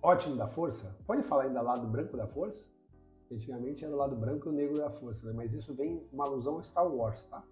ótimo 0.00 0.36
da 0.36 0.46
força, 0.46 0.96
pode 1.04 1.22
falar 1.22 1.44
ainda 1.44 1.60
lado 1.60 1.88
branco 1.88 2.16
da 2.16 2.28
força? 2.28 2.64
Antigamente 3.30 3.84
era 3.84 3.92
o 3.92 3.98
lado 3.98 4.14
branco 4.14 4.46
e 4.46 4.50
o 4.50 4.52
negro 4.52 4.76
da 4.76 4.90
força, 4.90 5.26
né? 5.26 5.32
mas 5.34 5.52
isso 5.52 5.74
vem 5.74 6.06
uma 6.12 6.24
alusão 6.24 6.58
a 6.58 6.62
Star 6.62 6.86
Wars, 6.86 7.24
tá? 7.26 7.42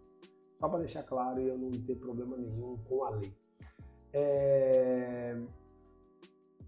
Só 0.61 0.68
para 0.68 0.81
deixar 0.81 1.03
claro 1.03 1.40
e 1.40 1.49
eu 1.49 1.59
não 1.59 1.70
ter 1.70 1.96
problema 1.96 2.37
nenhum 2.37 2.79
com 2.88 3.03
a 3.05 3.11
lei. 3.11 3.35
É... 4.12 5.37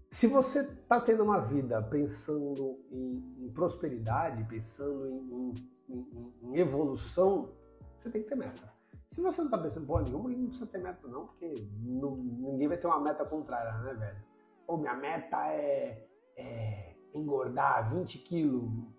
Se 0.09 0.27
você 0.27 0.61
está 0.61 0.99
tendo 0.99 1.23
uma 1.23 1.39
vida 1.39 1.81
pensando 1.81 2.79
em, 2.91 3.45
em 3.45 3.49
prosperidade, 3.51 4.43
pensando 4.45 5.07
em, 5.07 5.53
em, 5.89 6.33
em, 6.43 6.57
evolução, 6.57 7.51
você 7.99 8.09
tem 8.09 8.23
que 8.23 8.29
ter 8.29 8.35
meta. 8.35 8.73
Se 9.09 9.21
você 9.21 9.41
não 9.41 9.47
está 9.47 9.57
pensando 9.57 9.85
porra 9.85 10.03
nenhuma, 10.03 10.29
não 10.29 10.47
precisa 10.47 10.67
ter 10.67 10.79
meta 10.79 11.07
não, 11.07 11.27
porque 11.27 11.55
não, 11.81 12.15
ninguém 12.15 12.67
vai 12.67 12.77
ter 12.77 12.87
uma 12.87 12.99
meta 12.99 13.23
contrária, 13.23 13.71
né, 13.79 13.93
velho? 13.93 14.23
Ou 14.67 14.77
minha 14.77 14.95
meta 14.95 15.47
é, 15.47 16.07
é 16.35 16.95
engordar 17.13 17.93
20 17.93 18.19
quilos 18.19 18.93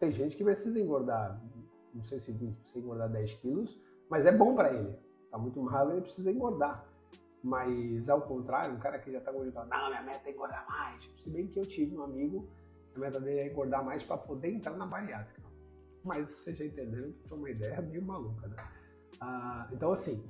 tem 0.00 0.10
gente 0.10 0.34
que 0.34 0.42
precisa 0.42 0.80
engordar, 0.80 1.38
não 1.94 2.02
sei 2.02 2.18
se 2.18 2.32
precisa 2.32 2.78
engordar 2.78 3.10
10 3.10 3.34
quilos, 3.34 3.78
mas 4.10 4.26
é 4.26 4.32
bom 4.32 4.54
para 4.54 4.72
ele. 4.72 4.94
Tá 5.30 5.38
muito 5.38 5.62
magro, 5.62 5.94
ele 5.94 6.02
precisa 6.02 6.30
engordar. 6.30 6.84
Mas 7.42 8.08
ao 8.08 8.20
contrário, 8.20 8.74
um 8.74 8.80
cara 8.80 8.98
que 8.98 9.10
já 9.10 9.20
tá 9.20 9.30
gordinho 9.30 9.54
fala, 9.54 9.66
não, 9.66 9.88
minha 9.88 10.02
meta 10.02 10.28
é 10.28 10.32
engordar 10.32 10.66
mais. 10.68 11.02
Se 11.22 11.30
bem 11.30 11.46
que 11.46 11.58
eu 11.58 11.64
tive 11.64 11.96
um 11.96 12.02
amigo, 12.02 12.46
a 12.94 12.98
meta 12.98 13.20
dele 13.20 13.40
é 13.40 13.46
engordar 13.46 13.84
mais 13.84 14.02
para 14.02 14.18
poder 14.18 14.50
entrar 14.50 14.76
na 14.76 14.84
bariátrica. 14.84 15.48
Mas 16.04 16.28
você 16.28 16.52
já 16.52 16.64
entendeu 16.64 17.12
que 17.12 17.28
foi 17.28 17.38
uma 17.38 17.50
ideia 17.50 17.80
meio 17.80 18.02
maluca, 18.02 18.48
né? 18.48 18.56
Ah, 19.20 19.68
então 19.72 19.92
assim, 19.92 20.22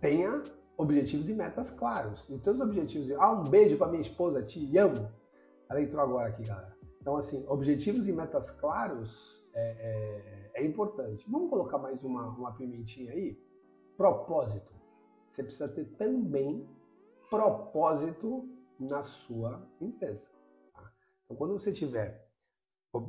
tenha 0.00 0.42
objetivos 0.76 1.28
e 1.28 1.34
metas 1.34 1.70
claros. 1.70 2.28
E 2.28 2.34
os 2.34 2.42
teus 2.42 2.60
objetivos, 2.60 3.10
ah, 3.12 3.32
um 3.32 3.44
beijo 3.44 3.76
para 3.76 3.88
minha 3.88 4.00
esposa, 4.00 4.42
te 4.42 4.76
amo. 4.76 5.10
Ela 5.70 5.80
entrou 5.80 6.02
agora 6.02 6.28
aqui, 6.28 6.44
galera. 6.44 6.76
Então, 7.00 7.16
assim, 7.16 7.44
objetivos 7.48 8.06
e 8.08 8.12
metas 8.12 8.50
claros 8.50 9.44
é, 9.54 9.60
é, 9.60 10.41
é 10.54 10.64
importante. 10.64 11.28
Vamos 11.30 11.50
colocar 11.50 11.78
mais 11.78 12.02
uma, 12.04 12.28
uma 12.28 12.52
pimentinha 12.52 13.12
aí? 13.12 13.38
Propósito. 13.96 14.72
Você 15.30 15.42
precisa 15.42 15.68
ter 15.68 15.84
também 15.96 16.68
propósito 17.30 18.48
na 18.78 19.02
sua 19.02 19.66
empresa. 19.80 20.28
Tá? 20.74 20.92
Então, 21.24 21.36
quando 21.36 21.54
você 21.54 21.72
tiver 21.72 22.28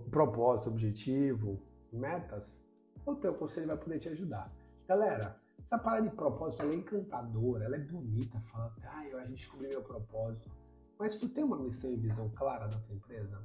propósito, 0.10 0.70
objetivo, 0.70 1.62
metas, 1.92 2.66
o 3.06 3.16
teu 3.16 3.34
conselho 3.34 3.68
vai 3.68 3.78
poder 3.78 4.00
te 4.00 4.10
ajudar. 4.10 4.54
Galera, 4.88 5.38
essa 5.60 5.78
parada 5.78 6.10
de 6.10 6.16
propósito 6.16 6.64
é 6.66 6.74
encantadora, 6.74 7.66
ela 7.66 7.76
é 7.76 7.80
bonita, 7.80 8.40
fala, 8.52 8.74
ah, 8.84 9.00
a 9.18 9.26
gente 9.26 9.40
descobriu 9.40 9.70
meu 9.70 9.82
propósito. 9.82 10.50
Mas 10.98 11.16
tu 11.16 11.28
tem 11.28 11.44
uma 11.44 11.58
missão 11.58 11.92
e 11.92 11.98
visão 11.98 12.30
clara 12.30 12.68
da 12.68 12.80
tua 12.80 12.96
empresa? 12.96 13.44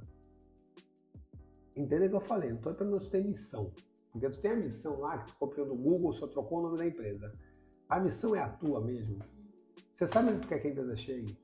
Entenda 1.75 2.05
o 2.05 2.09
que 2.09 2.15
eu 2.15 2.21
falei, 2.21 2.49
não 2.49 2.57
estou 2.57 2.73
perguntando 2.73 3.03
se 3.03 3.09
tem 3.09 3.23
missão. 3.23 3.73
Porque 4.19 4.35
tu 4.35 4.41
tem 4.41 4.51
a 4.51 4.55
missão 4.55 4.99
lá 4.99 5.17
que 5.17 5.27
tu 5.27 5.37
copiou 5.37 5.65
do 5.65 5.75
Google, 5.75 6.11
só 6.11 6.27
trocou 6.27 6.59
o 6.59 6.61
nome 6.63 6.77
da 6.77 6.85
empresa. 6.85 7.33
A 7.87 7.99
missão 7.99 8.35
é 8.35 8.39
a 8.39 8.49
tua 8.49 8.81
mesmo. 8.81 9.19
Você 9.95 10.07
sabe 10.07 10.31
onde 10.31 10.41
tu 10.41 10.47
quer 10.47 10.59
que 10.59 10.67
a 10.67 10.71
empresa 10.71 10.95
chegue? 10.95 11.37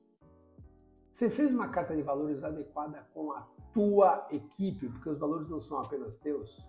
Você 1.12 1.30
fez 1.30 1.52
uma 1.52 1.70
carta 1.70 1.96
de 1.96 2.02
valores 2.02 2.44
adequada 2.44 3.08
com 3.14 3.32
a 3.32 3.48
tua 3.74 4.28
equipe, 4.32 4.90
porque 4.90 5.10
os 5.10 5.18
valores 5.18 5.50
não 5.50 5.62
são 5.62 5.80
apenas 5.80 6.18
teus. 6.18 6.66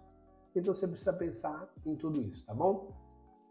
Então 0.54 0.72
você 0.72 0.86
precisa 0.86 1.12
pensar 1.12 1.68
em 1.84 1.96
tudo 1.96 2.22
isso, 2.22 2.44
tá 2.46 2.54
bom? 2.54 2.92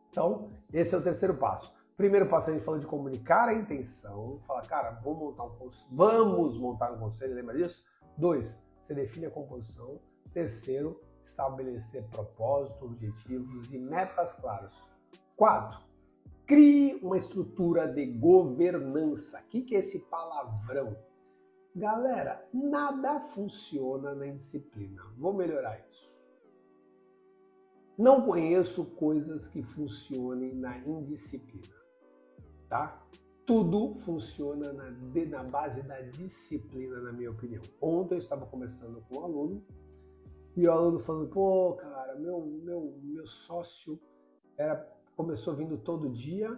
Então, 0.10 0.50
esse 0.72 0.96
é 0.96 0.98
o 0.98 1.04
terceiro 1.04 1.36
passo. 1.36 1.74
Primeiro 1.98 2.28
passo 2.28 2.50
a 2.50 2.54
gente 2.54 2.64
falou 2.64 2.80
de 2.80 2.88
comunicar 2.88 3.50
a 3.50 3.54
intenção, 3.54 4.40
falar, 4.42 4.62
cara, 4.64 4.92
vou 5.02 5.14
montar 5.16 5.44
um 5.44 5.70
vamos 5.92 6.58
montar 6.58 6.94
um 6.94 7.00
conselho, 7.00 7.36
lembra 7.36 7.56
disso? 7.56 7.84
Dois, 8.18 8.58
você 8.82 8.94
define 8.94 9.26
a 9.26 9.32
composição. 9.32 10.00
Terceiro, 10.34 11.02
estabelecer 11.26 12.04
propósitos, 12.10 12.82
objetivos 12.82 13.74
e 13.74 13.78
metas 13.78 14.34
claros. 14.34 14.88
Quatro, 15.36 15.80
crie 16.46 16.96
uma 17.02 17.18
estrutura 17.18 17.88
de 17.88 18.06
governança. 18.06 19.40
O 19.40 19.44
que 19.50 19.76
é 19.76 19.80
esse 19.80 20.00
palavrão? 20.00 20.96
Galera, 21.76 22.48
nada 22.54 23.20
funciona 23.20 24.16
na 24.16 24.28
indisciplina. 24.28 25.04
Vou 25.18 25.34
melhorar 25.34 25.80
isso. 25.90 26.10
Não 27.98 28.26
conheço 28.26 28.86
coisas 28.92 29.48
que 29.48 29.62
funcionem 29.64 30.54
na 30.54 30.78
indisciplina 30.80 31.86
tá? 32.70 33.02
Tudo 33.46 33.96
funciona 34.00 34.74
na, 34.74 34.90
na 34.90 35.44
base 35.44 35.82
da 35.84 36.02
disciplina, 36.02 37.00
na 37.00 37.14
minha 37.14 37.32
opinião. 37.32 37.62
Ontem 37.80 38.16
eu 38.16 38.20
estava 38.20 38.46
conversando 38.46 39.02
com 39.08 39.20
um 39.20 39.24
aluno 39.24 39.64
e 40.56 40.68
o 40.68 40.72
aluno 40.72 41.00
falando, 41.00 41.28
pô, 41.30 41.74
cara, 41.74 42.16
meu, 42.16 42.46
meu, 42.64 42.98
meu 43.04 43.28
sócio 43.28 44.00
era, 44.58 44.76
começou 45.16 45.56
vindo 45.56 45.78
todo 45.78 46.10
dia, 46.10 46.50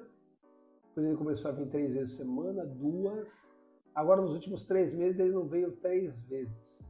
depois 0.89 1.07
ele 1.07 1.17
começou 1.17 1.51
a 1.51 1.53
vir 1.53 1.67
três 1.69 1.93
vezes 1.93 2.15
por 2.15 2.23
semana, 2.23 2.65
duas. 2.65 3.47
Agora, 3.93 4.21
nos 4.21 4.33
últimos 4.33 4.65
três 4.65 4.93
meses, 4.93 5.19
ele 5.19 5.31
não 5.31 5.47
veio 5.47 5.71
três 5.77 6.19
vezes. 6.25 6.87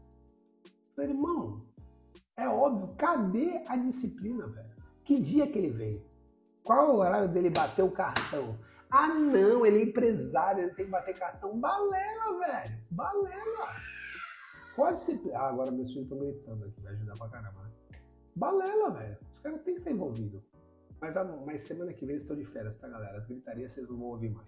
Falei, 0.95 1.11
irmão, 1.11 1.65
é 2.35 2.47
óbvio, 2.47 2.95
cadê 2.97 3.63
a 3.67 3.77
disciplina, 3.77 4.47
velho? 4.47 4.75
Que 5.03 5.19
dia 5.19 5.47
que 5.47 5.57
ele 5.57 5.69
veio? 5.69 6.03
Qual 6.63 6.79
é 6.79 6.91
o 6.91 6.97
horário 6.97 7.29
dele 7.29 7.49
bater 7.49 7.83
o 7.83 7.91
cartão? 7.91 8.57
Ah, 8.89 9.07
não, 9.07 9.65
ele 9.65 9.79
é 9.79 9.83
empresário, 9.83 10.63
ele 10.63 10.73
tem 10.73 10.85
que 10.85 10.91
bater 10.91 11.17
cartão. 11.17 11.57
Balela, 11.59 12.39
velho. 12.39 12.77
Balela. 12.91 13.75
Pode 14.77 15.01
ser. 15.01 15.19
Ah, 15.33 15.49
agora 15.49 15.71
meus 15.71 15.91
filhos 15.91 16.03
estão 16.03 16.19
gritando 16.19 16.65
aqui, 16.65 16.79
vai 16.81 16.93
ajudar 16.93 17.17
pra 17.17 17.29
caramba. 17.29 17.63
Né? 17.63 17.71
Balela, 18.35 18.91
velho. 18.91 19.17
Os 19.33 19.39
caras 19.39 19.63
têm 19.63 19.73
que 19.73 19.79
estar 19.79 19.91
envolvidos. 19.91 20.43
Mas, 21.01 21.15
mas 21.43 21.61
semana 21.63 21.91
que 21.91 22.05
vem 22.05 22.13
eles 22.13 22.21
estão 22.21 22.37
de 22.37 22.45
férias, 22.45 22.75
tá, 22.75 22.87
galera? 22.87 23.17
As 23.17 23.25
gritarias 23.25 23.73
vocês 23.73 23.89
não 23.89 23.97
vão 23.97 24.09
ouvir 24.09 24.29
mais. 24.29 24.47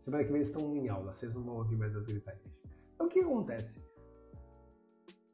Semana 0.00 0.24
que 0.24 0.30
vem 0.30 0.38
eles 0.38 0.48
estão 0.48 0.74
em 0.74 0.88
aula, 0.88 1.14
vocês 1.14 1.34
não 1.34 1.42
vão 1.42 1.56
ouvir 1.56 1.76
mais 1.76 1.94
as 1.94 2.02
gritarias. 2.02 2.50
Então 2.94 3.06
o 3.08 3.10
que 3.10 3.20
acontece? 3.20 3.84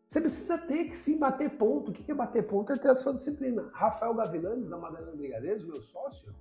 Você 0.09 0.21
precisa 0.21 0.59
ter 0.59 0.87
que 0.87 0.97
sim 0.97 1.17
bater 1.17 1.57
ponto. 1.57 1.93
O 1.93 1.95
que 1.95 2.11
é 2.11 2.15
bater 2.15 2.45
ponto? 2.45 2.73
É 2.73 2.77
ter 2.77 2.91
a 2.91 2.95
sua 2.97 3.15
disciplina. 3.15 3.71
Rafael 3.73 4.15
Gavilanes, 4.15 4.69
da 4.69 4.79
Madalena 4.79 5.13
Brigadeiros, 5.13 5.65
meu 5.65 5.81
sócio, 5.81 6.35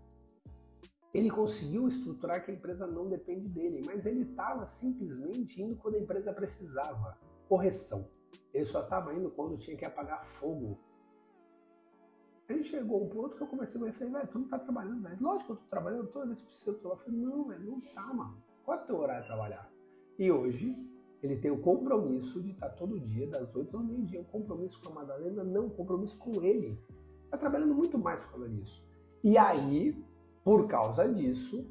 ele 1.14 1.30
conseguiu 1.30 1.88
estruturar 1.88 2.43
que 2.43 2.50
a 2.50 2.54
empresa 2.56 2.88
não 2.88 3.08
depende 3.08 3.48
dele, 3.48 3.84
mas 3.86 4.06
ele 4.08 4.24
estava 4.24 4.66
simplesmente 4.66 5.62
indo 5.62 5.76
quando 5.76 5.96
a 5.96 6.00
empresa 6.00 6.34
precisava. 6.34 7.16
Correção. 7.48 8.08
Ele 8.54 8.66
só 8.66 8.82
estava 8.82 9.14
indo 9.14 9.30
quando 9.32 9.58
tinha 9.58 9.76
que 9.76 9.86
apagar 9.86 10.26
fogo. 10.26 10.80
Aí 12.48 12.64
chegou 12.64 13.04
um 13.04 13.10
ponto 13.10 13.36
que 13.36 13.41
eu 13.41 13.48
comecei 13.48 13.82
a 13.82 13.91
falar, 13.91 14.12
velho, 14.12 14.28
tu 14.28 14.39
não 14.39 14.48
tá 14.48 14.60
trabalhando, 14.60 15.02
velho. 15.02 15.18
Lógico 15.20 15.46
que 15.48 15.52
eu 15.52 15.64
tô 15.64 15.70
trabalhando, 15.70 16.08
toda 16.08 16.28
vez 16.28 16.41
que 16.41 16.48
precisa, 16.48 16.72
eu 16.72 16.80
tô 16.80 16.89
lá. 16.89 16.93
Eu 16.96 17.00
falei, 17.00 17.20
não, 17.20 17.48
velho, 17.48 17.66
não 17.66 17.82
tá, 17.82 18.14
mano. 18.14 18.38
Qual 18.64 18.78
é 18.78 18.82
o 18.82 18.86
teu 18.86 19.00
horário 19.00 19.22
de 19.24 19.28
trabalhar? 19.28 19.72
E 20.18 20.32
hoje, 20.32 20.76
ele 21.24 21.38
tem 21.38 21.52
o 21.52 21.60
compromisso 21.60 22.41
de 22.41 22.52
estar 22.52 22.70
tá 22.70 22.76
todo 22.76 23.00
dia, 23.00 23.28
das 23.28 23.56
8 23.56 23.76
ao 23.76 23.84
meio-dia, 23.84 24.22
um 24.22 24.26
compromisso 24.26 24.80
com 24.82 24.89
a 24.89 24.93
Madalena, 24.93 25.43
não, 25.43 25.66
um 25.66 25.70
compromisso 25.70 26.18
com 26.20 26.41
ele. 26.43 26.80
Tá 27.32 27.38
trabalhando 27.38 27.74
muito 27.74 27.98
mais 27.98 28.22
por 28.22 28.32
causa 28.32 28.50
disso. 28.50 28.86
E 29.24 29.38
aí, 29.38 30.06
por 30.43 30.68
causa 30.68 31.12
disso, 31.12 31.68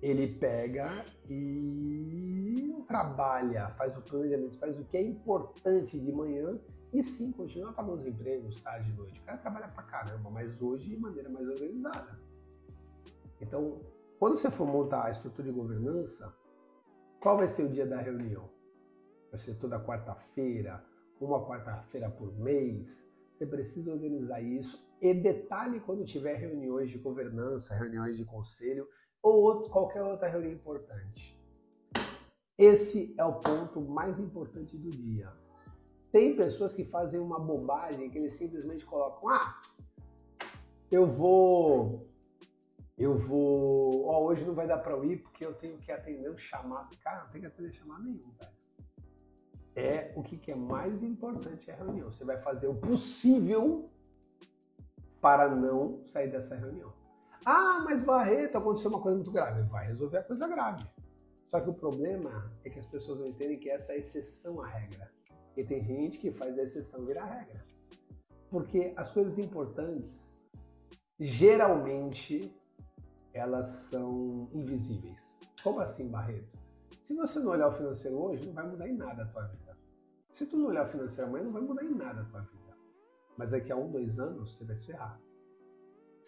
ele 0.00 0.34
pega 0.38 1.04
e 1.28 2.84
trabalha, 2.86 3.68
faz 3.70 3.96
o 3.96 4.00
planejamento, 4.02 4.58
faz 4.58 4.78
o 4.78 4.84
que 4.84 4.96
é 4.96 5.02
importante 5.02 5.98
de 5.98 6.12
manhã 6.12 6.58
e 6.92 7.02
sim, 7.02 7.32
continua 7.32 7.72
pagando 7.72 8.00
os 8.00 8.06
empregos 8.06 8.60
tarde 8.62 8.90
e 8.90 8.94
noite. 8.94 9.20
O 9.20 9.24
cara 9.24 9.38
trabalha 9.38 9.68
pra 9.68 9.82
caramba, 9.82 10.30
mas 10.30 10.60
hoje 10.62 10.88
de 10.88 10.96
maneira 10.96 11.28
mais 11.28 11.46
organizada. 11.46 12.18
Então, 13.40 13.80
quando 14.18 14.36
você 14.36 14.50
for 14.50 14.66
montar 14.66 15.06
a 15.06 15.10
estrutura 15.10 15.48
de 15.48 15.54
governança, 15.54 16.34
qual 17.20 17.36
vai 17.36 17.48
ser 17.48 17.64
o 17.64 17.68
dia 17.68 17.86
da 17.86 18.00
reunião? 18.00 18.48
Vai 19.30 19.38
ser 19.38 19.54
toda 19.56 19.78
quarta-feira, 19.84 20.82
uma 21.20 21.44
quarta-feira 21.46 22.08
por 22.08 22.32
mês? 22.38 23.06
Você 23.36 23.46
precisa 23.46 23.92
organizar 23.92 24.40
isso 24.40 24.88
e 25.00 25.12
detalhe 25.12 25.80
quando 25.80 26.04
tiver 26.04 26.36
reuniões 26.36 26.90
de 26.90 26.98
governança, 26.98 27.74
reuniões 27.74 28.16
de 28.16 28.24
conselho 28.24 28.88
ou 29.22 29.42
outro, 29.42 29.70
qualquer 29.70 30.02
outra 30.02 30.28
reunião 30.28 30.52
importante. 30.52 31.38
Esse 32.56 33.14
é 33.16 33.24
o 33.24 33.34
ponto 33.34 33.80
mais 33.80 34.18
importante 34.18 34.76
do 34.76 34.90
dia. 34.90 35.32
Tem 36.10 36.34
pessoas 36.34 36.74
que 36.74 36.84
fazem 36.84 37.20
uma 37.20 37.38
bobagem 37.38 38.10
que 38.10 38.18
eles 38.18 38.32
simplesmente 38.32 38.84
colocam: 38.84 39.28
ah, 39.28 39.60
eu 40.90 41.06
vou. 41.06 42.08
Eu 42.96 43.16
vou. 43.16 44.08
Hoje 44.24 44.44
não 44.44 44.54
vai 44.54 44.66
dar 44.66 44.78
para 44.78 44.92
eu 44.92 45.04
ir 45.04 45.22
porque 45.22 45.44
eu 45.44 45.54
tenho 45.54 45.78
que 45.78 45.92
atender 45.92 46.30
um 46.30 46.36
chamado. 46.36 46.96
Cara, 46.98 47.24
não 47.24 47.30
tem 47.30 47.42
que 47.42 47.46
atender 47.46 47.72
chamado 47.72 48.02
nenhum, 48.02 48.32
velho. 48.32 48.58
É 49.76 50.12
o 50.16 50.22
que, 50.24 50.36
que 50.36 50.50
é 50.50 50.56
mais 50.56 51.00
importante 51.04 51.70
é 51.70 51.74
a 51.74 51.76
reunião. 51.76 52.10
Você 52.10 52.24
vai 52.24 52.38
fazer 52.38 52.66
o 52.66 52.74
possível 52.74 53.88
para 55.20 55.48
não 55.54 56.04
sair 56.06 56.28
dessa 56.28 56.56
reunião. 56.56 56.92
Ah, 57.44 57.80
mas 57.84 58.00
Barreto, 58.00 58.58
aconteceu 58.58 58.90
uma 58.90 59.00
coisa 59.00 59.16
muito 59.16 59.30
grave. 59.30 59.62
Vai 59.68 59.86
resolver 59.86 60.18
a 60.18 60.22
coisa 60.22 60.46
grave. 60.46 60.86
Só 61.50 61.60
que 61.60 61.70
o 61.70 61.74
problema 61.74 62.52
é 62.64 62.70
que 62.70 62.78
as 62.78 62.86
pessoas 62.86 63.18
não 63.18 63.26
entendem 63.26 63.58
que 63.58 63.70
essa 63.70 63.92
é 63.92 63.96
a 63.96 63.98
exceção 63.98 64.60
à 64.60 64.66
regra. 64.66 65.10
E 65.56 65.64
tem 65.64 65.82
gente 65.82 66.18
que 66.18 66.30
faz 66.30 66.58
a 66.58 66.62
exceção 66.62 67.06
virar 67.06 67.24
regra. 67.24 67.64
Porque 68.50 68.92
as 68.96 69.10
coisas 69.10 69.38
importantes, 69.38 70.46
geralmente, 71.18 72.54
elas 73.32 73.68
são 73.68 74.48
invisíveis. 74.52 75.28
Como 75.62 75.80
assim, 75.80 76.08
Barreto? 76.08 76.58
Se 77.02 77.14
você 77.14 77.40
não 77.40 77.52
olhar 77.52 77.68
o 77.68 77.72
financeiro 77.72 78.18
hoje, 78.18 78.46
não 78.46 78.52
vai 78.52 78.66
mudar 78.68 78.88
em 78.88 78.96
nada 78.96 79.22
a 79.22 79.26
tua 79.26 79.44
vida. 79.44 79.76
Se 80.30 80.46
tu 80.46 80.58
não 80.58 80.66
olhar 80.66 80.86
o 80.86 80.90
financeiro 80.90 81.28
amanhã, 81.28 81.44
não 81.44 81.52
vai 81.52 81.62
mudar 81.62 81.84
em 81.84 81.94
nada 81.94 82.20
a 82.20 82.24
tua 82.26 82.42
vida. 82.42 82.76
Mas 83.36 83.50
daqui 83.50 83.72
a 83.72 83.76
um, 83.76 83.90
dois 83.90 84.20
anos, 84.20 84.54
você 84.56 84.64
vai 84.64 84.76
se 84.76 84.86
ferrar. 84.86 85.18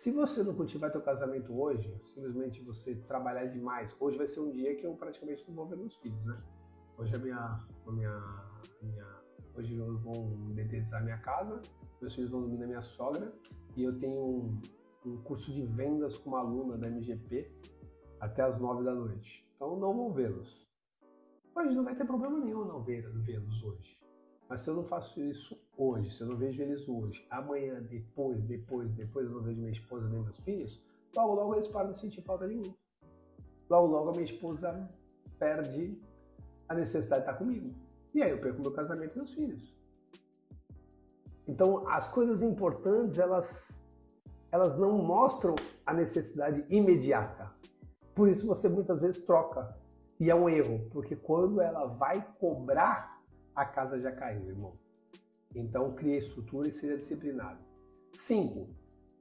Se 0.00 0.10
você 0.10 0.42
não 0.42 0.54
cultivar 0.54 0.90
teu 0.90 1.02
casamento 1.02 1.52
hoje, 1.52 1.94
simplesmente 2.06 2.62
você 2.62 2.94
trabalhar 3.06 3.44
demais, 3.44 3.94
hoje 4.00 4.16
vai 4.16 4.26
ser 4.26 4.40
um 4.40 4.50
dia 4.50 4.74
que 4.74 4.86
eu 4.86 4.94
praticamente 4.94 5.44
não 5.46 5.54
vou 5.54 5.66
ver 5.66 5.76
meus 5.76 5.94
filhos, 5.96 6.24
né? 6.24 6.42
Hoje 6.96 7.18
minha, 7.18 7.66
minha, 7.86 8.64
minha 8.80 9.06
hoje 9.54 9.76
eu 9.76 9.98
vou 9.98 10.30
dedetizar 10.54 11.04
minha 11.04 11.18
casa, 11.18 11.60
meus 12.00 12.14
filhos 12.14 12.30
vão 12.30 12.40
dormir 12.40 12.56
na 12.56 12.66
minha 12.66 12.80
sogra 12.80 13.30
e 13.76 13.82
eu 13.82 13.98
tenho 13.98 14.18
um, 14.18 14.62
um 15.04 15.18
curso 15.18 15.52
de 15.52 15.66
vendas 15.66 16.16
com 16.16 16.30
uma 16.30 16.40
aluna 16.40 16.78
da 16.78 16.88
MGP 16.88 17.52
até 18.20 18.40
as 18.40 18.58
nove 18.58 18.82
da 18.82 18.94
noite. 18.94 19.46
Então 19.54 19.78
não 19.78 19.94
vou 19.94 20.14
vê-los. 20.14 20.66
Mas 21.54 21.76
não 21.76 21.84
vai 21.84 21.94
ter 21.94 22.06
problema 22.06 22.38
nenhum 22.38 22.64
não 22.64 22.82
vê-los 22.82 23.62
hoje. 23.62 24.00
Mas 24.48 24.62
se 24.62 24.70
eu 24.70 24.76
não 24.76 24.84
faço 24.84 25.20
isso 25.20 25.60
hoje, 25.80 26.10
se 26.10 26.20
eu 26.22 26.28
não 26.28 26.36
vejo 26.36 26.62
eles 26.62 26.86
hoje, 26.86 27.26
amanhã, 27.30 27.80
depois, 27.82 28.42
depois, 28.42 28.90
depois 28.92 29.26
eu 29.26 29.32
não 29.32 29.42
vejo 29.42 29.58
minha 29.58 29.72
esposa 29.72 30.08
nem 30.08 30.22
meus 30.22 30.36
filhos, 30.40 30.82
logo, 31.16 31.34
logo 31.34 31.54
eles 31.54 31.68
param 31.68 31.92
de 31.92 31.98
sentir 31.98 32.20
falta 32.22 32.46
de 32.46 32.54
mim. 32.54 32.74
Logo, 33.68 33.86
logo 33.86 34.10
a 34.10 34.12
minha 34.12 34.24
esposa 34.24 34.90
perde 35.38 35.98
a 36.68 36.74
necessidade 36.74 37.24
de 37.24 37.30
estar 37.30 37.38
comigo. 37.38 37.74
E 38.12 38.22
aí 38.22 38.30
eu 38.30 38.38
perco 38.38 38.60
meu 38.60 38.72
casamento 38.72 39.14
e 39.14 39.16
meus 39.16 39.32
filhos. 39.32 39.74
Então, 41.48 41.88
as 41.88 42.06
coisas 42.06 42.42
importantes, 42.42 43.18
elas, 43.18 43.72
elas 44.52 44.76
não 44.78 44.98
mostram 44.98 45.54
a 45.86 45.94
necessidade 45.94 46.64
imediata. 46.68 47.50
Por 48.14 48.28
isso 48.28 48.46
você 48.46 48.68
muitas 48.68 49.00
vezes 49.00 49.24
troca. 49.24 49.74
E 50.18 50.28
é 50.28 50.34
um 50.34 50.48
erro, 50.48 50.86
porque 50.90 51.16
quando 51.16 51.60
ela 51.60 51.86
vai 51.86 52.24
cobrar 52.38 53.18
a 53.54 53.64
casa 53.64 53.98
já 53.98 54.12
caiu, 54.12 54.46
irmão. 54.46 54.74
Então, 55.54 55.94
crie 55.94 56.16
estrutura 56.16 56.68
e 56.68 56.72
seja 56.72 56.96
disciplinado. 56.96 57.58
5. 58.14 58.68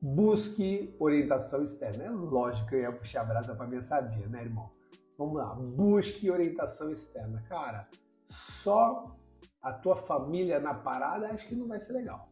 Busque 0.01 0.95
orientação 0.99 1.63
externa. 1.63 2.05
É 2.05 2.09
lógico 2.09 2.69
que 2.69 2.75
eu 2.75 2.82
ia 2.82 2.91
puxar 2.91 3.21
a 3.21 3.25
brasa 3.25 3.55
para 3.55 3.67
minha 3.67 3.84
sardinha, 3.84 4.27
né, 4.27 4.43
irmão? 4.43 4.71
Vamos 5.17 5.36
lá. 5.36 5.53
Busque 5.53 6.32
orientação 6.32 6.91
externa. 6.91 7.43
Cara, 7.49 7.89
só 8.30 9.17
a 9.61 9.73
tua 9.73 9.95
família 9.95 10.59
na 10.59 10.73
parada 10.73 11.27
acho 11.27 11.47
que 11.47 11.55
não 11.55 11.67
vai 11.67 11.80
ser 11.80 11.93
legal. 11.93 12.32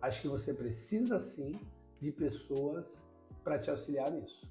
Acho 0.00 0.22
que 0.22 0.28
você 0.28 0.54
precisa 0.54 1.20
sim 1.20 1.60
de 2.00 2.10
pessoas 2.10 3.04
para 3.44 3.58
te 3.58 3.70
auxiliar 3.70 4.10
nisso. 4.10 4.50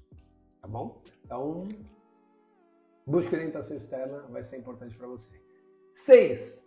Tá 0.60 0.68
bom? 0.68 1.02
Então, 1.24 1.68
busque 3.06 3.34
orientação 3.34 3.76
externa, 3.76 4.22
vai 4.28 4.44
ser 4.44 4.58
importante 4.58 4.96
para 4.96 5.08
você. 5.08 5.40
6 5.94 6.61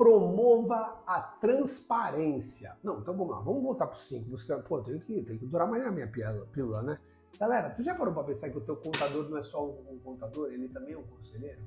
promova 0.00 1.02
a 1.06 1.20
transparência. 1.20 2.74
Não, 2.82 3.00
então 3.00 3.14
vamos 3.14 3.36
lá, 3.36 3.40
vamos 3.42 3.62
voltar 3.62 3.86
para 3.86 3.96
o 3.96 3.98
5. 3.98 4.62
Pô, 4.66 4.80
tem 4.80 4.98
que, 4.98 5.22
tem 5.22 5.36
que 5.36 5.44
durar 5.44 5.68
mais 5.68 5.86
a 5.86 5.92
minha 5.92 6.10
pílula, 6.10 6.82
né? 6.82 6.98
Galera, 7.38 7.68
tu 7.68 7.82
já 7.82 7.94
parou 7.94 8.14
para 8.14 8.24
pensar 8.24 8.48
que 8.48 8.56
o 8.56 8.62
teu 8.62 8.78
contador 8.78 9.28
não 9.28 9.36
é 9.36 9.42
só 9.42 9.62
um, 9.68 9.98
contador, 10.02 10.50
ele 10.50 10.70
também 10.70 10.94
é 10.94 10.98
um 10.98 11.02
conselheiro? 11.02 11.60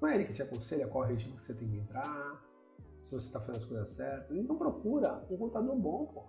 Não 0.00 0.08
é 0.08 0.14
ele 0.14 0.24
que 0.24 0.32
te 0.32 0.42
aconselha 0.42 0.88
qual 0.88 1.04
regime 1.04 1.34
que 1.34 1.42
você 1.42 1.52
tem 1.52 1.68
que 1.68 1.76
entrar, 1.76 2.42
se 3.02 3.10
você 3.10 3.26
está 3.26 3.38
fazendo 3.38 3.56
as 3.56 3.64
coisas 3.66 3.90
certas. 3.90 4.34
Então 4.34 4.56
procura 4.56 5.22
um 5.30 5.36
contador 5.36 5.76
bom, 5.76 6.06
pô. 6.06 6.24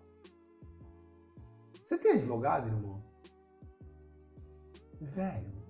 Você 1.85 1.97
tem 1.97 2.17
advogado, 2.17 2.67
irmão? 2.67 3.01
Velho, 4.99 5.60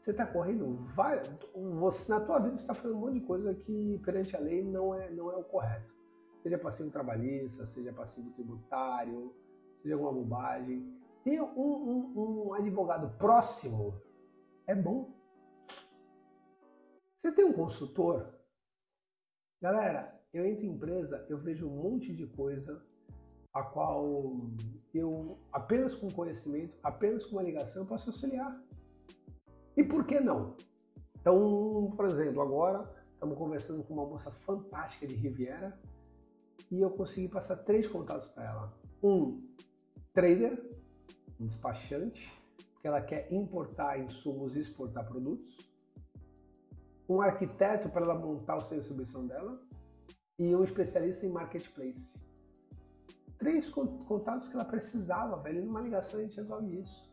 você 0.00 0.12
está 0.12 0.26
correndo, 0.26 0.86
vai, 0.94 1.22
você, 1.78 2.10
na 2.10 2.20
tua 2.20 2.38
vida 2.38 2.56
você 2.56 2.62
está 2.62 2.74
fazendo 2.74 2.96
um 2.96 3.00
monte 3.00 3.20
de 3.20 3.26
coisa 3.26 3.54
que 3.54 3.98
perante 3.98 4.34
a 4.34 4.40
lei 4.40 4.64
não 4.64 4.94
é, 4.94 5.10
não 5.10 5.30
é 5.30 5.36
o 5.36 5.44
correto. 5.44 5.94
Seja 6.42 6.58
passivo 6.58 6.90
trabalhista, 6.90 7.66
seja 7.66 7.92
passivo 7.92 8.30
tributário, 8.30 9.34
seja 9.82 9.94
alguma 9.94 10.12
bobagem. 10.12 10.98
Ter 11.22 11.40
um, 11.42 11.50
um, 11.54 12.48
um 12.48 12.54
advogado 12.54 13.14
próximo 13.18 14.00
é 14.66 14.74
bom. 14.74 15.12
Você 17.20 17.32
tem 17.32 17.44
um 17.44 17.52
consultor? 17.52 18.34
Galera, 19.60 20.18
eu 20.32 20.46
entro 20.46 20.64
em 20.64 20.70
empresa, 20.70 21.26
eu 21.28 21.36
vejo 21.36 21.68
um 21.68 21.76
monte 21.76 22.14
de 22.14 22.26
coisa 22.26 22.82
a 23.52 23.62
qual 23.62 24.40
eu, 24.94 25.38
apenas 25.52 25.94
com 25.94 26.10
conhecimento, 26.10 26.78
apenas 26.82 27.26
com 27.26 27.36
uma 27.36 27.42
ligação, 27.42 27.84
posso 27.84 28.08
auxiliar. 28.08 28.58
E 29.76 29.84
por 29.84 30.04
que 30.04 30.20
não? 30.20 30.56
Então, 31.20 31.92
por 31.96 32.06
exemplo, 32.06 32.40
agora 32.40 32.90
estamos 33.12 33.36
conversando 33.36 33.82
com 33.84 33.94
uma 33.94 34.06
moça 34.06 34.30
fantástica 34.30 35.06
de 35.06 35.14
Riviera 35.14 35.78
e 36.70 36.80
eu 36.80 36.90
consegui 36.90 37.28
passar 37.28 37.56
três 37.56 37.86
contatos 37.86 38.26
para 38.28 38.44
ela. 38.44 38.74
Um 39.02 39.42
trader, 40.12 40.62
um 41.38 41.46
despachante, 41.46 42.32
porque 42.72 42.88
ela 42.88 43.02
quer 43.02 43.30
importar 43.32 43.98
insumos 43.98 44.56
e 44.56 44.60
exportar 44.60 45.06
produtos. 45.06 45.68
Um 47.08 47.20
arquiteto 47.20 47.88
para 47.90 48.04
ela 48.04 48.14
montar 48.14 48.56
o 48.56 48.60
centro 48.60 48.76
de 48.76 48.80
distribuição 48.80 49.26
dela 49.26 49.60
e 50.38 50.54
um 50.54 50.64
especialista 50.64 51.26
em 51.26 51.28
marketplace. 51.28 52.18
Três 53.36 53.68
contatos 53.68 54.48
que 54.48 54.54
ela 54.54 54.64
precisava, 54.64 55.36
velho. 55.42 55.64
Numa 55.64 55.80
ligação 55.80 56.20
a 56.20 56.22
gente 56.22 56.36
resolve 56.36 56.80
isso. 56.80 57.09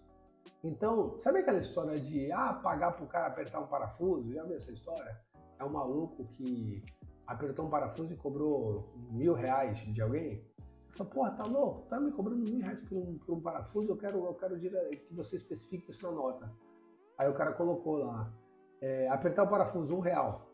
Então, 0.63 1.19
sabe 1.19 1.39
aquela 1.39 1.59
história 1.59 1.99
de 1.99 2.31
ah, 2.31 2.53
pagar 2.53 2.93
pro 2.93 3.05
cara 3.05 3.27
apertar 3.27 3.59
um 3.59 3.67
parafuso? 3.67 4.33
Já 4.33 4.43
viu 4.43 4.55
essa 4.55 4.71
história? 4.71 5.19
É 5.59 5.63
um 5.63 5.69
maluco 5.69 6.25
que 6.33 6.83
apertou 7.25 7.65
um 7.65 7.69
parafuso 7.69 8.13
e 8.13 8.17
cobrou 8.17 8.93
mil 9.11 9.33
reais 9.33 9.77
de 9.79 10.01
alguém? 10.01 10.43
Falei, 10.89 11.13
porra, 11.13 11.31
tá 11.31 11.43
louco? 11.43 11.87
Tá 11.89 11.99
me 11.99 12.11
cobrando 12.11 12.43
mil 12.43 12.59
reais 12.59 12.81
por 12.81 12.97
um, 12.97 13.17
por 13.19 13.35
um 13.35 13.41
parafuso? 13.41 13.91
Eu 13.91 13.97
quero, 13.97 14.25
eu 14.25 14.33
quero 14.33 14.59
que 14.59 15.13
você 15.13 15.35
especifique 15.35 15.91
isso 15.91 16.03
na 16.03 16.11
nota. 16.11 16.51
Aí 17.17 17.29
o 17.29 17.33
cara 17.33 17.53
colocou 17.53 17.97
lá, 17.97 18.31
é, 18.81 19.07
apertar 19.09 19.43
o 19.43 19.47
parafuso, 19.47 19.95
um 19.95 19.99
real. 19.99 20.49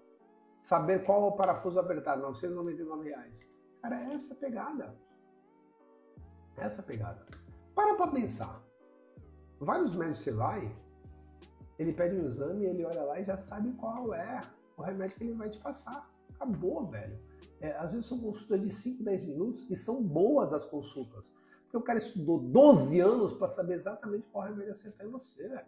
Saber 0.62 1.04
qual 1.06 1.28
o 1.28 1.32
parafuso 1.34 1.80
apertar, 1.80 2.18
999 2.18 3.10
reais. 3.10 3.50
Cara, 3.82 4.02
é 4.02 4.14
essa 4.14 4.36
pegada. 4.36 4.96
Essa 6.58 6.82
pegada. 6.82 7.26
Para 7.76 7.96
pra 7.96 8.08
pensar. 8.08 8.64
Vários 9.64 9.96
médicos 9.96 10.20
você 10.20 10.32
vai, 10.32 10.76
ele 11.80 11.94
pede 11.94 12.16
um 12.16 12.26
exame, 12.26 12.66
ele 12.66 12.86
olha 12.86 13.04
lá 13.04 13.20
e 13.20 13.24
já 13.24 13.38
sabe 13.38 13.72
qual 13.74 14.14
é 14.14 14.42
o 14.78 14.82
remédio 14.82 15.18
que 15.18 15.24
ele 15.24 15.34
vai 15.34 15.50
te 15.50 15.60
passar. 15.60 16.10
Acabou, 16.36 16.86
velho. 16.88 17.18
É, 17.60 17.72
às 17.78 17.92
vezes 17.92 18.08
são 18.08 18.20
consultas 18.20 18.62
de 18.62 18.72
5, 18.74 19.04
10 19.04 19.24
minutos 19.26 19.70
e 19.70 19.76
são 19.76 20.04
boas 20.04 20.54
as 20.54 20.66
consultas. 20.66 21.34
Porque 21.64 21.78
o 21.78 21.82
cara 21.82 21.98
estudou 21.98 22.40
12 22.40 23.00
anos 23.00 23.34
para 23.34 23.48
saber 23.48 23.76
exatamente 23.76 24.28
qual 24.28 24.46
remédio 24.46 24.74
acertar 24.74 25.08
em 25.08 25.10
você, 25.10 25.48
velho. 25.48 25.66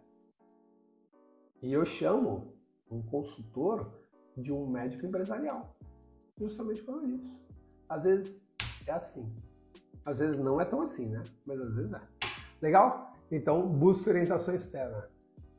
E 1.62 1.72
eu 1.72 1.84
chamo 1.84 2.54
um 2.90 3.02
consultor 3.02 3.90
de 4.36 4.52
um 4.52 4.66
médico 4.68 5.06
empresarial. 5.06 5.74
Justamente 6.38 6.82
por 6.82 6.92
causa 6.92 7.06
disso. 7.08 7.40
Às 7.88 8.04
vezes 8.04 8.46
é 8.86 8.92
assim. 8.92 9.34
Às 10.04 10.18
vezes 10.18 10.38
não 10.38 10.60
é 10.60 10.64
tão 10.64 10.82
assim, 10.82 11.08
né? 11.08 11.24
Mas 11.44 11.60
às 11.60 11.74
vezes 11.74 11.92
é. 11.92 12.00
Legal? 12.60 13.15
Então, 13.30 13.66
busque 13.66 14.08
orientação 14.08 14.54
externa. 14.54 15.08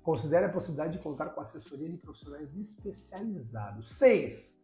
Considere 0.02 0.46
a 0.46 0.50
possibilidade 0.50 0.94
de 0.98 1.04
contar 1.04 1.28
com 1.28 1.42
assessoria 1.42 1.90
de 1.90 1.98
profissionais 1.98 2.56
especializados. 2.56 3.90
6. 3.98 4.58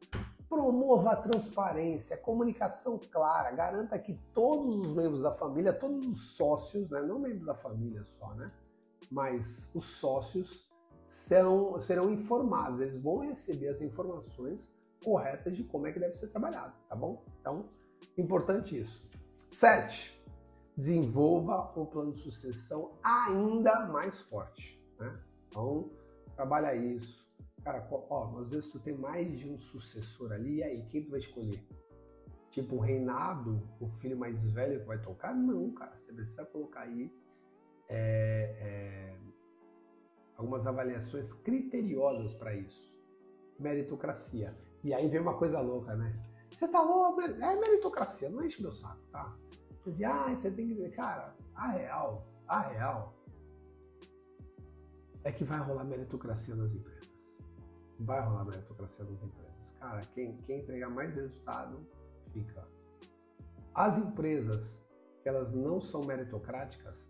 Promova 0.47 1.11
a 1.11 1.15
transparência, 1.17 2.15
a 2.15 2.19
comunicação 2.19 2.97
clara, 3.11 3.51
garanta 3.51 3.99
que 3.99 4.17
todos 4.33 4.77
os 4.77 4.95
membros 4.95 5.21
da 5.21 5.33
família, 5.33 5.73
todos 5.73 6.07
os 6.07 6.35
sócios, 6.37 6.89
né, 6.89 7.01
não 7.01 7.19
membros 7.19 7.45
da 7.45 7.55
família 7.55 8.03
só, 8.05 8.33
né, 8.35 8.51
mas 9.11 9.69
os 9.73 9.83
sócios 9.83 10.69
serão, 11.07 11.79
serão 11.81 12.09
informados, 12.09 12.79
eles 12.79 12.97
vão 12.97 13.19
receber 13.19 13.67
as 13.67 13.81
informações 13.81 14.71
corretas 15.03 15.57
de 15.57 15.63
como 15.63 15.87
é 15.87 15.91
que 15.91 15.99
deve 15.99 16.13
ser 16.13 16.27
trabalhado, 16.27 16.73
tá 16.87 16.95
bom? 16.95 17.21
Então, 17.41 17.65
importante 18.17 18.79
isso. 18.79 19.03
7 19.51 20.22
desenvolva 20.75 21.71
um 21.79 21.85
plano 21.85 22.11
de 22.11 22.19
sucessão 22.19 22.97
ainda 23.03 23.87
mais 23.87 24.19
forte. 24.21 24.81
Né? 24.99 25.19
Então, 25.47 25.91
trabalha 26.35 26.75
isso. 26.75 27.23
Cara, 27.63 27.87
ó, 27.91 28.39
às 28.39 28.49
vezes 28.49 28.69
tu 28.69 28.79
tem 28.79 28.97
mais 28.97 29.39
de 29.39 29.49
um 29.49 29.57
sucessor 29.57 30.31
ali, 30.33 30.55
e 30.55 30.63
aí, 30.63 30.85
quem 30.87 31.03
tu 31.03 31.11
vai 31.11 31.19
escolher? 31.19 31.65
Tipo, 32.49 32.75
o 32.75 32.79
reinado, 32.79 33.67
o 33.79 33.87
filho 33.99 34.17
mais 34.17 34.43
velho 34.43 34.81
que 34.81 34.85
vai 34.85 34.99
tocar? 34.99 35.33
Não, 35.33 35.71
cara. 35.71 35.95
Você 35.97 36.11
precisa 36.11 36.45
colocar 36.45 36.81
aí 36.81 37.11
é, 37.89 38.55
é, 38.59 39.17
algumas 40.35 40.67
avaliações 40.67 41.33
criteriosas 41.33 42.33
para 42.33 42.53
isso. 42.53 42.93
Meritocracia. 43.59 44.55
E 44.83 44.93
aí 44.93 45.07
vem 45.07 45.21
uma 45.21 45.37
coisa 45.37 45.59
louca, 45.61 45.95
né? 45.95 46.13
Você 46.51 46.67
tá 46.67 46.81
louco? 46.81 47.21
É 47.21 47.55
meritocracia, 47.55 48.29
não 48.29 48.43
enche 48.43 48.61
meu 48.61 48.73
saco, 48.73 49.01
tá? 49.11 49.35
De, 49.91 50.05
ah, 50.05 50.33
você 50.33 50.49
tem 50.49 50.67
que 50.67 50.75
dizer, 50.75 50.91
cara, 50.91 51.35
a 51.55 51.67
real, 51.71 52.27
a 52.47 52.59
real 52.59 53.13
é 55.23 55.31
que 55.31 55.43
vai 55.43 55.59
rolar 55.59 55.83
meritocracia 55.83 56.55
nas 56.55 56.73
empresas. 56.73 57.37
Vai 57.99 58.21
rolar 58.21 58.45
meritocracia 58.45 59.05
nas 59.05 59.21
empresas. 59.21 59.71
Cara, 59.79 60.01
quem, 60.13 60.37
quem 60.45 60.59
entregar 60.59 60.89
mais 60.89 61.13
resultado, 61.15 61.85
fica. 62.31 62.67
As 63.73 63.97
empresas 63.97 64.85
que 65.21 65.29
elas 65.29 65.53
não 65.53 65.79
são 65.79 66.03
meritocráticas, 66.03 67.09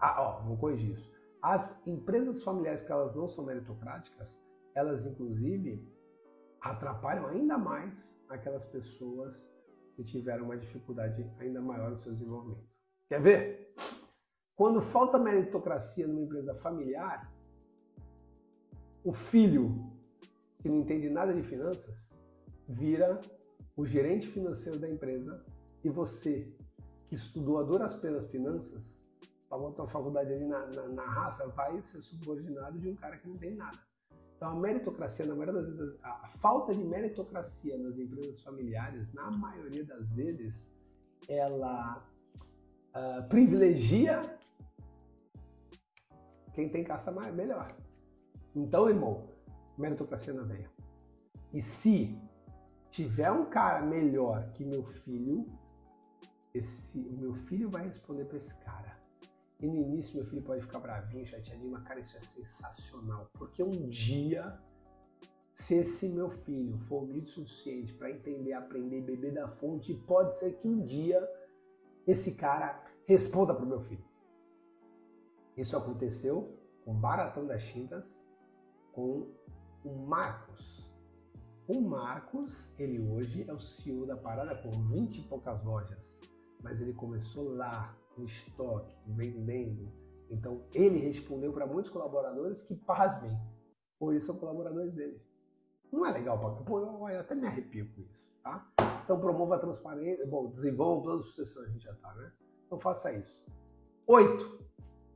ah, 0.00 0.22
ó, 0.22 0.40
vou 0.42 0.56
corrigir 0.56 0.92
isso. 0.92 1.12
As 1.42 1.86
empresas 1.86 2.42
familiares 2.42 2.82
que 2.82 2.90
elas 2.90 3.14
não 3.14 3.28
são 3.28 3.44
meritocráticas, 3.44 4.40
elas 4.74 5.06
inclusive 5.06 5.86
atrapalham 6.60 7.26
ainda 7.26 7.56
mais 7.56 8.20
aquelas 8.28 8.64
pessoas 8.64 9.52
que 9.98 10.04
tiveram 10.04 10.44
uma 10.44 10.56
dificuldade 10.56 11.28
ainda 11.40 11.60
maior 11.60 11.90
no 11.90 11.98
seu 11.98 12.12
desenvolvimento. 12.12 12.64
Quer 13.08 13.20
ver? 13.20 13.74
Quando 14.54 14.80
falta 14.80 15.18
meritocracia 15.18 16.06
numa 16.06 16.20
empresa 16.20 16.54
familiar, 16.54 17.28
o 19.02 19.12
filho 19.12 19.92
que 20.60 20.68
não 20.68 20.78
entende 20.78 21.10
nada 21.10 21.34
de 21.34 21.42
finanças 21.42 22.16
vira 22.68 23.20
o 23.76 23.84
gerente 23.84 24.28
financeiro 24.28 24.78
da 24.78 24.88
empresa 24.88 25.44
e 25.82 25.88
você 25.88 26.48
que 27.08 27.16
estudou 27.16 27.58
a 27.58 27.64
duras 27.64 27.96
penas 27.96 28.28
finanças, 28.28 29.04
pagou 29.48 29.70
a 29.70 29.72
tua 29.72 29.88
faculdade 29.88 30.32
ali 30.32 30.46
na, 30.46 30.64
na, 30.66 30.88
na 30.90 31.06
raça, 31.06 31.48
vai 31.48 31.82
ser 31.82 32.00
subordinado 32.02 32.78
de 32.78 32.88
um 32.88 32.94
cara 32.94 33.16
que 33.16 33.28
não 33.28 33.36
tem 33.36 33.56
nada. 33.56 33.87
Então, 34.38 34.50
a 34.50 34.54
meritocracia, 34.54 35.26
na 35.26 35.34
maioria 35.34 35.60
das 35.60 35.66
vezes, 35.74 35.98
a, 36.00 36.10
a 36.10 36.28
falta 36.38 36.72
de 36.72 36.84
meritocracia 36.84 37.76
nas 37.76 37.98
empresas 37.98 38.40
familiares, 38.40 39.12
na 39.12 39.32
maioria 39.32 39.84
das 39.84 40.12
vezes, 40.12 40.70
ela 41.28 42.08
uh, 42.94 43.28
privilegia 43.28 44.38
quem 46.54 46.68
tem 46.68 46.84
casta 46.84 47.10
mais, 47.10 47.34
melhor. 47.34 47.76
Então, 48.54 48.88
irmão, 48.88 49.28
meritocracia 49.76 50.32
na 50.32 50.44
veia. 50.44 50.70
E 51.52 51.60
se 51.60 52.16
tiver 52.90 53.32
um 53.32 53.46
cara 53.46 53.84
melhor 53.84 54.52
que 54.52 54.64
meu 54.64 54.84
filho, 54.84 55.46
esse, 56.54 57.00
o 57.00 57.16
meu 57.16 57.34
filho 57.34 57.68
vai 57.68 57.84
responder 57.86 58.24
para 58.24 58.36
esse 58.36 58.56
cara. 58.58 58.97
E 59.60 59.66
no 59.66 59.76
início 59.76 60.16
meu 60.16 60.24
filho 60.26 60.42
pode 60.42 60.62
ficar 60.62 60.78
bravinho, 60.78 61.26
chateadinho, 61.26 61.70
mas 61.70 61.82
cara, 61.82 62.00
isso 62.00 62.16
é 62.16 62.20
sensacional. 62.20 63.28
Porque 63.34 63.62
um 63.62 63.88
dia, 63.88 64.56
se 65.52 65.74
esse 65.74 66.08
meu 66.08 66.30
filho 66.30 66.78
for 66.86 67.02
humilde 67.02 67.30
o 67.30 67.32
suficiente 67.32 67.92
para 67.94 68.10
entender, 68.10 68.52
aprender 68.52 69.00
beber 69.00 69.34
da 69.34 69.48
fonte, 69.48 69.92
pode 69.94 70.34
ser 70.36 70.56
que 70.58 70.68
um 70.68 70.84
dia 70.84 71.28
esse 72.06 72.34
cara 72.34 72.82
responda 73.06 73.52
para 73.52 73.64
o 73.64 73.68
meu 73.68 73.80
filho. 73.80 74.04
Isso 75.56 75.76
aconteceu 75.76 76.56
com 76.84 76.92
o 76.92 76.94
Baratão 76.94 77.44
das 77.44 77.64
Tintas, 77.64 78.24
com 78.92 79.28
o 79.84 80.06
Marcos. 80.06 80.88
O 81.66 81.80
Marcos, 81.80 82.72
ele 82.78 83.00
hoje 83.00 83.44
é 83.46 83.52
o 83.52 83.58
CEO 83.58 84.06
da 84.06 84.16
parada 84.16 84.54
com 84.62 84.70
20 84.70 85.18
e 85.18 85.22
poucas 85.24 85.62
lojas, 85.64 86.20
mas 86.62 86.80
ele 86.80 86.94
começou 86.94 87.56
lá, 87.56 87.97
no 88.18 88.24
estoque, 88.24 88.92
vendendo, 89.06 89.88
Então, 90.30 90.62
ele 90.74 90.98
respondeu 90.98 91.52
para 91.52 91.66
muitos 91.66 91.90
colaboradores 91.90 92.60
que, 92.60 92.74
pasmem, 92.74 93.34
hoje 93.98 94.20
são 94.20 94.36
colaboradores 94.36 94.92
dele. 94.92 95.18
Não 95.90 96.04
é 96.04 96.12
legal 96.12 96.38
para. 96.38 96.50
Pô, 96.64 96.80
eu, 96.80 97.18
até 97.18 97.34
me 97.34 97.46
arrepio 97.46 97.90
com 97.94 98.02
isso, 98.02 98.30
tá? 98.42 98.70
Então, 99.02 99.18
promova 99.18 99.56
a 99.56 99.58
transparência. 99.58 100.26
Bom, 100.26 100.50
desenvolva 100.50 101.00
o 101.00 101.02
plano 101.02 101.20
de 101.20 101.26
sucessão, 101.28 101.62
a 101.62 101.68
gente 101.68 101.82
já 101.82 101.94
tá, 101.94 102.14
né? 102.14 102.30
Então, 102.66 102.78
faça 102.78 103.12
isso. 103.12 103.42
Oito. 104.06 104.58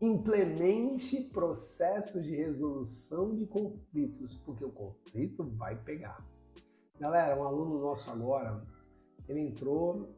Implemente 0.00 1.22
processos 1.30 2.24
de 2.24 2.34
resolução 2.34 3.36
de 3.36 3.46
conflitos, 3.46 4.36
porque 4.38 4.64
o 4.64 4.72
conflito 4.72 5.44
vai 5.56 5.76
pegar. 5.76 6.26
Galera, 6.98 7.38
um 7.38 7.44
aluno 7.44 7.80
nosso 7.80 8.10
agora, 8.10 8.66
ele 9.28 9.40
entrou 9.40 10.12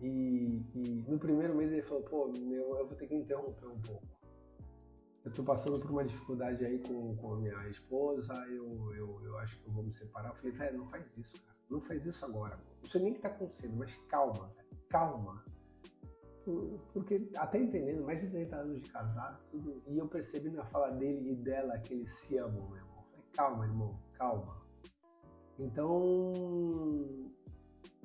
e, 0.00 0.62
e, 0.74 1.04
no 1.06 1.18
primeiro 1.18 1.54
mês 1.54 1.70
ele 1.72 1.82
falou, 1.82 2.02
pô, 2.04 2.32
eu, 2.34 2.78
eu 2.78 2.86
vou 2.86 2.96
ter 2.96 3.06
que 3.06 3.14
interromper 3.14 3.66
um 3.66 3.80
pouco. 3.80 4.06
Eu 5.24 5.32
tô 5.32 5.44
passando 5.44 5.78
por 5.78 5.90
uma 5.90 6.04
dificuldade 6.04 6.64
aí 6.64 6.78
com, 6.78 7.14
com 7.16 7.34
a 7.34 7.36
minha 7.36 7.68
esposa, 7.68 8.34
eu, 8.48 8.94
eu, 8.94 9.20
eu 9.22 9.38
acho 9.38 9.58
que 9.58 9.66
eu 9.66 9.72
vou 9.72 9.82
me 9.82 9.92
separar. 9.92 10.30
Eu 10.30 10.34
falei, 10.36 10.52
velho, 10.52 10.78
não 10.78 10.86
faz 10.86 11.04
isso, 11.18 11.34
cara. 11.44 11.58
Não 11.68 11.80
faz 11.82 12.06
isso 12.06 12.24
agora. 12.24 12.58
Não 12.80 12.88
sei 12.88 13.02
nem 13.02 13.12
que 13.12 13.20
tá 13.20 13.28
acontecendo, 13.28 13.76
mas 13.76 13.94
calma, 14.08 14.50
calma. 14.88 15.44
Porque 16.94 17.30
até 17.36 17.60
entendendo, 17.60 18.02
mais 18.02 18.20
de 18.20 18.28
30 18.28 18.56
anos 18.56 18.80
de 18.80 18.90
casado, 18.90 19.38
tudo, 19.50 19.82
e 19.86 19.98
eu 19.98 20.08
percebi 20.08 20.48
na 20.50 20.64
fala 20.64 20.90
dele 20.90 21.32
e 21.32 21.36
dela 21.36 21.78
que 21.78 21.92
eles 21.92 22.08
se 22.08 22.38
amam, 22.38 22.68
meu 22.70 22.78
irmão. 22.78 23.04
Falei, 23.10 23.26
calma, 23.34 23.66
irmão, 23.66 24.00
calma. 24.14 24.60
Então, 25.58 26.32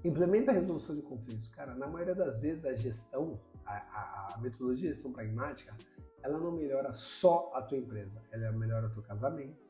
Implementa 0.06 0.51
a 0.51 0.53
resolução 0.53 0.95
de 0.95 1.01
conflitos. 1.01 1.49
Cara, 1.49 1.74
na 1.74 1.88
maioria 1.88 2.14
das 2.14 2.38
vezes 2.39 2.64
a 2.64 2.76
gestão, 2.76 3.39
a, 3.66 4.36
a, 4.36 4.38
metodologia 4.38 4.89
de 4.89 4.93
gestão 4.93 5.12
pragmática, 5.12 5.76
ela 6.22 6.38
não 6.38 6.51
melhora 6.51 6.93
só 6.93 7.51
a 7.56 7.62
tua 7.64 7.80
empresa, 7.80 8.22
ela 8.32 8.51
melhora 8.51 8.86
o 8.86 8.91
teu 8.91 9.01
casamento, 9.01 9.66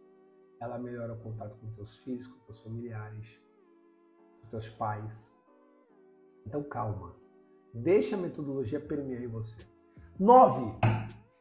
ela 0.59 0.77
melhora 0.77 1.13
o 1.13 1.19
contato 1.21 1.55
com 1.55 1.71
teus 1.71 1.97
filhos, 1.99 2.27
com 2.27 2.37
teus 2.39 2.59
familiares, 2.59 3.41
com 4.41 4.49
teus 4.49 4.67
pais. 4.67 5.33
Então 6.45 6.61
calma. 6.63 7.15
Deixa 7.73 8.17
a 8.17 8.19
metodologia 8.19 8.81
permear 8.81 9.23
em 9.23 9.27
você. 9.27 9.61
Nove. 10.19 10.65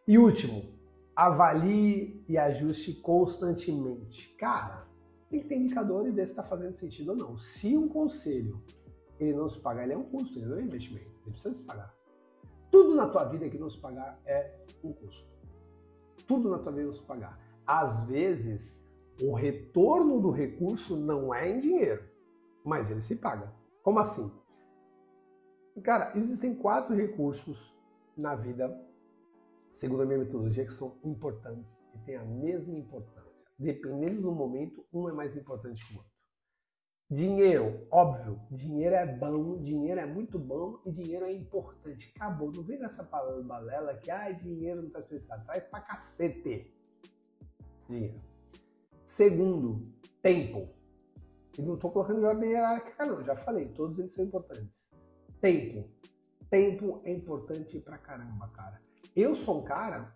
E 0.06 0.16
último, 0.18 0.72
avalie 1.16 2.24
e 2.28 2.38
ajuste 2.38 2.94
constantemente. 2.94 4.32
Cara, 4.36 4.86
tem 5.28 5.40
que 5.40 5.48
ter 5.48 5.56
indicador 5.56 6.06
e 6.06 6.12
ver 6.12 6.28
se 6.28 6.32
está 6.32 6.44
fazendo 6.44 6.76
sentido 6.76 7.10
ou 7.10 7.16
não. 7.16 7.36
Se 7.36 7.76
um 7.76 7.88
conselho 7.88 8.62
ele 9.18 9.32
não 9.32 9.48
se 9.48 9.58
pagar, 9.60 9.84
ele 9.84 9.92
é 9.92 9.96
um 9.96 10.04
custo, 10.04 10.38
ele 10.38 10.46
não 10.46 10.56
é 10.58 10.60
um 10.60 10.64
investimento. 10.64 11.10
Ele 11.22 11.30
precisa 11.30 11.54
se 11.54 11.62
pagar. 11.62 11.94
Tudo 12.70 12.94
na 12.94 13.08
tua 13.08 13.24
vida 13.24 13.48
que 13.48 13.58
não 13.58 13.70
se 13.70 13.78
pagar 13.78 14.20
é 14.26 14.58
um 14.82 14.92
custo. 14.92 15.28
Tudo 16.26 16.50
na 16.50 16.58
tua 16.58 16.72
vida 16.72 16.86
não 16.86 16.92
se 16.92 17.02
pagar. 17.02 17.38
Às 17.66 18.02
vezes, 18.04 18.84
o 19.20 19.32
retorno 19.32 20.20
do 20.20 20.30
recurso 20.30 20.96
não 20.96 21.32
é 21.32 21.48
em 21.48 21.58
dinheiro, 21.58 22.04
mas 22.64 22.90
ele 22.90 23.00
se 23.00 23.16
paga. 23.16 23.52
Como 23.82 23.98
assim? 23.98 24.30
Cara, 25.82 26.12
existem 26.16 26.54
quatro 26.54 26.94
recursos 26.94 27.74
na 28.16 28.34
vida, 28.34 28.76
segundo 29.72 30.02
a 30.02 30.06
minha 30.06 30.18
metodologia, 30.18 30.64
que 30.64 30.72
são 30.72 30.96
importantes 31.04 31.84
e 31.94 31.98
têm 31.98 32.16
a 32.16 32.24
mesma 32.24 32.76
importância. 32.76 33.32
Dependendo 33.58 34.22
do 34.22 34.32
momento, 34.32 34.84
um 34.92 35.08
é 35.08 35.12
mais 35.12 35.36
importante 35.36 35.86
que 35.86 35.94
o 35.94 35.98
outro. 35.98 36.13
Dinheiro, 37.14 37.86
óbvio, 37.92 38.40
dinheiro 38.50 38.96
é 38.96 39.06
bom, 39.06 39.56
dinheiro 39.58 40.00
é 40.00 40.04
muito 40.04 40.36
bom 40.36 40.80
e 40.84 40.90
dinheiro 40.90 41.24
é 41.24 41.32
importante. 41.32 42.12
Acabou, 42.16 42.50
não 42.50 42.64
vem 42.64 42.76
nessa 42.80 43.04
palavra 43.04 43.40
balela 43.40 43.94
que 43.94 44.10
ah, 44.10 44.32
dinheiro 44.32 44.80
não 44.80 44.88
está 44.88 44.98
especificado. 44.98 45.44
Traz 45.44 45.64
pra 45.64 45.80
cacete. 45.80 46.74
Dinheiro. 47.88 48.20
Segundo, 49.06 49.86
tempo. 50.20 50.68
E 51.56 51.62
não 51.62 51.74
estou 51.74 51.92
colocando 51.92 52.20
em 52.20 52.24
ordem 52.24 52.50
hierárquica, 52.50 53.06
não. 53.06 53.22
Já 53.22 53.36
falei, 53.36 53.68
todos 53.68 53.96
eles 54.00 54.12
são 54.12 54.24
importantes. 54.24 54.84
Tempo. 55.40 55.88
Tempo 56.50 57.00
é 57.04 57.12
importante 57.12 57.78
pra 57.78 57.96
caramba, 57.96 58.48
cara. 58.48 58.82
Eu 59.14 59.36
sou 59.36 59.60
um 59.60 59.64
cara 59.64 60.12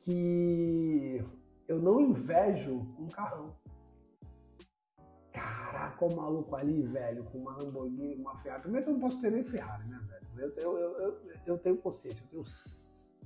que 0.00 1.22
eu 1.68 1.78
não 1.78 2.00
invejo 2.00 2.74
um 2.98 3.08
carrão. 3.08 3.59
Caraca, 5.40 6.04
o 6.04 6.14
maluco 6.14 6.54
ali, 6.54 6.82
velho, 6.82 7.24
com 7.24 7.38
uma 7.38 7.56
Lamborghini, 7.56 8.16
uma 8.16 8.36
Ferrari. 8.36 8.62
Primeiro 8.62 8.88
eu 8.88 8.92
não 8.92 9.00
posso 9.00 9.20
ter 9.20 9.30
nem 9.30 9.42
Ferrari, 9.42 9.86
né, 9.88 10.00
velho? 10.08 10.52
Eu, 10.56 10.78
eu, 10.78 10.98
eu, 10.98 11.20
eu 11.46 11.58
tenho 11.58 11.76
consciência, 11.76 12.22
eu 12.24 12.28
tenho 12.28 12.44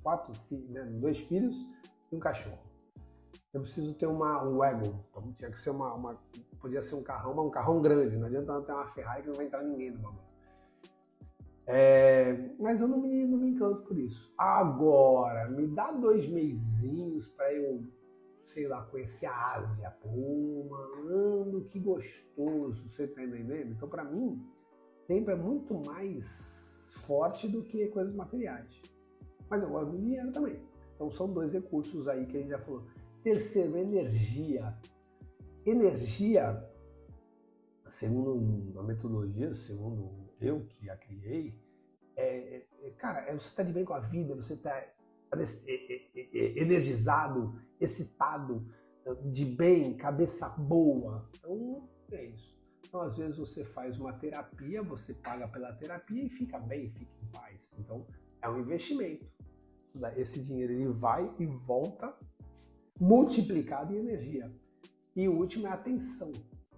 quatro 0.03 0.35
filhos, 0.49 0.71
né? 0.71 0.83
dois 0.85 1.19
filhos 1.19 1.57
e 2.11 2.17
um 2.17 2.19
cachorro. 2.19 2.59
Eu 3.53 3.63
preciso 3.63 3.95
ter 3.95 4.07
uma, 4.07 4.43
um 4.45 4.59
wagon. 4.59 5.05
Então, 5.11 5.33
tinha 5.33 5.51
que 5.51 5.59
ser 5.59 5.71
uma, 5.71 5.95
uma, 5.95 6.21
Podia 6.61 6.83
ser 6.83 6.97
um 6.97 7.03
carrão, 7.03 7.35
mas 7.35 7.47
um 7.47 7.51
carrão 7.51 7.81
grande. 7.81 8.17
Não 8.17 8.27
adianta 8.27 8.61
ter 8.63 8.73
uma 8.73 8.87
Ferrari 8.87 9.23
que 9.23 9.29
não 9.29 9.37
vai 9.37 9.47
entrar 9.47 9.63
ninguém 9.63 9.91
no 9.91 9.99
bagulho. 9.99 10.25
É, 11.67 12.51
mas 12.59 12.81
eu 12.81 12.89
não 12.89 12.99
me, 12.99 13.25
não 13.25 13.39
me 13.39 13.51
encanto 13.51 13.83
por 13.83 13.99
isso. 13.99 14.33
Agora, 14.37 15.49
me 15.49 15.67
dá 15.69 15.91
dois 15.93 16.29
meizinhos 16.29 17.27
para 17.29 17.53
eu 17.55 17.83
sei 18.55 18.69
lá, 18.69 18.83
conhecer 18.85 19.27
a 19.27 19.57
Ásia. 19.57 19.91
Pô, 20.01 20.69
mano, 20.71 21.65
que 21.65 21.81
gostoso, 21.81 22.89
você 22.89 23.09
tá 23.09 23.23
entendendo? 23.23 23.73
Então, 23.73 23.89
para 23.89 24.05
mim, 24.05 24.41
tempo 25.09 25.31
é 25.31 25.35
muito 25.35 25.75
mais 25.75 26.95
forte 27.07 27.49
do 27.49 27.63
que 27.63 27.89
coisas 27.89 28.15
materiais. 28.15 28.81
Mas 29.51 29.63
eu 29.63 29.69
gosto 29.69 29.91
do 29.91 29.99
dinheiro 29.99 30.33
também. 30.33 30.57
Então, 30.95 31.11
são 31.11 31.33
dois 31.33 31.53
recursos 31.53 32.07
aí 32.07 32.25
que 32.27 32.37
a 32.37 32.41
gente 32.41 32.51
já 32.51 32.59
falou. 32.61 32.85
Terceiro, 33.25 33.77
energia. 33.77 34.73
Energia, 35.67 36.65
segundo 37.89 38.79
a 38.79 38.83
metodologia, 38.83 39.53
segundo 39.55 40.11
eu 40.41 40.65
que 40.67 40.89
a 40.89 40.97
criei, 40.97 41.55
é, 42.17 42.63
é, 42.83 42.91
cara, 42.91 43.21
é 43.29 43.33
você 43.33 43.55
tá 43.57 43.63
de 43.63 43.73
bem 43.73 43.85
com 43.85 43.95
a 43.95 43.99
vida, 43.99 44.35
você 44.35 44.57
tá 44.57 44.85
energizado, 46.57 47.61
excitado, 47.81 48.67
de 49.33 49.45
bem, 49.45 49.97
cabeça 49.97 50.49
boa. 50.49 51.29
Então, 51.37 51.89
é 52.13 52.25
isso. 52.27 52.55
Então, 52.87 53.01
às 53.01 53.17
vezes 53.17 53.37
você 53.37 53.65
faz 53.65 53.99
uma 53.99 54.13
terapia, 54.13 54.83
você 54.83 55.13
paga 55.15 55.49
pela 55.49 55.73
terapia 55.73 56.25
e 56.25 56.29
fica 56.29 56.59
bem, 56.59 56.91
fica 56.93 57.13
em 57.23 57.27
paz. 57.27 57.75
Então, 57.79 58.07
é 58.41 58.49
um 58.49 58.61
investimento. 58.61 59.27
Esse 60.17 60.41
dinheiro 60.41 60.73
ele 60.73 60.89
vai 60.89 61.33
e 61.39 61.47
volta 61.47 62.15
multiplicado 63.01 63.93
em 63.93 63.99
energia. 63.99 64.53
E 65.17 65.29
o 65.29 65.37
último 65.37 65.67
é 65.67 65.71
atenção. 65.71 66.33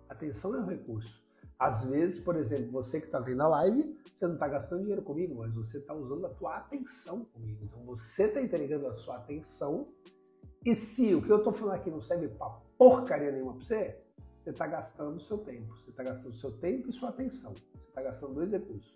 atenção 0.09 0.55
é 0.55 0.61
um 0.61 0.67
recurso. 0.67 1.26
Às 1.59 1.85
vezes, 1.85 2.19
por 2.23 2.37
exemplo, 2.37 2.71
você 2.71 3.01
que 3.01 3.07
está 3.07 3.19
vendo 3.19 3.43
a 3.43 3.49
live, 3.49 3.99
você 4.13 4.27
não 4.27 4.35
está 4.35 4.47
gastando 4.47 4.81
dinheiro 4.81 5.03
comigo, 5.03 5.35
mas 5.37 5.55
você 5.55 5.79
está 5.79 5.95
usando 5.95 6.27
a 6.27 6.31
tua 6.31 6.57
atenção 6.57 7.25
comigo. 7.25 7.65
Então 7.65 7.83
você 7.85 8.25
está 8.25 8.43
entregando 8.43 8.87
a 8.87 8.95
sua 8.95 9.17
atenção. 9.17 9.89
E 10.65 10.75
se 10.75 11.15
o 11.15 11.23
que 11.23 11.31
eu 11.31 11.39
estou 11.39 11.53
falando 11.53 11.77
aqui 11.77 11.91
não 11.91 12.01
serve 12.01 12.29
para 12.29 12.51
porcaria 12.77 13.33
nenhuma 13.33 13.55
para 13.55 13.65
você, 13.65 14.03
você 14.39 14.51
está 14.51 14.67
gastando 14.67 15.17
o 15.17 15.21
seu 15.21 15.39
tempo. 15.39 15.75
Você 15.77 15.91
está 15.91 16.03
gastando 16.03 16.33
o 16.33 16.37
seu 16.37 16.53
tempo 16.53 16.91
e 16.91 16.93
sua 16.93 17.09
atenção. 17.09 17.55
Você 17.55 17.89
está 17.89 18.03
gastando 18.03 18.35
dois 18.35 18.51
recursos. 18.51 18.95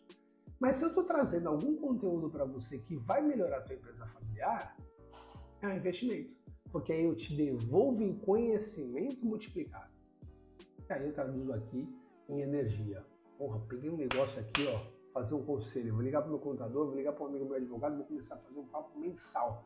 Mas 0.59 0.77
se 0.77 0.85
eu 0.85 0.89
estou 0.91 1.05
trazendo 1.05 1.49
algum 1.49 1.75
conteúdo 1.77 2.29
para 2.29 2.45
você 2.45 2.79
que 2.79 2.95
vai 2.95 3.23
melhorar 3.23 3.59
a 3.59 3.63
tua 3.63 3.75
empresa 3.75 4.07
familiar, 4.07 4.77
é 5.63 5.67
um 5.67 5.77
investimento. 5.77 6.37
Porque 6.71 6.93
aí 6.93 7.05
eu 7.05 7.17
te 7.17 7.35
devolvo 7.35 8.03
em 8.03 8.19
conhecimento 8.19 9.25
multiplicado. 9.25 9.91
E 10.89 10.93
aí 10.93 11.07
eu 11.07 11.15
traduzo 11.15 11.53
aqui 11.55 11.89
em 12.31 12.43
energia. 12.43 13.05
Porra, 13.39 13.61
peguei 13.69 13.91
um 13.91 13.97
negócio 13.97 14.41
aqui, 14.41 14.67
ó, 14.67 14.81
fazer 15.13 15.35
um 15.35 15.45
conselho. 15.45 15.95
Vou 15.95 16.03
ligar 16.03 16.23
para 16.23 16.31
meu 16.31 16.39
contador, 16.39 16.87
vou 16.87 16.97
ligar 16.97 17.13
para 17.13 17.25
um 17.25 17.29
amigo 17.29 17.47
meu 17.47 17.57
advogado, 17.57 17.97
vou 17.97 18.07
começar 18.07 18.35
a 18.35 18.39
fazer 18.39 18.59
um 18.59 18.67
papo 18.67 18.99
mensal. 18.99 19.65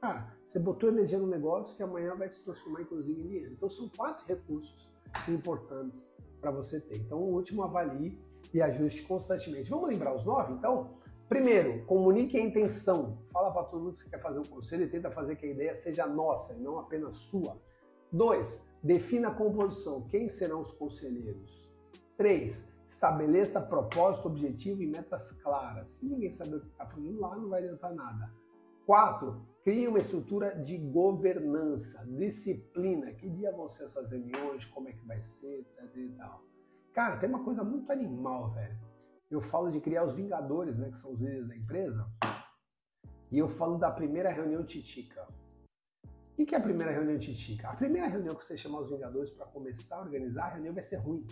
Cara, 0.00 0.36
você 0.44 0.58
botou 0.58 0.90
energia 0.90 1.18
no 1.18 1.26
negócio 1.26 1.74
que 1.76 1.82
amanhã 1.82 2.14
vai 2.14 2.28
se 2.28 2.44
transformar 2.44 2.82
inclusive 2.82 3.20
em 3.20 3.26
dinheiro. 3.26 3.52
Então 3.52 3.70
são 3.70 3.88
quatro 3.88 4.26
recursos 4.26 4.90
importantes 5.28 6.06
para 6.40 6.50
você 6.50 6.80
ter. 6.80 6.96
Então 6.96 7.18
o 7.18 7.32
último 7.34 7.62
avalie 7.62 8.18
e 8.52 8.60
ajuste 8.60 9.02
constantemente. 9.04 9.70
Vamos 9.70 9.88
lembrar 9.88 10.14
os 10.14 10.24
nove, 10.24 10.52
então? 10.52 10.98
Primeiro, 11.28 11.84
comunique 11.86 12.36
a 12.36 12.40
intenção. 12.40 13.18
Fala 13.32 13.50
para 13.50 13.64
todo 13.64 13.82
mundo 13.82 13.92
que 13.94 14.00
você 14.00 14.10
quer 14.10 14.20
fazer 14.20 14.38
um 14.38 14.44
conselho 14.44 14.84
e 14.84 14.88
tenta 14.88 15.10
fazer 15.10 15.36
que 15.36 15.46
a 15.46 15.50
ideia 15.50 15.74
seja 15.74 16.06
nossa 16.06 16.52
e 16.52 16.60
não 16.60 16.78
apenas 16.78 17.16
sua. 17.16 17.58
Dois, 18.12 18.64
defina 18.82 19.28
a 19.28 19.34
composição. 19.34 20.06
Quem 20.08 20.28
serão 20.28 20.60
os 20.60 20.72
conselheiros? 20.72 21.63
3. 22.16 22.72
Estabeleça 22.88 23.60
propósito, 23.60 24.28
objetivo 24.28 24.82
e 24.82 24.86
metas 24.86 25.32
claras. 25.42 25.88
Se 25.88 26.06
ninguém 26.06 26.32
saber 26.32 26.56
o 26.56 26.60
que 26.60 26.68
está 26.68 26.86
fazendo 26.86 27.20
lá, 27.20 27.36
não 27.36 27.48
vai 27.48 27.62
adiantar 27.62 27.94
nada. 27.94 28.32
4. 28.86 29.54
Crie 29.64 29.88
uma 29.88 29.98
estrutura 29.98 30.54
de 30.62 30.76
governança, 30.76 32.04
disciplina. 32.06 33.12
Que 33.12 33.28
dia 33.28 33.50
vão 33.50 33.68
ser 33.68 33.84
essas 33.84 34.10
reuniões, 34.10 34.64
como 34.66 34.88
é 34.88 34.92
que 34.92 35.06
vai 35.06 35.22
ser, 35.22 35.60
etc 35.60 35.96
e 35.96 36.10
tal. 36.10 36.44
Cara, 36.92 37.16
tem 37.16 37.28
uma 37.28 37.42
coisa 37.42 37.64
muito 37.64 37.90
animal, 37.90 38.52
velho. 38.52 38.78
Eu 39.30 39.40
falo 39.40 39.70
de 39.70 39.80
criar 39.80 40.04
os 40.04 40.14
vingadores, 40.14 40.78
né, 40.78 40.90
que 40.90 40.98
são 40.98 41.12
os 41.12 41.20
líderes 41.20 41.48
da 41.48 41.56
empresa. 41.56 42.06
e 43.32 43.38
eu 43.38 43.48
falo 43.48 43.78
da 43.78 43.90
primeira 43.90 44.30
reunião 44.30 44.64
titica. 44.64 45.26
O 46.38 46.44
que 46.44 46.54
é 46.54 46.58
a 46.58 46.60
primeira 46.60 46.92
reunião 46.92 47.18
titica? 47.18 47.68
A 47.68 47.74
primeira 47.74 48.06
reunião 48.06 48.34
que 48.34 48.44
você 48.44 48.56
chamar 48.56 48.80
os 48.80 48.90
Vingadores 48.90 49.30
para 49.30 49.46
começar 49.46 49.96
a 49.96 50.02
organizar, 50.02 50.44
a 50.44 50.50
reunião 50.50 50.74
vai 50.74 50.82
ser 50.82 50.96
ruim. 50.96 51.26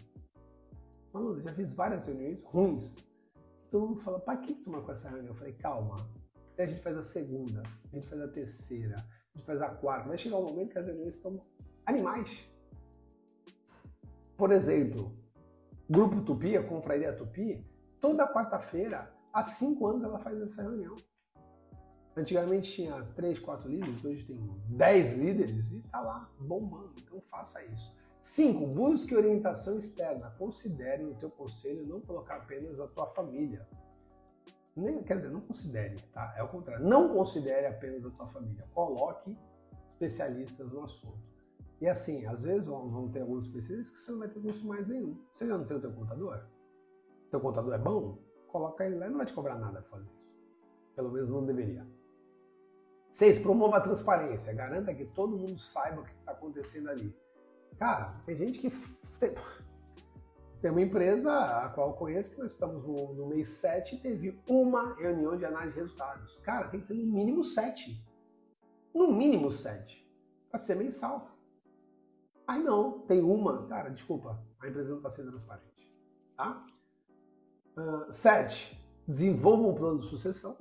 Mano, 1.13 1.41
já 1.41 1.53
fiz 1.53 1.73
várias 1.73 2.07
reuniões 2.07 2.43
ruins. 2.45 2.97
Todo 3.71 3.89
mundo 3.89 4.01
fala, 4.01 4.19
para 4.19 4.39
que 4.39 4.55
tu 4.55 4.71
marcou 4.71 4.93
essa 4.93 5.09
reunião? 5.09 5.33
Eu 5.33 5.35
falei, 5.35 5.53
calma. 5.55 5.97
Aí 6.59 6.65
a 6.65 6.67
gente 6.67 6.83
faz 6.83 6.97
a 6.97 7.03
segunda, 7.03 7.63
a 7.93 7.95
gente 7.95 8.07
faz 8.07 8.21
a 8.21 8.29
terceira, 8.29 8.97
a 8.97 9.39
gente 9.39 9.47
faz 9.47 9.61
a 9.61 9.69
quarta. 9.69 10.09
Vai 10.09 10.19
chegar 10.19 10.39
um 10.39 10.45
momento 10.45 10.73
que 10.73 10.79
as 10.79 10.87
reuniões 10.87 11.15
estão 11.15 11.41
animais. 11.87 12.49
Por 14.37 14.51
exemplo, 14.51 15.13
Grupo 15.89 16.23
Tupi, 16.23 16.57
a 16.57 16.67
Confraria 16.67 17.13
Tupi, 17.13 17.65
toda 18.01 18.27
quarta-feira, 18.27 19.13
há 19.33 19.43
cinco 19.43 19.87
anos 19.87 20.03
ela 20.03 20.19
faz 20.19 20.41
essa 20.41 20.63
reunião. 20.63 20.97
Antigamente 22.17 22.71
tinha 22.73 23.03
três, 23.15 23.39
quatro 23.39 23.69
líderes, 23.71 24.05
hoje 24.05 24.25
tem 24.25 24.39
dez 24.69 25.15
líderes 25.15 25.71
e 25.71 25.81
tá 25.91 26.01
lá, 26.01 26.31
bombando. 26.39 26.93
Então 26.99 27.21
faça 27.31 27.65
isso. 27.65 27.95
Cinco, 28.23 28.65
busque 28.69 29.17
orientação 29.17 29.77
externa. 29.77 30.31
Considere 30.39 31.03
no 31.03 31.15
teu 31.17 31.29
conselho 31.29 31.85
não 31.85 32.01
colocar 32.01 32.37
apenas 32.37 32.79
a 32.79 32.87
tua 32.87 33.07
família. 33.07 33.67
Nem, 34.77 35.03
quer 35.03 35.17
dizer, 35.17 35.29
não 35.29 35.41
considere, 35.41 36.01
tá? 36.13 36.33
É 36.37 36.43
o 36.43 36.49
contrário. 36.49 36.87
Não 36.87 37.13
considere 37.13 37.67
apenas 37.67 38.07
a 38.07 38.11
tua 38.11 38.27
família. 38.29 38.65
Coloque 38.73 39.37
especialistas 39.93 40.71
no 40.71 40.85
assunto. 40.85 41.19
E 41.81 41.89
assim, 41.89 42.25
às 42.27 42.45
vezes 42.45 42.65
vão, 42.65 43.11
ter 43.11 43.23
alguns 43.23 43.47
especialistas 43.47 43.99
que 43.99 44.05
você 44.05 44.13
não 44.13 44.21
vai 44.21 44.29
ter 44.29 44.41
curso 44.41 44.67
mais 44.69 44.87
nenhum. 44.87 45.19
Você 45.35 45.47
já 45.47 45.59
não 45.59 45.67
tem 45.67 45.77
o 45.77 45.81
teu 45.81 45.93
contador? 45.93 46.45
Teu 47.29 47.41
contador 47.41 47.75
é 47.75 47.79
bom? 47.79 48.19
Coloca 48.47 48.85
ele 48.85 48.99
lá 48.99 49.09
não 49.09 49.17
vai 49.17 49.27
te 49.27 49.33
cobrar 49.33 49.59
nada 49.59 49.83
para 49.83 49.91
fazer 49.91 50.05
isso. 50.05 50.33
Pelo 50.95 51.11
menos 51.11 51.29
não 51.29 51.45
deveria. 51.45 51.85
Seis, 53.11 53.37
promova 53.37 53.79
a 53.79 53.81
transparência. 53.81 54.55
Garanta 54.55 54.95
que 54.95 55.07
todo 55.07 55.37
mundo 55.37 55.59
saiba 55.59 56.03
o 56.03 56.05
que 56.05 56.13
está 56.13 56.33
acontecendo 56.33 56.89
ali. 56.89 57.13
Cara, 57.79 58.15
tem 58.27 58.37
gente 58.37 58.59
que. 58.59 58.71
Tem, 59.19 59.35
tem 60.61 60.71
uma 60.71 60.81
empresa 60.81 61.33
a 61.33 61.69
qual 61.69 61.95
conheço 61.95 62.33
que 62.33 62.41
nós 62.41 62.51
estamos 62.51 62.85
no, 62.85 63.15
no 63.15 63.27
mês 63.29 63.49
7 63.51 63.95
e 63.95 64.01
teve 64.01 64.43
uma 64.49 64.95
reunião 64.95 65.37
de 65.37 65.45
análise 65.45 65.75
de 65.75 65.81
resultados. 65.81 66.37
Cara, 66.43 66.69
tem 66.69 66.81
que 66.81 66.89
ter 66.89 66.95
no 66.95 67.05
mínimo 67.05 67.45
7. 67.45 68.05
No 68.93 69.13
mínimo 69.13 69.53
7. 69.53 70.05
Para 70.51 70.59
ser 70.59 70.75
mensal. 70.75 71.31
Aí 72.49 72.63
não, 72.63 73.01
tem 73.01 73.23
uma. 73.23 73.67
Cara, 73.69 73.91
desculpa, 73.91 74.45
a 74.61 74.69
empresa 74.69 74.91
não 74.91 74.97
está 74.99 75.11
sendo 75.11 75.31
transparente. 75.31 75.89
Tá? 76.37 76.67
Uh, 77.77 78.13
sete, 78.13 78.85
desenvolva 79.07 79.69
um 79.69 79.75
plano 79.75 80.01
de 80.01 80.07
sucessão 80.07 80.57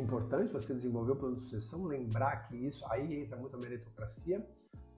importante 0.00 0.52
você 0.52 0.74
desenvolver 0.74 1.12
o 1.12 1.16
plano 1.16 1.36
de 1.36 1.42
sucessão, 1.42 1.84
lembrar 1.84 2.48
que 2.48 2.56
isso 2.56 2.84
aí 2.90 3.22
entra 3.22 3.36
muito 3.36 3.56
a 3.56 3.58
meritocracia. 3.58 4.46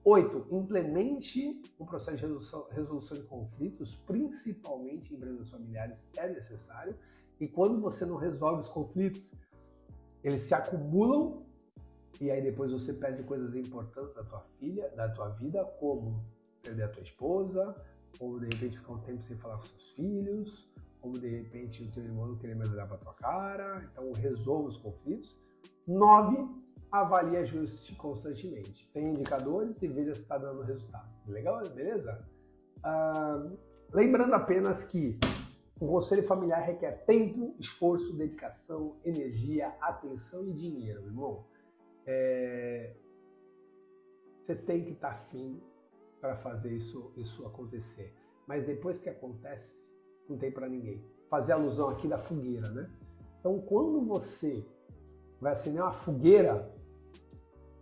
Oito, 0.03 0.47
implemente 0.49 1.61
um 1.79 1.85
processo 1.85 2.17
de 2.17 2.23
resolução, 2.23 2.67
resolução 2.71 3.17
de 3.17 3.23
conflitos, 3.23 3.95
principalmente 3.95 5.13
em 5.13 5.17
empresas 5.17 5.49
familiares, 5.49 6.09
é 6.15 6.27
necessário. 6.29 6.95
E 7.39 7.47
quando 7.47 7.81
você 7.81 8.05
não 8.05 8.15
resolve 8.15 8.61
os 8.61 8.69
conflitos, 8.69 9.33
eles 10.23 10.41
se 10.41 10.53
acumulam 10.53 11.45
e 12.19 12.29
aí 12.29 12.41
depois 12.41 12.71
você 12.71 12.91
perde 12.91 13.23
coisas 13.23 13.55
importantes 13.55 14.13
da 14.13 14.23
tua 14.23 14.41
filha, 14.59 14.89
da 14.89 15.07
tua 15.09 15.29
vida, 15.29 15.63
como 15.79 16.21
perder 16.61 16.83
a 16.83 16.89
tua 16.89 17.01
esposa, 17.01 17.75
ou 18.19 18.39
de 18.39 18.45
repente 18.45 18.77
ficar 18.77 18.93
um 18.93 18.99
tempo 18.99 19.23
sem 19.23 19.37
falar 19.37 19.57
com 19.57 19.65
seus 19.65 19.89
filhos, 19.91 20.69
como 20.99 21.17
de 21.17 21.29
repente 21.29 21.81
o 21.81 21.91
teu 21.91 22.03
irmão 22.03 22.27
não 22.27 22.37
querer 22.37 22.55
mais 22.55 22.71
olhar 22.71 22.87
para 22.87 22.97
tua 22.97 23.13
cara, 23.13 23.89
então 23.91 24.11
resolva 24.11 24.67
os 24.67 24.77
conflitos. 24.77 25.37
Nove, 25.87 26.37
avalie 26.91 27.33
e 27.33 27.37
ajuste 27.37 27.95
constantemente. 27.95 28.89
Tem 28.93 29.09
indicadores 29.09 29.81
e 29.81 29.87
veja 29.87 30.15
se 30.15 30.21
está 30.21 30.37
dando 30.37 30.61
resultado. 30.61 31.09
Legal? 31.27 31.61
Beleza? 31.69 32.27
Ah, 32.83 33.47
lembrando 33.93 34.33
apenas 34.33 34.83
que 34.83 35.19
o 35.79 35.87
conselho 35.87 36.23
familiar 36.23 36.61
requer 36.61 37.05
tempo, 37.05 37.55
esforço, 37.59 38.13
dedicação, 38.13 38.97
energia, 39.05 39.73
atenção 39.79 40.45
e 40.47 40.53
dinheiro, 40.53 41.05
irmão. 41.05 41.45
É... 42.05 42.95
Você 44.43 44.55
tem 44.55 44.83
que 44.83 44.91
estar 44.91 45.09
tá 45.09 45.15
afim 45.15 45.61
para 46.19 46.35
fazer 46.37 46.73
isso, 46.73 47.13
isso 47.15 47.45
acontecer. 47.45 48.13
Mas 48.47 48.65
depois 48.65 48.97
que 48.97 49.09
acontece, 49.09 49.89
não 50.27 50.37
tem 50.37 50.51
para 50.51 50.67
ninguém. 50.67 51.05
Fazer 51.29 51.53
alusão 51.53 51.89
aqui 51.89 52.07
da 52.07 52.17
fogueira, 52.17 52.69
né? 52.71 52.89
Então, 53.39 53.61
quando 53.61 54.01
você 54.05 54.65
vai 55.39 55.53
acender 55.53 55.81
uma 55.81 55.93
fogueira, 55.93 56.69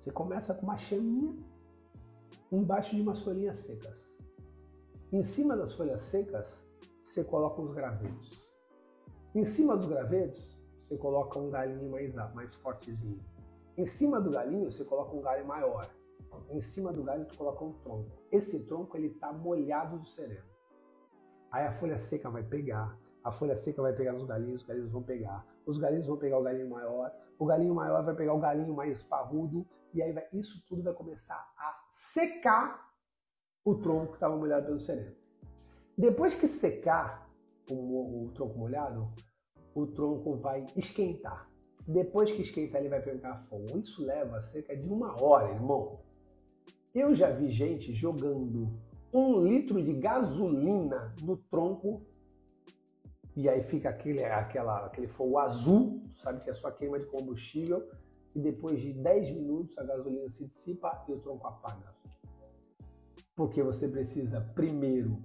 você 0.07 0.11
começa 0.13 0.53
com 0.53 0.63
uma 0.63 0.77
chaminha 0.77 1.35
embaixo 2.49 2.95
de 2.95 3.01
umas 3.01 3.19
folhinhas 3.19 3.57
secas. 3.57 4.15
Em 5.11 5.21
cima 5.21 5.57
das 5.57 5.73
folhas 5.73 6.01
secas, 6.01 6.65
você 7.03 7.25
coloca 7.25 7.61
uns 7.61 7.73
gravetos. 7.73 8.41
Em 9.35 9.43
cima 9.43 9.75
dos 9.75 9.85
gravetos, 9.85 10.57
você 10.77 10.95
coloca 10.95 11.37
um 11.37 11.49
galinho 11.49 11.91
mais, 11.91 12.13
mais 12.33 12.55
fortezinho. 12.55 13.19
Em 13.75 13.85
cima 13.85 14.21
do 14.21 14.31
galinho, 14.31 14.71
você 14.71 14.85
coloca 14.85 15.13
um 15.13 15.21
galho 15.21 15.45
maior. 15.45 15.89
Em 16.49 16.61
cima 16.61 16.93
do 16.93 17.03
galho, 17.03 17.25
tu 17.25 17.37
coloca 17.37 17.65
um 17.65 17.73
tronco. 17.73 18.17
Esse 18.31 18.61
tronco, 18.61 18.95
ele 18.95 19.09
tá 19.09 19.33
molhado 19.33 19.99
do 19.99 20.07
sereno. 20.07 20.47
Aí 21.51 21.65
a 21.65 21.73
folha 21.73 21.99
seca 21.99 22.29
vai 22.29 22.43
pegar, 22.43 22.97
a 23.25 23.31
folha 23.31 23.57
seca 23.57 23.81
vai 23.81 23.91
pegar 23.91 24.13
nos 24.13 24.23
galinhos, 24.23 24.61
os 24.61 24.67
galinhos 24.67 24.91
vão 24.91 25.03
pegar, 25.03 25.45
os 25.65 25.77
galinhos 25.77 26.07
vão 26.07 26.15
pegar 26.15 26.39
o 26.39 26.43
galinho 26.43 26.69
maior, 26.69 27.11
o 27.37 27.45
galinho 27.45 27.75
maior 27.75 28.03
vai 28.05 28.15
pegar 28.15 28.33
o 28.33 28.39
galinho 28.39 28.73
mais 28.73 29.03
parrudo, 29.03 29.67
e 29.93 30.01
aí 30.01 30.11
vai, 30.11 30.27
isso 30.33 30.63
tudo 30.67 30.83
vai 30.83 30.93
começar 30.93 31.35
a 31.57 31.85
secar 31.89 32.91
o 33.63 33.75
tronco 33.75 34.07
que 34.07 34.13
estava 34.13 34.35
molhado 34.35 34.65
pelo 34.67 34.79
sereno. 34.79 35.15
Depois 35.97 36.35
que 36.35 36.47
secar 36.47 37.29
o, 37.69 38.25
o, 38.25 38.31
tronco 38.33 38.57
molhado, 38.57 39.11
o 39.73 39.87
tronco 39.87 40.35
vai 40.37 40.65
esquentar. 40.75 41.49
Depois 41.87 42.31
que 42.31 42.41
esquentar, 42.41 42.81
ele 42.81 42.89
vai 42.89 43.01
pegar 43.01 43.37
fogo. 43.43 43.77
Isso 43.77 44.05
leva 44.05 44.41
cerca 44.41 44.75
de 44.75 44.87
uma 44.87 45.21
hora, 45.21 45.53
irmão. 45.53 45.99
Eu 46.93 47.15
já 47.15 47.29
vi 47.31 47.49
gente 47.49 47.93
jogando 47.93 48.71
um 49.13 49.41
litro 49.41 49.81
de 49.83 49.93
gasolina 49.93 51.15
no 51.21 51.37
tronco 51.37 52.05
e 53.35 53.47
aí 53.47 53.61
fica 53.61 53.89
aquele, 53.89 54.23
aquela, 54.23 54.85
aquele 54.87 55.07
fogo 55.07 55.37
azul, 55.37 56.01
sabe 56.17 56.41
que 56.41 56.49
é 56.49 56.55
só 56.55 56.71
queima 56.71 56.99
de 56.99 57.05
combustível, 57.05 57.87
e 58.37 58.39
depois 58.39 58.79
de 58.79 58.93
10 58.93 59.31
minutos 59.31 59.75
a 59.79 59.83
gasolina 59.83 60.29
se 60.29 60.45
dissipa 60.45 61.03
e 61.07 61.11
o 61.11 61.19
tronco 61.19 61.47
apaga. 61.47 61.91
Porque 63.35 63.63
você 63.63 63.87
precisa 63.87 64.41
primeiro 64.53 65.17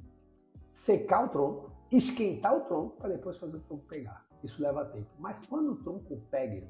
secar 0.72 1.26
o 1.26 1.28
tronco, 1.28 1.70
esquentar 1.90 2.56
o 2.56 2.60
tronco 2.62 2.96
para 2.96 3.10
depois 3.10 3.36
fazer 3.36 3.58
o 3.58 3.60
tronco 3.60 3.84
pegar. 3.84 4.26
Isso 4.42 4.62
leva 4.62 4.86
tempo. 4.86 5.10
Mas 5.18 5.36
quando 5.46 5.72
o 5.72 5.76
tronco 5.76 6.22
pega, 6.30 6.66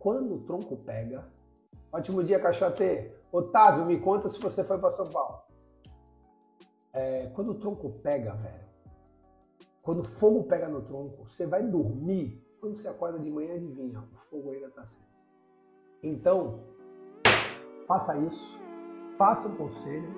quando 0.00 0.34
o 0.34 0.40
tronco 0.40 0.76
pega, 0.78 1.24
ótimo 1.92 2.24
dia, 2.24 2.40
caixote. 2.40 3.12
Otávio, 3.30 3.86
me 3.86 4.00
conta 4.00 4.28
se 4.28 4.40
você 4.40 4.64
foi 4.64 4.80
para 4.80 4.90
São 4.90 5.08
Paulo. 5.10 5.42
É, 6.92 7.28
quando 7.36 7.52
o 7.52 7.54
tronco 7.54 7.88
pega, 8.02 8.34
velho, 8.34 8.68
quando 9.80 10.00
o 10.00 10.04
fogo 10.04 10.42
pega 10.42 10.68
no 10.68 10.82
tronco, 10.82 11.24
você 11.30 11.46
vai 11.46 11.62
dormir, 11.62 12.44
quando 12.60 12.74
você 12.74 12.88
acorda 12.88 13.20
de 13.20 13.30
manhã, 13.30 13.54
adivinha, 13.54 14.00
o 14.00 14.16
fogo 14.28 14.50
ainda 14.50 14.66
está 14.66 14.82
aceso. 14.82 15.09
Então, 16.02 16.60
faça 17.86 18.16
isso, 18.18 18.58
faça 19.18 19.48
um 19.48 19.56
conselho, 19.56 20.08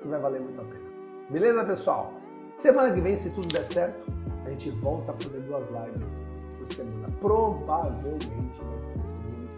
que 0.00 0.08
vai 0.08 0.20
valer 0.20 0.40
muito 0.40 0.60
a 0.60 0.64
pena. 0.64 0.90
Beleza, 1.30 1.64
pessoal? 1.64 2.12
Semana 2.56 2.94
que 2.94 3.00
vem, 3.00 3.16
se 3.16 3.30
tudo 3.30 3.48
der 3.48 3.64
certo, 3.64 3.98
a 4.44 4.50
gente 4.50 4.70
volta 4.70 5.12
a 5.12 5.14
fazer 5.14 5.40
duas 5.40 5.68
lives 5.70 6.30
por 6.56 6.68
semana. 6.68 7.08
Provavelmente 7.20 8.60
vai 8.62 8.78
ser 8.78 8.98
segunda, 8.98 9.50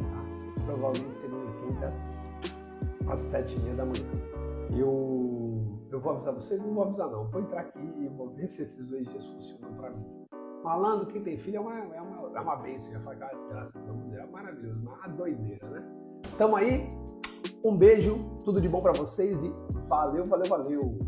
tá? 0.00 0.64
Provavelmente 0.66 1.14
segunda 1.14 1.50
e 1.50 1.72
quinta, 1.72 1.88
às 3.10 3.20
sete 3.20 3.56
e 3.56 3.60
meia 3.60 3.76
da 3.76 3.86
manhã. 3.86 4.04
Eu 4.76 5.44
eu 5.94 6.00
vou 6.00 6.12
avisar 6.12 6.34
vocês? 6.34 6.60
Não 6.60 6.74
vou 6.74 6.82
avisar 6.82 7.08
não. 7.08 7.24
Vou 7.26 7.40
entrar 7.40 7.60
aqui 7.60 7.78
e 7.78 8.08
vou 8.08 8.28
ver 8.30 8.48
se 8.48 8.62
esses 8.62 8.84
dois 8.84 9.06
dias 9.06 9.24
funcionam 9.26 9.72
para 9.76 9.90
mim. 9.90 10.26
Malandro, 10.64 11.06
quem 11.06 11.22
tem 11.22 11.38
filho 11.38 11.58
é 11.58 11.60
uma, 11.60 11.78
é 11.94 12.00
uma, 12.00 12.23
é 12.34 12.40
uma 12.40 12.56
bênção. 12.56 12.92
Já 12.92 13.00
falei, 13.00 13.18
cara, 13.18 13.36
desgraça, 13.36 13.78
é 13.78 14.26
maravilhoso, 14.26 14.80
uma 14.80 15.08
doideira, 15.08 15.68
né? 15.70 15.82
Tamo 16.36 16.56
aí. 16.56 16.88
Um 17.64 17.76
beijo, 17.76 18.18
tudo 18.44 18.60
de 18.60 18.68
bom 18.68 18.82
para 18.82 18.92
vocês 18.92 19.42
e 19.42 19.52
valeu, 19.88 20.26
valeu, 20.26 20.48
valeu. 20.48 20.98